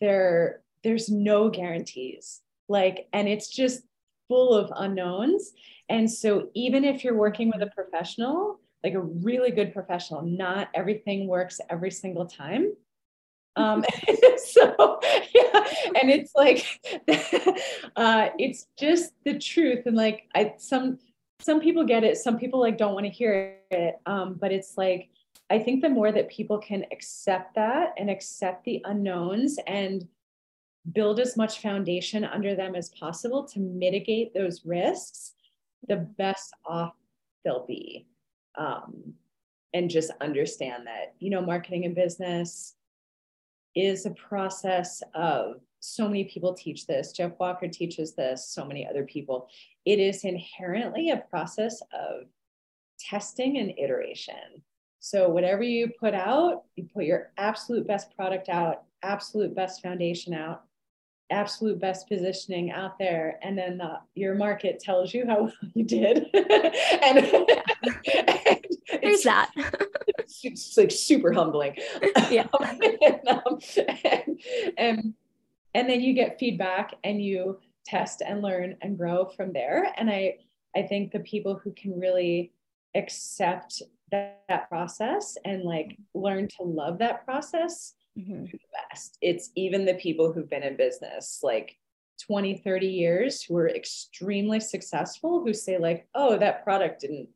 there, 0.00 0.62
there's 0.84 1.08
no 1.08 1.50
guarantees. 1.50 2.40
Like, 2.68 3.08
and 3.12 3.28
it's 3.28 3.48
just 3.48 3.82
full 4.28 4.54
of 4.54 4.72
unknowns. 4.76 5.52
And 5.88 6.10
so, 6.10 6.50
even 6.54 6.84
if 6.84 7.02
you're 7.02 7.16
working 7.16 7.50
with 7.50 7.62
a 7.62 7.70
professional, 7.74 8.60
like 8.84 8.94
a 8.94 9.00
really 9.00 9.50
good 9.50 9.72
professional, 9.72 10.22
not 10.22 10.68
everything 10.74 11.26
works 11.26 11.60
every 11.70 11.90
single 11.90 12.26
time. 12.26 12.72
Um, 13.56 13.84
so 14.36 15.00
yeah, 15.34 15.64
and 16.00 16.10
it's 16.10 16.32
like 16.34 16.64
uh, 17.96 18.28
it's 18.38 18.66
just 18.78 19.12
the 19.24 19.38
truth. 19.38 19.86
And 19.86 19.96
like 19.96 20.24
I 20.34 20.54
some 20.58 20.98
some 21.40 21.60
people 21.60 21.84
get 21.84 22.04
it, 22.04 22.16
some 22.16 22.38
people 22.38 22.60
like 22.60 22.78
don't 22.78 22.94
want 22.94 23.06
to 23.06 23.12
hear 23.12 23.56
it. 23.70 24.00
Um, 24.06 24.34
but 24.40 24.52
it's 24.52 24.76
like 24.76 25.08
I 25.50 25.58
think 25.58 25.82
the 25.82 25.88
more 25.88 26.12
that 26.12 26.28
people 26.28 26.58
can 26.58 26.84
accept 26.92 27.54
that 27.54 27.94
and 27.96 28.10
accept 28.10 28.64
the 28.64 28.82
unknowns 28.84 29.58
and 29.66 30.06
build 30.92 31.20
as 31.20 31.36
much 31.36 31.60
foundation 31.60 32.24
under 32.24 32.54
them 32.54 32.74
as 32.74 32.90
possible 32.90 33.44
to 33.44 33.60
mitigate 33.60 34.32
those 34.34 34.64
risks, 34.64 35.34
the 35.86 35.96
best 35.96 36.52
off 36.64 36.94
they'll 37.44 37.66
be. 37.66 38.06
Um, 38.56 39.14
and 39.74 39.90
just 39.90 40.10
understand 40.20 40.86
that, 40.86 41.14
you 41.18 41.30
know, 41.30 41.42
marketing 41.42 41.84
and 41.84 41.94
business, 41.94 42.74
is 43.74 44.06
a 44.06 44.10
process 44.10 45.02
of 45.14 45.60
so 45.80 46.08
many 46.08 46.24
people 46.24 46.54
teach 46.54 46.86
this. 46.86 47.12
Jeff 47.12 47.32
Walker 47.38 47.68
teaches 47.68 48.14
this, 48.14 48.48
so 48.48 48.64
many 48.64 48.86
other 48.86 49.04
people. 49.04 49.48
It 49.84 50.00
is 50.00 50.24
inherently 50.24 51.10
a 51.10 51.24
process 51.30 51.80
of 51.92 52.24
testing 52.98 53.58
and 53.58 53.72
iteration. 53.78 54.62
So, 55.00 55.28
whatever 55.28 55.62
you 55.62 55.90
put 56.00 56.14
out, 56.14 56.64
you 56.74 56.88
put 56.92 57.04
your 57.04 57.30
absolute 57.38 57.86
best 57.86 58.14
product 58.16 58.48
out, 58.48 58.82
absolute 59.02 59.54
best 59.54 59.80
foundation 59.80 60.34
out, 60.34 60.64
absolute 61.30 61.78
best 61.78 62.08
positioning 62.08 62.70
out 62.70 62.98
there, 62.98 63.38
and 63.42 63.56
then 63.56 63.78
the, 63.78 64.00
your 64.14 64.34
market 64.34 64.80
tells 64.80 65.12
you 65.12 65.26
how 65.26 65.42
well 65.42 65.52
you 65.74 65.84
did. 65.84 66.26
and, 66.34 67.18
and 67.18 68.66
there's 69.02 69.22
that. 69.22 69.50
it's 70.42 70.76
like 70.76 70.90
super 70.90 71.32
humbling. 71.32 71.76
Yeah. 72.30 72.46
and, 72.60 73.28
um, 73.28 73.58
and, 74.04 74.40
and, 74.76 75.14
and 75.74 75.90
then 75.90 76.00
you 76.00 76.14
get 76.14 76.38
feedback 76.38 76.94
and 77.04 77.22
you 77.22 77.58
test 77.84 78.22
and 78.26 78.42
learn 78.42 78.76
and 78.82 78.98
grow 78.98 79.26
from 79.26 79.52
there. 79.52 79.92
And 79.96 80.10
I, 80.10 80.38
I 80.76 80.82
think 80.82 81.12
the 81.12 81.20
people 81.20 81.54
who 81.62 81.72
can 81.72 81.98
really 81.98 82.52
accept 82.94 83.82
that, 84.10 84.42
that 84.48 84.68
process 84.68 85.36
and 85.44 85.62
like 85.62 85.96
learn 86.14 86.48
to 86.48 86.62
love 86.62 86.98
that 86.98 87.24
process 87.24 87.94
mm-hmm. 88.16 88.44
the 88.44 88.58
best. 88.90 89.18
It's 89.20 89.50
even 89.56 89.84
the 89.84 89.94
people 89.94 90.32
who've 90.32 90.48
been 90.48 90.62
in 90.62 90.76
business 90.76 91.40
like 91.42 91.76
20 92.26 92.58
30 92.58 92.86
years 92.86 93.42
who 93.42 93.56
are 93.56 93.68
extremely 93.68 94.60
successful 94.60 95.42
who 95.42 95.52
say 95.52 95.78
like 95.78 96.08
oh 96.14 96.36
that 96.36 96.64
product 96.64 97.00
didn't 97.00 97.28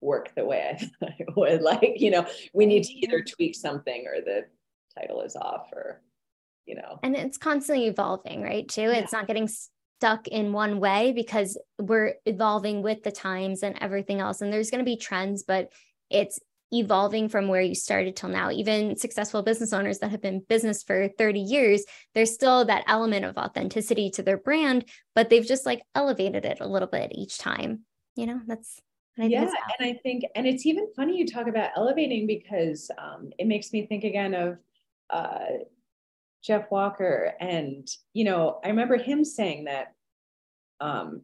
work 0.00 0.30
the 0.34 0.44
way 0.44 0.70
i 0.70 0.76
thought 1.00 1.14
it 1.18 1.36
would 1.36 1.62
like 1.62 1.94
you 1.96 2.10
know 2.10 2.26
we 2.52 2.66
need 2.66 2.84
to 2.84 2.92
either 2.92 3.22
tweak 3.22 3.54
something 3.54 4.06
or 4.06 4.20
the 4.20 4.44
title 4.98 5.22
is 5.22 5.36
off 5.36 5.68
or 5.72 6.02
you 6.66 6.74
know 6.74 6.98
and 7.02 7.16
it's 7.16 7.38
constantly 7.38 7.86
evolving 7.86 8.42
right 8.42 8.68
too 8.68 8.82
yeah. 8.82 8.92
it's 8.94 9.12
not 9.12 9.26
getting 9.26 9.48
stuck 9.48 10.28
in 10.28 10.52
one 10.52 10.80
way 10.80 11.12
because 11.12 11.58
we're 11.78 12.14
evolving 12.26 12.82
with 12.82 13.02
the 13.02 13.12
times 13.12 13.62
and 13.62 13.76
everything 13.80 14.20
else 14.20 14.40
and 14.40 14.52
there's 14.52 14.70
going 14.70 14.78
to 14.78 14.84
be 14.84 14.96
trends 14.96 15.42
but 15.42 15.70
it's 16.10 16.40
evolving 16.72 17.28
from 17.28 17.48
where 17.48 17.60
you 17.60 17.74
started 17.74 18.16
till 18.16 18.28
now. 18.28 18.50
Even 18.50 18.96
successful 18.96 19.42
business 19.42 19.72
owners 19.72 19.98
that 19.98 20.10
have 20.10 20.22
been 20.22 20.44
business 20.48 20.82
for 20.82 21.08
30 21.08 21.40
years, 21.40 21.84
there's 22.14 22.32
still 22.32 22.64
that 22.64 22.84
element 22.86 23.24
of 23.24 23.36
authenticity 23.36 24.10
to 24.10 24.22
their 24.22 24.38
brand, 24.38 24.84
but 25.14 25.30
they've 25.30 25.46
just 25.46 25.66
like 25.66 25.82
elevated 25.94 26.44
it 26.44 26.58
a 26.60 26.68
little 26.68 26.88
bit 26.88 27.12
each 27.14 27.38
time. 27.38 27.80
You 28.16 28.26
know, 28.26 28.40
that's 28.46 28.80
yeah, 29.16 29.42
and 29.78 29.86
I 29.86 29.98
think, 30.02 30.24
and 30.34 30.46
it's 30.46 30.64
even 30.64 30.86
funny 30.96 31.18
you 31.18 31.26
talk 31.26 31.46
about 31.46 31.70
elevating 31.76 32.26
because 32.26 32.90
um, 32.96 33.30
it 33.38 33.46
makes 33.46 33.72
me 33.72 33.86
think 33.86 34.04
again 34.04 34.34
of 34.34 34.58
uh, 35.10 35.46
Jeff 36.42 36.70
Walker, 36.70 37.34
and 37.38 37.86
you 38.14 38.24
know, 38.24 38.60
I 38.64 38.68
remember 38.68 38.96
him 38.96 39.24
saying 39.24 39.64
that 39.64 39.94
um, 40.80 41.22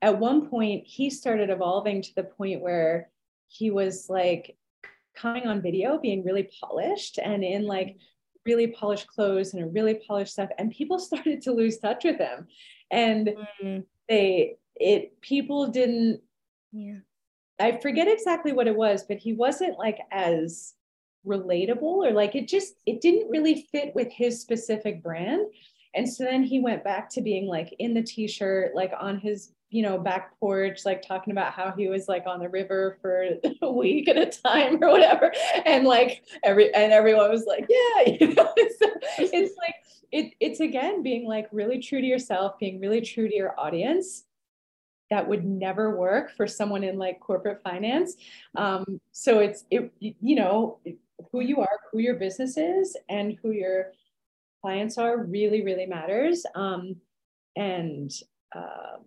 at 0.00 0.18
one 0.18 0.48
point 0.48 0.86
he 0.86 1.10
started 1.10 1.50
evolving 1.50 2.00
to 2.02 2.14
the 2.14 2.22
point 2.22 2.62
where 2.62 3.10
he 3.48 3.70
was 3.70 4.08
like 4.08 4.56
coming 5.16 5.46
on 5.46 5.62
video 5.62 5.98
being 5.98 6.24
really 6.24 6.48
polished 6.60 7.18
and 7.18 7.42
in 7.42 7.66
like 7.66 7.96
really 8.44 8.68
polished 8.68 9.08
clothes 9.08 9.54
and 9.54 9.64
a 9.64 9.66
really 9.66 9.94
polished 10.06 10.32
stuff 10.32 10.50
and 10.58 10.70
people 10.70 10.98
started 11.00 11.42
to 11.42 11.52
lose 11.52 11.78
touch 11.78 12.04
with 12.04 12.18
him 12.18 12.46
and 12.90 13.30
mm. 13.62 13.84
they 14.08 14.56
it 14.76 15.20
people 15.20 15.66
didn't 15.68 16.20
yeah. 16.72 16.98
I 17.58 17.78
forget 17.80 18.06
exactly 18.06 18.52
what 18.52 18.68
it 18.68 18.76
was 18.76 19.04
but 19.04 19.18
he 19.18 19.32
wasn't 19.32 19.78
like 19.78 19.98
as 20.10 20.74
relatable 21.26 21.82
or 21.82 22.12
like 22.12 22.34
it 22.34 22.48
just 22.48 22.74
it 22.86 23.00
didn't 23.00 23.28
really 23.28 23.66
fit 23.72 23.94
with 23.94 24.10
his 24.12 24.40
specific 24.40 25.02
brand. 25.02 25.46
And 25.94 26.08
so 26.08 26.24
then 26.24 26.42
he 26.42 26.60
went 26.60 26.84
back 26.84 27.08
to 27.10 27.22
being 27.22 27.46
like 27.46 27.74
in 27.78 27.94
the 27.94 28.02
t-shirt 28.02 28.74
like 28.74 28.92
on 28.98 29.18
his 29.18 29.52
you 29.76 29.82
know, 29.82 29.98
back 29.98 30.40
porch, 30.40 30.86
like 30.86 31.06
talking 31.06 31.32
about 31.32 31.52
how 31.52 31.70
he 31.70 31.86
was 31.86 32.08
like 32.08 32.24
on 32.26 32.40
the 32.40 32.48
river 32.48 32.96
for 33.02 33.28
a 33.62 33.70
week 33.70 34.08
at 34.08 34.16
a 34.16 34.24
time 34.24 34.82
or 34.82 34.88
whatever. 34.88 35.30
And 35.66 35.84
like 35.84 36.24
every 36.42 36.74
and 36.74 36.94
everyone 36.94 37.30
was 37.30 37.44
like, 37.44 37.66
yeah, 37.68 38.14
you 38.20 38.32
know, 38.32 38.54
so 38.56 38.86
it's 39.18 39.54
like 39.58 39.74
it, 40.10 40.32
it's 40.40 40.60
again 40.60 41.02
being 41.02 41.28
like 41.28 41.46
really 41.52 41.78
true 41.78 42.00
to 42.00 42.06
yourself, 42.06 42.58
being 42.58 42.80
really 42.80 43.02
true 43.02 43.28
to 43.28 43.34
your 43.34 43.54
audience. 43.60 44.24
That 45.10 45.28
would 45.28 45.44
never 45.44 45.94
work 45.94 46.34
for 46.34 46.46
someone 46.46 46.82
in 46.82 46.96
like 46.96 47.20
corporate 47.20 47.62
finance. 47.62 48.16
Um, 48.54 48.98
so 49.12 49.40
it's 49.40 49.66
it, 49.70 49.92
you 50.00 50.36
know, 50.36 50.78
who 51.30 51.40
you 51.40 51.60
are, 51.60 51.80
who 51.92 51.98
your 51.98 52.14
business 52.14 52.56
is, 52.56 52.96
and 53.10 53.36
who 53.42 53.50
your 53.50 53.92
clients 54.62 54.96
are 54.96 55.22
really, 55.22 55.62
really 55.62 55.84
matters. 55.84 56.46
Um, 56.54 56.96
and 57.56 58.10
um, 58.54 59.04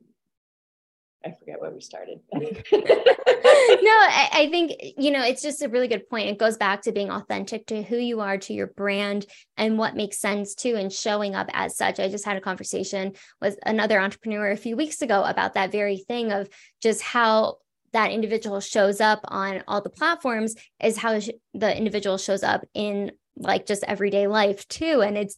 I 1.25 1.31
forget 1.31 1.59
where 1.59 1.71
we 1.71 1.81
started. 1.81 2.21
no, 2.33 2.41
I, 2.41 4.29
I, 4.31 4.47
think, 4.49 4.73
you 4.97 5.11
know, 5.11 5.21
it's 5.21 5.41
just 5.41 5.61
a 5.61 5.67
really 5.67 5.89
good 5.89 6.09
point. 6.09 6.29
It 6.29 6.37
goes 6.37 6.55
back 6.55 6.83
to 6.83 6.93
being 6.93 7.11
authentic 7.11 7.67
to 7.67 7.83
who 7.83 7.97
you 7.97 8.21
are, 8.21 8.37
to 8.37 8.53
your 8.53 8.67
brand, 8.67 9.25
and 9.57 9.77
what 9.77 9.97
makes 9.97 10.17
sense 10.17 10.55
to, 10.55 10.75
and 10.75 10.91
showing 10.91 11.35
up 11.35 11.49
as 11.51 11.75
such. 11.75 11.99
I 11.99 12.07
just 12.07 12.23
had 12.23 12.37
a 12.37 12.41
conversation 12.41 13.13
with 13.41 13.59
another 13.65 13.99
entrepreneur 13.99 14.49
a 14.51 14.57
few 14.57 14.77
weeks 14.77 15.01
ago 15.01 15.23
about 15.23 15.55
that 15.55 15.73
very 15.73 15.97
thing 15.97 16.31
of 16.31 16.47
just 16.81 17.01
how 17.01 17.57
that 17.91 18.11
individual 18.11 18.61
shows 18.61 19.01
up 19.01 19.19
on 19.25 19.63
all 19.67 19.81
the 19.81 19.89
platforms 19.89 20.55
is 20.81 20.97
how 20.97 21.19
the 21.53 21.77
individual 21.77 22.17
shows 22.17 22.43
up 22.43 22.63
in 22.73 23.11
like 23.35 23.65
just 23.65 23.83
everyday 23.85 24.27
life 24.27 24.67
too 24.67 25.01
and 25.01 25.17
it's 25.17 25.35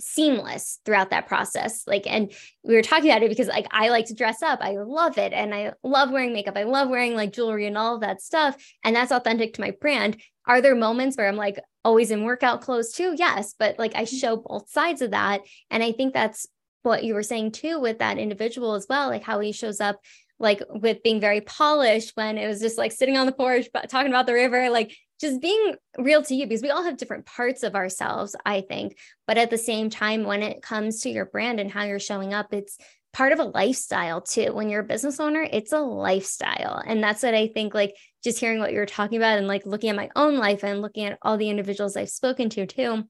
seamless 0.00 0.80
throughout 0.84 1.10
that 1.10 1.26
process. 1.26 1.84
Like 1.86 2.06
and 2.06 2.32
we 2.62 2.74
were 2.74 2.82
talking 2.82 3.10
about 3.10 3.22
it 3.22 3.28
because 3.28 3.48
like 3.48 3.66
i 3.70 3.88
like 3.88 4.06
to 4.06 4.14
dress 4.14 4.42
up. 4.42 4.60
I 4.60 4.76
love 4.76 5.18
it. 5.18 5.32
And 5.32 5.54
i 5.54 5.72
love 5.82 6.10
wearing 6.10 6.32
makeup. 6.32 6.56
I 6.56 6.64
love 6.64 6.88
wearing 6.88 7.14
like 7.14 7.32
jewelry 7.32 7.66
and 7.66 7.78
all 7.78 7.94
of 7.94 8.00
that 8.00 8.20
stuff. 8.20 8.56
And 8.82 8.94
that's 8.94 9.12
authentic 9.12 9.54
to 9.54 9.60
my 9.60 9.72
brand. 9.80 10.20
Are 10.46 10.60
there 10.60 10.74
moments 10.74 11.16
where 11.16 11.28
i'm 11.28 11.36
like 11.36 11.58
always 11.84 12.10
in 12.10 12.24
workout 12.24 12.60
clothes 12.60 12.92
too? 12.92 13.14
Yes. 13.16 13.54
But 13.58 13.78
like 13.78 13.94
i 13.94 14.02
mm-hmm. 14.02 14.16
show 14.16 14.36
both 14.36 14.70
sides 14.70 15.02
of 15.02 15.12
that. 15.12 15.42
And 15.70 15.82
i 15.82 15.92
think 15.92 16.14
that's 16.14 16.46
what 16.82 17.02
you 17.02 17.14
were 17.14 17.22
saying 17.22 17.50
too 17.50 17.80
with 17.80 17.98
that 17.98 18.18
individual 18.18 18.74
as 18.74 18.86
well 18.90 19.08
like 19.08 19.22
how 19.22 19.40
he 19.40 19.52
shows 19.52 19.80
up 19.80 19.98
like 20.38 20.62
with 20.68 21.02
being 21.02 21.18
very 21.18 21.40
polished 21.40 22.12
when 22.14 22.36
it 22.36 22.46
was 22.46 22.60
just 22.60 22.76
like 22.76 22.92
sitting 22.92 23.16
on 23.16 23.24
the 23.24 23.32
porch 23.32 23.68
but 23.72 23.88
talking 23.88 24.10
about 24.10 24.26
the 24.26 24.34
river 24.34 24.68
like 24.68 24.94
just 25.20 25.40
being 25.40 25.74
real 25.98 26.22
to 26.22 26.34
you 26.34 26.46
because 26.46 26.62
we 26.62 26.70
all 26.70 26.84
have 26.84 26.96
different 26.96 27.26
parts 27.26 27.62
of 27.62 27.74
ourselves, 27.74 28.34
I 28.44 28.62
think. 28.62 28.96
But 29.26 29.38
at 29.38 29.50
the 29.50 29.58
same 29.58 29.90
time, 29.90 30.24
when 30.24 30.42
it 30.42 30.62
comes 30.62 31.00
to 31.00 31.10
your 31.10 31.26
brand 31.26 31.60
and 31.60 31.70
how 31.70 31.84
you're 31.84 31.98
showing 31.98 32.34
up, 32.34 32.52
it's 32.52 32.78
part 33.12 33.32
of 33.32 33.38
a 33.38 33.44
lifestyle 33.44 34.20
too. 34.20 34.52
When 34.52 34.68
you're 34.68 34.80
a 34.80 34.84
business 34.84 35.20
owner, 35.20 35.46
it's 35.50 35.72
a 35.72 35.78
lifestyle. 35.78 36.82
And 36.84 37.02
that's 37.02 37.22
what 37.22 37.34
I 37.34 37.46
think, 37.46 37.72
like, 37.72 37.94
just 38.24 38.40
hearing 38.40 38.58
what 38.58 38.72
you 38.72 38.78
were 38.78 38.86
talking 38.86 39.18
about 39.18 39.38
and 39.38 39.46
like 39.46 39.66
looking 39.66 39.90
at 39.90 39.96
my 39.96 40.10
own 40.16 40.36
life 40.36 40.64
and 40.64 40.82
looking 40.82 41.04
at 41.04 41.18
all 41.22 41.36
the 41.36 41.50
individuals 41.50 41.96
I've 41.96 42.08
spoken 42.08 42.48
to 42.50 42.66
too. 42.66 43.04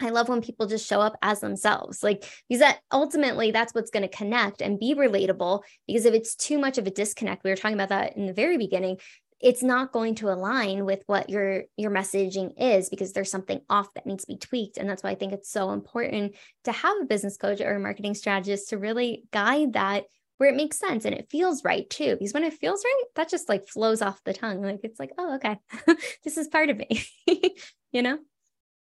I 0.00 0.10
love 0.10 0.28
when 0.28 0.42
people 0.42 0.66
just 0.66 0.88
show 0.88 1.00
up 1.00 1.16
as 1.22 1.40
themselves, 1.40 2.02
like, 2.02 2.24
because 2.48 2.60
that 2.60 2.80
ultimately 2.90 3.52
that's 3.52 3.72
what's 3.72 3.90
going 3.90 4.02
to 4.02 4.08
connect 4.08 4.60
and 4.60 4.78
be 4.78 4.94
relatable. 4.94 5.62
Because 5.86 6.06
if 6.06 6.14
it's 6.14 6.34
too 6.34 6.58
much 6.58 6.76
of 6.76 6.86
a 6.86 6.90
disconnect, 6.90 7.44
we 7.44 7.50
were 7.50 7.56
talking 7.56 7.76
about 7.76 7.90
that 7.90 8.16
in 8.16 8.26
the 8.26 8.32
very 8.32 8.58
beginning, 8.58 8.98
it's 9.42 9.62
not 9.62 9.92
going 9.92 10.14
to 10.14 10.30
align 10.30 10.84
with 10.84 11.02
what 11.06 11.28
your 11.28 11.64
your 11.76 11.90
messaging 11.90 12.52
is 12.56 12.88
because 12.88 13.12
there's 13.12 13.30
something 13.30 13.60
off 13.68 13.92
that 13.94 14.06
needs 14.06 14.24
to 14.24 14.32
be 14.32 14.38
tweaked. 14.38 14.78
And 14.78 14.88
that's 14.88 15.02
why 15.02 15.10
i 15.10 15.14
think 15.14 15.32
it's 15.32 15.50
so 15.50 15.72
important 15.72 16.36
to 16.64 16.72
have 16.72 16.96
a 17.02 17.06
business 17.06 17.36
coach 17.36 17.60
or 17.60 17.74
a 17.74 17.80
marketing 17.80 18.14
strategist 18.14 18.68
to 18.68 18.78
really 18.78 19.24
guide 19.32 19.72
that 19.74 20.04
where 20.38 20.48
it 20.48 20.56
makes 20.56 20.78
sense 20.78 21.04
and 21.04 21.14
it 21.14 21.28
feels 21.28 21.64
right 21.64 21.88
too. 21.90 22.16
Because 22.16 22.32
when 22.32 22.44
it 22.44 22.54
feels 22.54 22.82
right 22.84 23.04
that 23.16 23.28
just 23.28 23.48
like 23.48 23.68
flows 23.68 24.00
off 24.00 24.22
the 24.24 24.32
tongue. 24.32 24.62
Like 24.62 24.80
it's 24.84 25.00
like 25.00 25.10
oh 25.18 25.34
okay. 25.36 25.58
This 26.24 26.38
is 26.38 26.48
part 26.48 26.70
of 26.70 26.78
me. 26.78 27.04
You 27.92 28.00
know? 28.00 28.18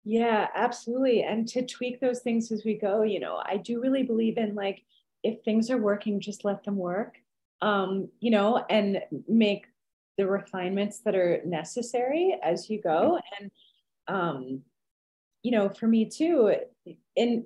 Yeah 0.05 0.49
absolutely. 0.53 1.23
And 1.23 1.47
to 1.49 1.65
tweak 1.65 2.01
those 2.01 2.21
things 2.21 2.51
as 2.51 2.65
we 2.65 2.79
go 2.79 3.03
you 3.03 3.21
know 3.21 3.41
i 3.45 3.57
do 3.57 3.81
really 3.81 4.03
believe 4.03 4.39
in 4.39 4.55
like 4.55 4.83
if 5.23 5.43
things 5.45 5.71
are 5.71 5.79
working 5.79 6.19
just 6.19 6.45
let 6.47 6.65
them 6.65 6.77
work. 6.77 7.17
Um 7.61 8.09
you 8.21 8.31
know 8.31 8.65
and 8.69 9.03
make 9.29 9.67
the 10.17 10.27
refinements 10.27 11.01
that 11.01 11.15
are 11.15 11.41
necessary 11.45 12.37
as 12.43 12.71
you 12.71 12.81
go. 12.81 13.19
And 13.39 13.51
um 14.09 14.63
you 15.43 15.53
know 15.53 15.69
for 15.69 15.87
me 15.87 16.05
too 16.05 16.53
and 17.17 17.45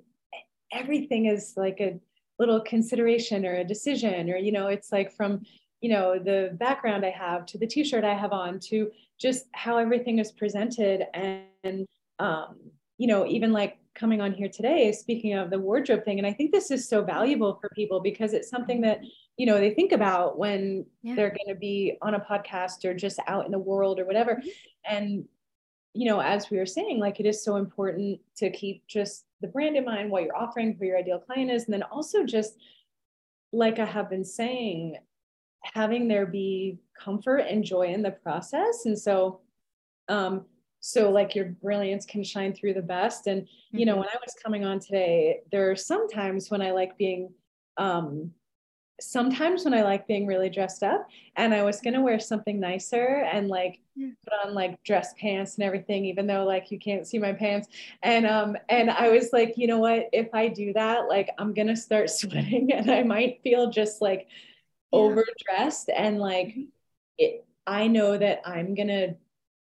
everything 0.71 1.25
is 1.27 1.53
like 1.55 1.79
a 1.79 1.99
little 2.39 2.59
consideration 2.61 3.45
or 3.45 3.57
a 3.57 3.63
decision 3.63 4.29
or 4.29 4.37
you 4.37 4.51
know 4.51 4.67
it's 4.67 4.91
like 4.91 5.11
from 5.11 5.41
you 5.81 5.89
know 5.89 6.17
the 6.17 6.55
background 6.59 7.05
i 7.05 7.09
have 7.09 7.45
to 7.45 7.57
the 7.57 7.67
t-shirt 7.67 8.03
i 8.03 8.13
have 8.13 8.31
on 8.31 8.59
to 8.59 8.91
just 9.19 9.45
how 9.51 9.77
everything 9.77 10.17
is 10.17 10.31
presented. 10.31 11.05
And 11.13 11.85
um 12.19 12.55
you 12.97 13.07
know 13.07 13.27
even 13.27 13.51
like 13.51 13.77
coming 13.93 14.21
on 14.21 14.33
here 14.33 14.49
today 14.49 14.91
speaking 14.91 15.33
of 15.33 15.49
the 15.49 15.59
wardrobe 15.59 16.05
thing 16.05 16.17
and 16.17 16.25
i 16.25 16.33
think 16.33 16.51
this 16.51 16.71
is 16.71 16.87
so 16.87 17.03
valuable 17.03 17.57
for 17.59 17.69
people 17.75 17.99
because 17.99 18.33
it's 18.33 18.49
something 18.49 18.81
that 18.81 19.01
you 19.41 19.47
know 19.47 19.59
they 19.59 19.71
think 19.71 19.91
about 19.91 20.37
when 20.37 20.85
yeah. 21.01 21.15
they're 21.15 21.29
going 21.29 21.47
to 21.47 21.59
be 21.59 21.97
on 22.03 22.13
a 22.13 22.19
podcast 22.19 22.85
or 22.85 22.93
just 22.93 23.17
out 23.25 23.47
in 23.47 23.51
the 23.51 23.57
world 23.57 23.99
or 23.99 24.05
whatever 24.05 24.35
mm-hmm. 24.35 24.47
and 24.95 25.25
you 25.95 26.07
know 26.07 26.19
as 26.19 26.51
we 26.51 26.59
were 26.59 26.65
saying 26.67 26.99
like 26.99 27.19
it 27.19 27.25
is 27.25 27.43
so 27.43 27.55
important 27.55 28.19
to 28.37 28.51
keep 28.51 28.85
just 28.85 29.25
the 29.41 29.47
brand 29.47 29.75
in 29.75 29.83
mind 29.83 30.11
what 30.11 30.21
you're 30.21 30.37
offering 30.37 30.77
for 30.77 30.85
your 30.85 30.95
ideal 30.95 31.17
client 31.17 31.49
is 31.49 31.63
and 31.63 31.73
then 31.73 31.81
also 31.81 32.23
just 32.23 32.53
like 33.51 33.79
i 33.79 33.85
have 33.85 34.11
been 34.11 34.23
saying 34.23 34.95
having 35.63 36.07
there 36.07 36.27
be 36.27 36.77
comfort 36.95 37.37
and 37.37 37.63
joy 37.63 37.87
in 37.87 38.03
the 38.03 38.11
process 38.11 38.85
and 38.85 38.97
so 38.97 39.39
um 40.07 40.45
so 40.81 41.09
like 41.09 41.33
your 41.33 41.45
brilliance 41.45 42.05
can 42.05 42.23
shine 42.23 42.53
through 42.53 42.75
the 42.75 42.81
best 42.81 43.25
and 43.25 43.47
you 43.71 43.87
know 43.87 43.93
mm-hmm. 43.93 44.01
when 44.01 44.09
i 44.09 44.17
was 44.23 44.35
coming 44.43 44.63
on 44.63 44.79
today 44.79 45.39
there 45.51 45.71
are 45.71 45.75
some 45.75 46.07
times 46.07 46.51
when 46.51 46.61
i 46.61 46.69
like 46.69 46.95
being 46.95 47.33
um 47.77 48.31
sometimes 49.01 49.65
when 49.65 49.73
I 49.73 49.83
like 49.83 50.07
being 50.07 50.25
really 50.25 50.49
dressed 50.49 50.83
up 50.83 51.07
and 51.35 51.53
I 51.53 51.63
was 51.63 51.81
going 51.81 51.93
to 51.93 52.01
wear 52.01 52.19
something 52.19 52.59
nicer 52.59 53.27
and 53.31 53.47
like 53.47 53.79
put 53.95 54.33
on 54.45 54.53
like 54.53 54.81
dress 54.83 55.13
pants 55.19 55.55
and 55.55 55.63
everything 55.63 56.05
even 56.05 56.27
though 56.27 56.45
like 56.45 56.71
you 56.71 56.79
can't 56.79 57.05
see 57.05 57.19
my 57.19 57.33
pants 57.33 57.67
and 58.03 58.25
um 58.25 58.55
and 58.69 58.89
I 58.89 59.09
was 59.09 59.31
like 59.33 59.53
you 59.57 59.67
know 59.67 59.79
what 59.79 60.07
if 60.13 60.29
I 60.33 60.47
do 60.47 60.73
that 60.73 61.07
like 61.07 61.29
I'm 61.37 61.53
going 61.53 61.67
to 61.67 61.75
start 61.75 62.09
sweating 62.09 62.71
and 62.71 62.89
I 62.89 63.03
might 63.03 63.41
feel 63.43 63.69
just 63.69 64.01
like 64.01 64.27
yeah. 64.91 64.99
overdressed 64.99 65.89
and 65.89 66.19
like 66.19 66.47
mm-hmm. 66.47 66.61
it 67.17 67.45
I 67.67 67.87
know 67.87 68.17
that 68.17 68.41
I'm 68.45 68.73
going 68.73 68.87
to 68.87 69.15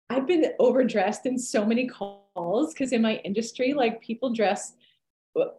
I've 0.10 0.28
been 0.28 0.52
overdressed 0.60 1.26
in 1.26 1.38
so 1.40 1.66
many 1.66 1.88
calls 1.88 2.74
because 2.74 2.92
in 2.92 3.02
my 3.02 3.16
industry 3.24 3.74
like 3.74 4.02
people 4.02 4.34
dress 4.34 4.74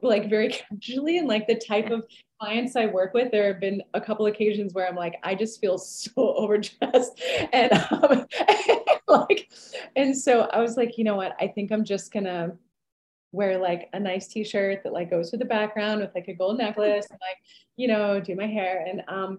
like 0.03 0.29
very 0.29 0.49
casually 0.81 1.18
and 1.18 1.29
like 1.29 1.47
the 1.47 1.55
type 1.55 1.91
of 1.91 2.07
clients 2.41 2.77
I 2.77 2.87
work 2.87 3.14
with, 3.14 3.31
there 3.31 3.47
have 3.47 3.61
been 3.61 3.83
a 3.95 4.01
couple 4.01 4.27
occasions 4.27 4.75
where 4.75 4.89
I'm 4.89 4.97
like, 4.97 5.16
I 5.23 5.35
just 5.35 5.61
feel 5.61 5.79
so 5.79 6.11
overdressed. 6.16 7.20
And 7.53 7.73
um, 7.73 8.27
like, 9.09 9.51
and 9.97 10.16
so 10.16 10.43
I 10.53 10.61
was 10.61 10.77
like, 10.77 10.97
you 10.99 11.05
know 11.05 11.16
what? 11.16 11.37
I 11.41 11.49
think 11.49 11.70
I'm 11.70 11.85
just 11.85 12.12
gonna 12.12 12.53
wear 13.33 13.59
like 13.59 13.89
a 13.95 14.01
nice 14.01 14.29
t-shirt 14.29 14.83
that 14.85 14.93
like 14.93 15.11
goes 15.11 15.33
with 15.33 15.41
the 15.41 15.47
background 15.47 16.01
with 16.01 16.14
like 16.14 16.29
a 16.29 16.35
gold 16.35 16.59
necklace 16.59 17.07
and 17.11 17.18
like, 17.20 17.39
you 17.77 17.89
know, 17.89 18.20
do 18.20 18.35
my 18.37 18.47
hair 18.47 18.85
and 18.87 19.03
um 19.09 19.39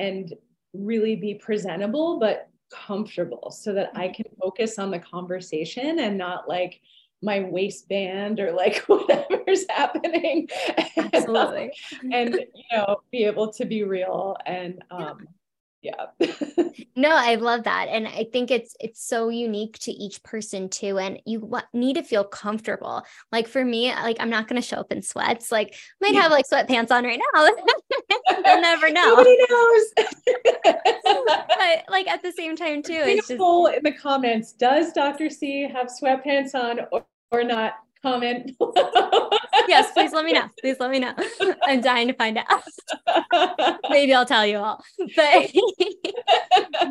and 0.00 0.34
really 0.72 1.16
be 1.16 1.34
presentable 1.34 2.18
but 2.18 2.48
comfortable 2.70 3.50
so 3.50 3.72
that 3.72 3.90
I 3.94 4.08
can 4.08 4.26
focus 4.40 4.78
on 4.78 4.90
the 4.90 4.98
conversation 4.98 6.00
and 6.00 6.18
not 6.18 6.48
like 6.48 6.80
my 7.22 7.40
waistband 7.40 8.40
or 8.40 8.52
like 8.52 8.76
whatever's 8.86 9.64
happening. 9.68 10.48
Absolutely. 11.12 11.72
And, 12.02 12.12
and 12.12 12.34
you 12.54 12.64
know 12.72 13.00
be 13.10 13.24
able 13.24 13.52
to 13.54 13.64
be 13.64 13.82
real 13.82 14.36
and 14.46 14.82
um 14.90 15.26
yeah. 15.82 16.06
No 16.96 17.10
i 17.10 17.36
love 17.36 17.64
that 17.64 17.86
and 17.88 18.08
i 18.08 18.26
think 18.32 18.50
it's 18.50 18.74
it's 18.80 19.00
so 19.04 19.28
unique 19.28 19.78
to 19.80 19.92
each 19.92 20.20
person 20.24 20.68
too 20.68 20.98
and 20.98 21.20
you 21.24 21.52
need 21.72 21.94
to 21.94 22.02
feel 22.02 22.24
comfortable. 22.24 23.04
Like 23.30 23.46
for 23.46 23.64
me 23.64 23.92
like 23.92 24.16
i'm 24.18 24.30
not 24.30 24.48
going 24.48 24.60
to 24.60 24.66
show 24.66 24.78
up 24.78 24.90
in 24.90 25.02
sweats 25.02 25.52
like 25.52 25.76
might 26.00 26.14
have 26.14 26.32
like 26.32 26.44
sweatpants 26.52 26.90
on 26.90 27.04
right 27.04 27.20
now. 27.34 27.44
You'll 28.30 28.60
never 28.60 28.90
know. 28.92 29.14
Nobody 29.14 29.38
knows. 29.48 29.84
But 31.14 31.84
like 31.88 32.08
at 32.08 32.22
the 32.22 32.32
same 32.32 32.56
time 32.56 32.82
too 32.82 32.94
it's 32.94 33.28
just 33.28 33.40
in 33.40 33.82
the 33.84 33.94
comments 34.00 34.52
does 34.52 34.92
dr 34.92 35.30
c 35.30 35.68
have 35.72 35.88
sweatpants 35.88 36.54
on 36.54 36.80
or, 36.90 37.06
or 37.30 37.44
not 37.44 37.74
comment. 38.02 38.52
yes, 39.68 39.92
please 39.92 40.12
let 40.12 40.24
me 40.24 40.32
know. 40.32 40.48
Please 40.60 40.76
let 40.80 40.90
me 40.90 40.98
know. 40.98 41.14
I'm 41.64 41.80
dying 41.80 42.08
to 42.08 42.14
find 42.14 42.38
out. 42.38 43.80
Maybe 43.90 44.14
I'll 44.14 44.26
tell 44.26 44.46
you 44.46 44.58
all. 44.58 44.84
But 45.16 45.52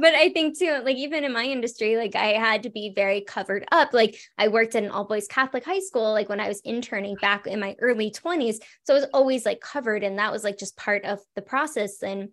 but 0.02 0.16
I 0.16 0.32
think 0.34 0.58
too, 0.58 0.82
like 0.84 0.98
even 0.98 1.24
in 1.24 1.34
my 1.34 1.44
industry, 1.44 1.98
like 1.98 2.16
I 2.16 2.34
had 2.34 2.64
to 2.64 2.70
be 2.70 2.94
very 2.96 3.22
covered 3.22 3.66
up. 3.72 3.94
Like 3.94 4.18
I 4.38 4.48
worked 4.48 4.76
at 4.76 4.84
an 4.84 4.92
all 4.92 5.06
boys 5.06 5.28
Catholic 5.28 5.66
high 5.66 5.80
school, 5.80 6.12
like 6.12 6.30
when 6.30 6.40
I 6.40 6.48
was 6.48 6.62
interning 6.62 7.16
back 7.16 7.48
in 7.48 7.60
my 7.60 7.76
early 7.80 8.12
20s. 8.12 8.58
So 8.84 8.94
I 8.94 9.00
was 9.00 9.08
always 9.14 9.46
like 9.46 9.62
covered, 9.62 10.04
and 10.04 10.20
that 10.20 10.32
was 10.32 10.44
like 10.44 10.58
just 10.58 10.78
part 10.78 11.06
of 11.06 11.20
the 11.36 11.42
process. 11.42 12.04
And 12.04 12.30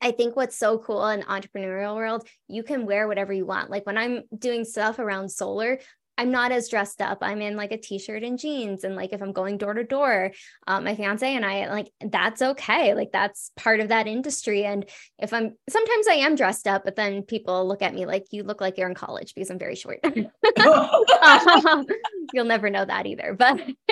I 0.00 0.12
think 0.12 0.36
what's 0.36 0.56
so 0.56 0.78
cool 0.78 1.06
in 1.08 1.22
entrepreneurial 1.22 1.96
world, 1.96 2.26
you 2.48 2.62
can 2.62 2.86
wear 2.86 3.06
whatever 3.06 3.32
you 3.32 3.46
want. 3.46 3.70
Like 3.70 3.86
when 3.86 3.98
I'm 3.98 4.22
doing 4.36 4.64
stuff 4.64 4.98
around 4.98 5.30
solar, 5.30 5.78
I'm 6.18 6.30
not 6.30 6.52
as 6.52 6.68
dressed 6.68 7.00
up. 7.00 7.18
I'm 7.22 7.40
in 7.40 7.56
like 7.56 7.72
a 7.72 7.78
t-shirt 7.78 8.22
and 8.22 8.38
jeans. 8.38 8.84
And 8.84 8.94
like 8.94 9.12
if 9.12 9.22
I'm 9.22 9.32
going 9.32 9.58
door 9.58 9.74
to 9.74 9.84
door, 9.84 10.32
um, 10.66 10.84
my 10.84 10.94
fiance 10.94 11.34
and 11.34 11.44
I 11.44 11.68
like 11.70 11.90
that's 12.00 12.42
okay. 12.42 12.94
Like 12.94 13.12
that's 13.12 13.50
part 13.56 13.80
of 13.80 13.88
that 13.88 14.06
industry. 14.06 14.64
And 14.64 14.88
if 15.18 15.32
I'm 15.32 15.56
sometimes 15.68 16.06
I 16.08 16.14
am 16.14 16.36
dressed 16.36 16.66
up, 16.66 16.84
but 16.84 16.96
then 16.96 17.22
people 17.22 17.66
look 17.66 17.82
at 17.82 17.94
me 17.94 18.06
like 18.06 18.26
you 18.30 18.42
look 18.42 18.60
like 18.60 18.76
you're 18.76 18.88
in 18.88 18.94
college 18.94 19.34
because 19.34 19.50
I'm 19.50 19.58
very 19.58 19.74
short. 19.74 20.00
um, 20.04 21.86
you'll 22.32 22.44
never 22.44 22.70
know 22.70 22.84
that 22.84 23.06
either. 23.06 23.34
But 23.34 23.60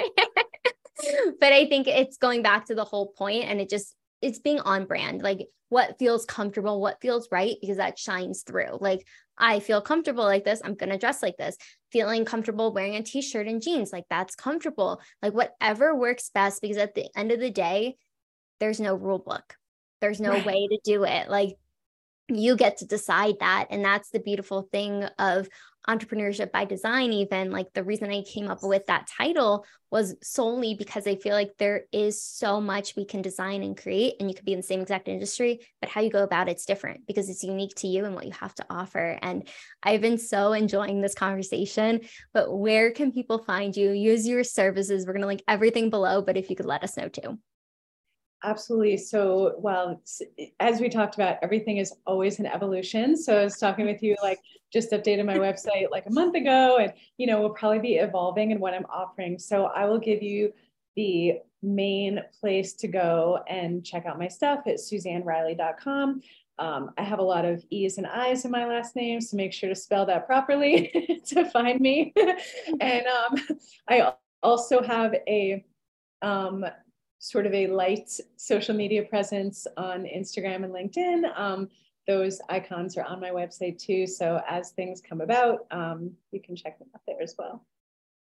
but 1.41 1.53
I 1.53 1.67
think 1.67 1.89
it's 1.89 2.19
going 2.19 2.43
back 2.43 2.67
to 2.67 2.75
the 2.75 2.85
whole 2.85 3.07
point 3.07 3.45
and 3.45 3.61
it 3.61 3.71
just 3.71 3.95
it's 4.21 4.39
being 4.39 4.61
on 4.61 4.85
brand. 4.85 5.23
Like 5.23 5.49
what 5.71 5.99
feels 5.99 6.27
comfortable, 6.27 6.81
what 6.81 7.01
feels 7.01 7.29
right, 7.31 7.57
because 7.61 7.79
that 7.79 7.99
shines 7.99 8.43
through. 8.43 8.79
Like 8.81 9.07
I 9.41 9.61
feel 9.61 9.81
comfortable 9.81 10.25
like 10.25 10.45
this. 10.45 10.61
I'm 10.65 10.75
going 10.75 10.91
to 10.91 10.99
dress 10.99 11.23
like 11.23 11.37
this. 11.37 11.57
Feeling 11.91 12.25
comfortable 12.25 12.73
wearing 12.73 12.95
a 12.95 13.03
t 13.03 13.23
shirt 13.23 13.49
and 13.49 13.63
jeans, 13.63 13.93
like 13.93 14.05
that's 14.09 14.37
comfortable. 14.37 15.01
Like 15.23 15.33
whatever 15.33 15.97
works 15.97 16.31
best, 16.33 16.63
because 16.63 16.77
at 16.77 16.95
the 16.95 17.09
end 17.17 17.33
of 17.33 17.41
the 17.41 17.51
day, 17.51 17.97
there's 18.61 18.79
no 18.79 18.95
rule 18.95 19.19
book, 19.19 19.57
there's 20.01 20.21
no 20.21 20.31
right. 20.31 20.47
way 20.47 20.69
to 20.69 20.79
do 20.85 21.05
it. 21.05 21.29
Like 21.29 21.57
you 22.29 22.57
get 22.57 22.79
to 22.79 22.87
decide 22.87 23.35
that. 23.41 23.67
And 23.71 23.85
that's 23.85 24.11
the 24.11 24.21
beautiful 24.21 24.69
thing 24.71 25.05
of 25.19 25.49
entrepreneurship 25.89 26.53
by 26.53 26.65
design 26.65 27.13
even 27.13 27.51
like 27.51 27.73
the 27.73 27.83
reason 27.83 28.11
i 28.11 28.23
came 28.23 28.49
up 28.49 28.63
with 28.63 28.85
that 28.87 29.07
title 29.07 29.65
was 29.91 30.15
solely 30.23 30.75
because 30.75 31.07
i 31.07 31.17
feel 31.17 31.35
like 31.35 31.53
there 31.59 31.85
is 31.93 32.23
so 32.23 32.61
much 32.61 32.97
we 32.97 33.05
can 33.05 33.23
design 33.23 33.63
and 33.63 33.81
create 33.81 34.15
and 34.21 34.29
you 34.29 34.35
could 34.35 34.45
be 34.45 34.53
in 34.53 34.59
the 34.59 34.63
same 34.63 34.81
exact 34.81 35.09
industry 35.09 35.61
but 35.81 35.91
how 35.91 36.01
you 36.01 36.11
go 36.11 36.23
about 36.23 36.49
it's 36.49 36.67
different 36.67 37.07
because 37.07 37.29
it's 37.29 37.43
unique 37.43 37.75
to 37.75 37.89
you 37.89 38.05
and 38.05 38.15
what 38.15 38.27
you 38.27 38.33
have 38.33 38.55
to 38.55 38.67
offer. 38.71 39.19
And 39.23 39.49
i've 39.83 40.01
been 40.01 40.19
so 40.19 40.53
enjoying 40.53 41.01
this 41.01 41.15
conversation 41.15 42.01
but 42.33 42.53
where 42.53 42.93
can 42.93 43.13
people 43.13 43.39
find 43.39 43.77
you? 43.77 43.91
Use 43.91 44.27
your 44.27 44.45
services. 44.45 45.07
We're 45.07 45.13
going 45.15 45.23
to 45.23 45.29
link 45.29 45.43
everything 45.49 45.91
below 45.91 46.23
but 46.23 46.37
if 46.37 46.51
you 46.51 46.57
could 46.57 46.67
let 46.67 46.85
us 46.85 46.97
know 46.97 47.09
too 47.09 47.39
Absolutely. 48.43 48.97
So, 48.97 49.55
well, 49.59 50.01
as 50.61 50.81
we 50.81 50.89
talked 50.89 51.15
about, 51.15 51.37
everything 51.43 51.77
is 51.77 51.93
always 52.07 52.39
an 52.39 52.47
evolution. 52.47 53.17
So, 53.17 53.39
I 53.39 53.45
was 53.45 53.59
talking 53.59 53.85
with 53.85 54.03
you, 54.03 54.17
like, 54.23 54.41
just 54.73 54.93
updated 54.93 55.27
my 55.27 55.37
website 55.37 55.91
like 55.91 56.07
a 56.07 56.11
month 56.11 56.35
ago, 56.35 56.79
and 56.79 56.93
you 57.19 57.27
know, 57.27 57.41
we'll 57.41 57.51
probably 57.51 57.81
be 57.81 57.95
evolving 57.97 58.51
in 58.51 58.59
what 58.59 58.73
I'm 58.73 58.87
offering. 58.87 59.39
So, 59.39 59.67
I 59.67 59.85
will 59.85 59.99
give 59.99 60.23
you 60.23 60.53
the 60.97 61.41
main 61.63 62.21
place 62.41 62.73
to 62.75 62.89
go 62.89 63.41
and 63.49 63.85
check 63.85 64.07
out 64.07 64.19
my 64.19 64.29
stuff 64.29 64.61
at 64.67 64.77
suzannereilley.com. 64.77 66.23
Um, 66.59 66.91
I 66.99 67.03
have 67.03 67.19
a 67.19 67.23
lot 67.23 67.45
of 67.45 67.65
E's 67.71 67.99
and 67.99 68.07
I's 68.07 68.45
in 68.45 68.51
my 68.51 68.67
last 68.67 68.97
name, 68.97 69.21
so 69.21 69.37
make 69.37 69.53
sure 69.53 69.69
to 69.69 69.75
spell 69.75 70.05
that 70.07 70.27
properly 70.27 71.21
to 71.27 71.45
find 71.47 71.81
me. 71.81 72.13
and 72.81 73.07
um, 73.07 73.59
I 73.89 74.15
also 74.43 74.83
have 74.83 75.15
a 75.27 75.65
um, 76.23 76.67
sort 77.21 77.47
of 77.47 77.55
a 77.55 77.69
light 77.69 78.11
social 78.37 78.75
media 78.75 79.05
presence 79.05 79.67
on 79.77 80.05
Instagram 80.05 80.65
and 80.65 80.75
LinkedIn. 80.75 81.39
Um, 81.39 81.69
those 82.07 82.41
icons 82.49 82.97
are 82.97 83.05
on 83.05 83.21
my 83.21 83.31
website 83.31 83.79
too. 83.79 84.07
So 84.07 84.43
as 84.49 84.71
things 84.71 85.01
come 85.07 85.21
about, 85.21 85.67
um, 85.71 86.11
you 86.33 86.41
can 86.43 86.57
check 86.57 86.79
them 86.79 86.89
out 86.95 87.03
there 87.07 87.23
as 87.23 87.35
well. 87.39 87.65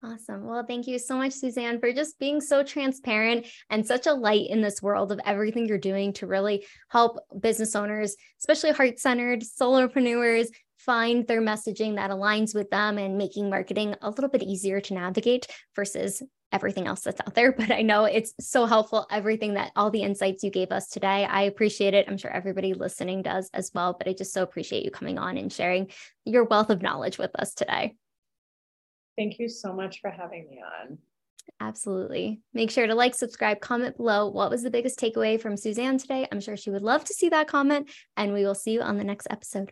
Awesome. 0.05 0.45
Well, 0.45 0.66
thank 0.66 0.87
you 0.87 0.99
so 0.99 1.16
much, 1.16 1.32
Suzanne, 1.32 1.80
for 1.80 1.91
just 1.91 2.18
being 2.18 2.43
so 2.43 2.62
transparent 2.62 3.47
and 3.70 3.87
such 3.87 4.07
a 4.07 4.12
light 4.12 4.51
in 4.51 4.61
this 4.61 4.82
world 4.82 5.11
of 5.11 5.20
everything 5.24 5.66
you're 5.66 5.78
doing 5.78 6.12
to 6.14 6.26
really 6.26 6.66
help 6.91 7.18
business 7.41 7.74
owners, 7.74 8.14
especially 8.39 8.72
heart 8.72 8.99
centered 8.99 9.41
solopreneurs, 9.41 10.49
find 10.76 11.26
their 11.26 11.41
messaging 11.41 11.95
that 11.95 12.11
aligns 12.11 12.55
with 12.55 12.68
them 12.68 12.99
and 12.99 13.16
making 13.16 13.49
marketing 13.49 13.95
a 14.03 14.11
little 14.11 14.28
bit 14.28 14.43
easier 14.43 14.78
to 14.78 14.93
navigate 14.93 15.47
versus 15.74 16.22
everything 16.55 16.87
else 16.87 17.03
that's 17.03 17.21
out 17.21 17.35
there. 17.35 17.53
But 17.53 17.71
I 17.71 17.83
know 17.83 18.05
it's 18.05 18.33
so 18.41 18.65
helpful, 18.65 19.07
everything 19.11 19.55
that 19.55 19.73
all 19.77 19.91
the 19.91 20.03
insights 20.03 20.43
you 20.43 20.51
gave 20.51 20.73
us 20.73 20.89
today. 20.89 21.27
I 21.27 21.43
appreciate 21.43 21.93
it. 21.93 22.07
I'm 22.09 22.17
sure 22.17 22.31
everybody 22.31 22.73
listening 22.73 23.21
does 23.21 23.51
as 23.53 23.71
well. 23.75 23.95
But 23.99 24.09
I 24.09 24.15
just 24.15 24.33
so 24.33 24.43
appreciate 24.43 24.85
you 24.85 24.91
coming 24.91 25.19
on 25.19 25.37
and 25.37 25.53
sharing 25.53 25.91
your 26.25 26.45
wealth 26.45 26.71
of 26.71 26.81
knowledge 26.81 27.19
with 27.19 27.39
us 27.39 27.53
today. 27.53 27.97
Thank 29.19 29.39
you 29.39 29.49
so 29.49 29.73
much 29.73 30.01
for 30.01 30.11
having 30.11 30.49
me 30.49 30.63
on. 30.63 30.99
Absolutely. 31.61 32.41
Make 32.53 32.71
sure 32.71 32.87
to 32.87 32.95
like, 32.95 33.15
subscribe, 33.15 33.61
comment 33.61 33.97
below. 33.97 34.29
What 34.29 34.51
was 34.51 34.63
the 34.63 34.71
biggest 34.71 34.99
takeaway 34.99 35.41
from 35.41 35.57
Suzanne 35.57 35.99
today? 35.99 36.27
I'm 36.33 36.41
sure 36.41 36.57
she 36.57 36.71
would 36.71 36.83
love 36.83 37.05
to 37.05 37.15
see 37.15 37.29
that 37.29 37.49
comment, 37.49 37.91
and 38.17 38.33
we 38.33 38.45
will 38.45 38.55
see 38.55 38.73
you 38.73 38.81
on 38.81 38.97
the 38.97 39.05
next 39.05 39.27
episode. 39.31 39.71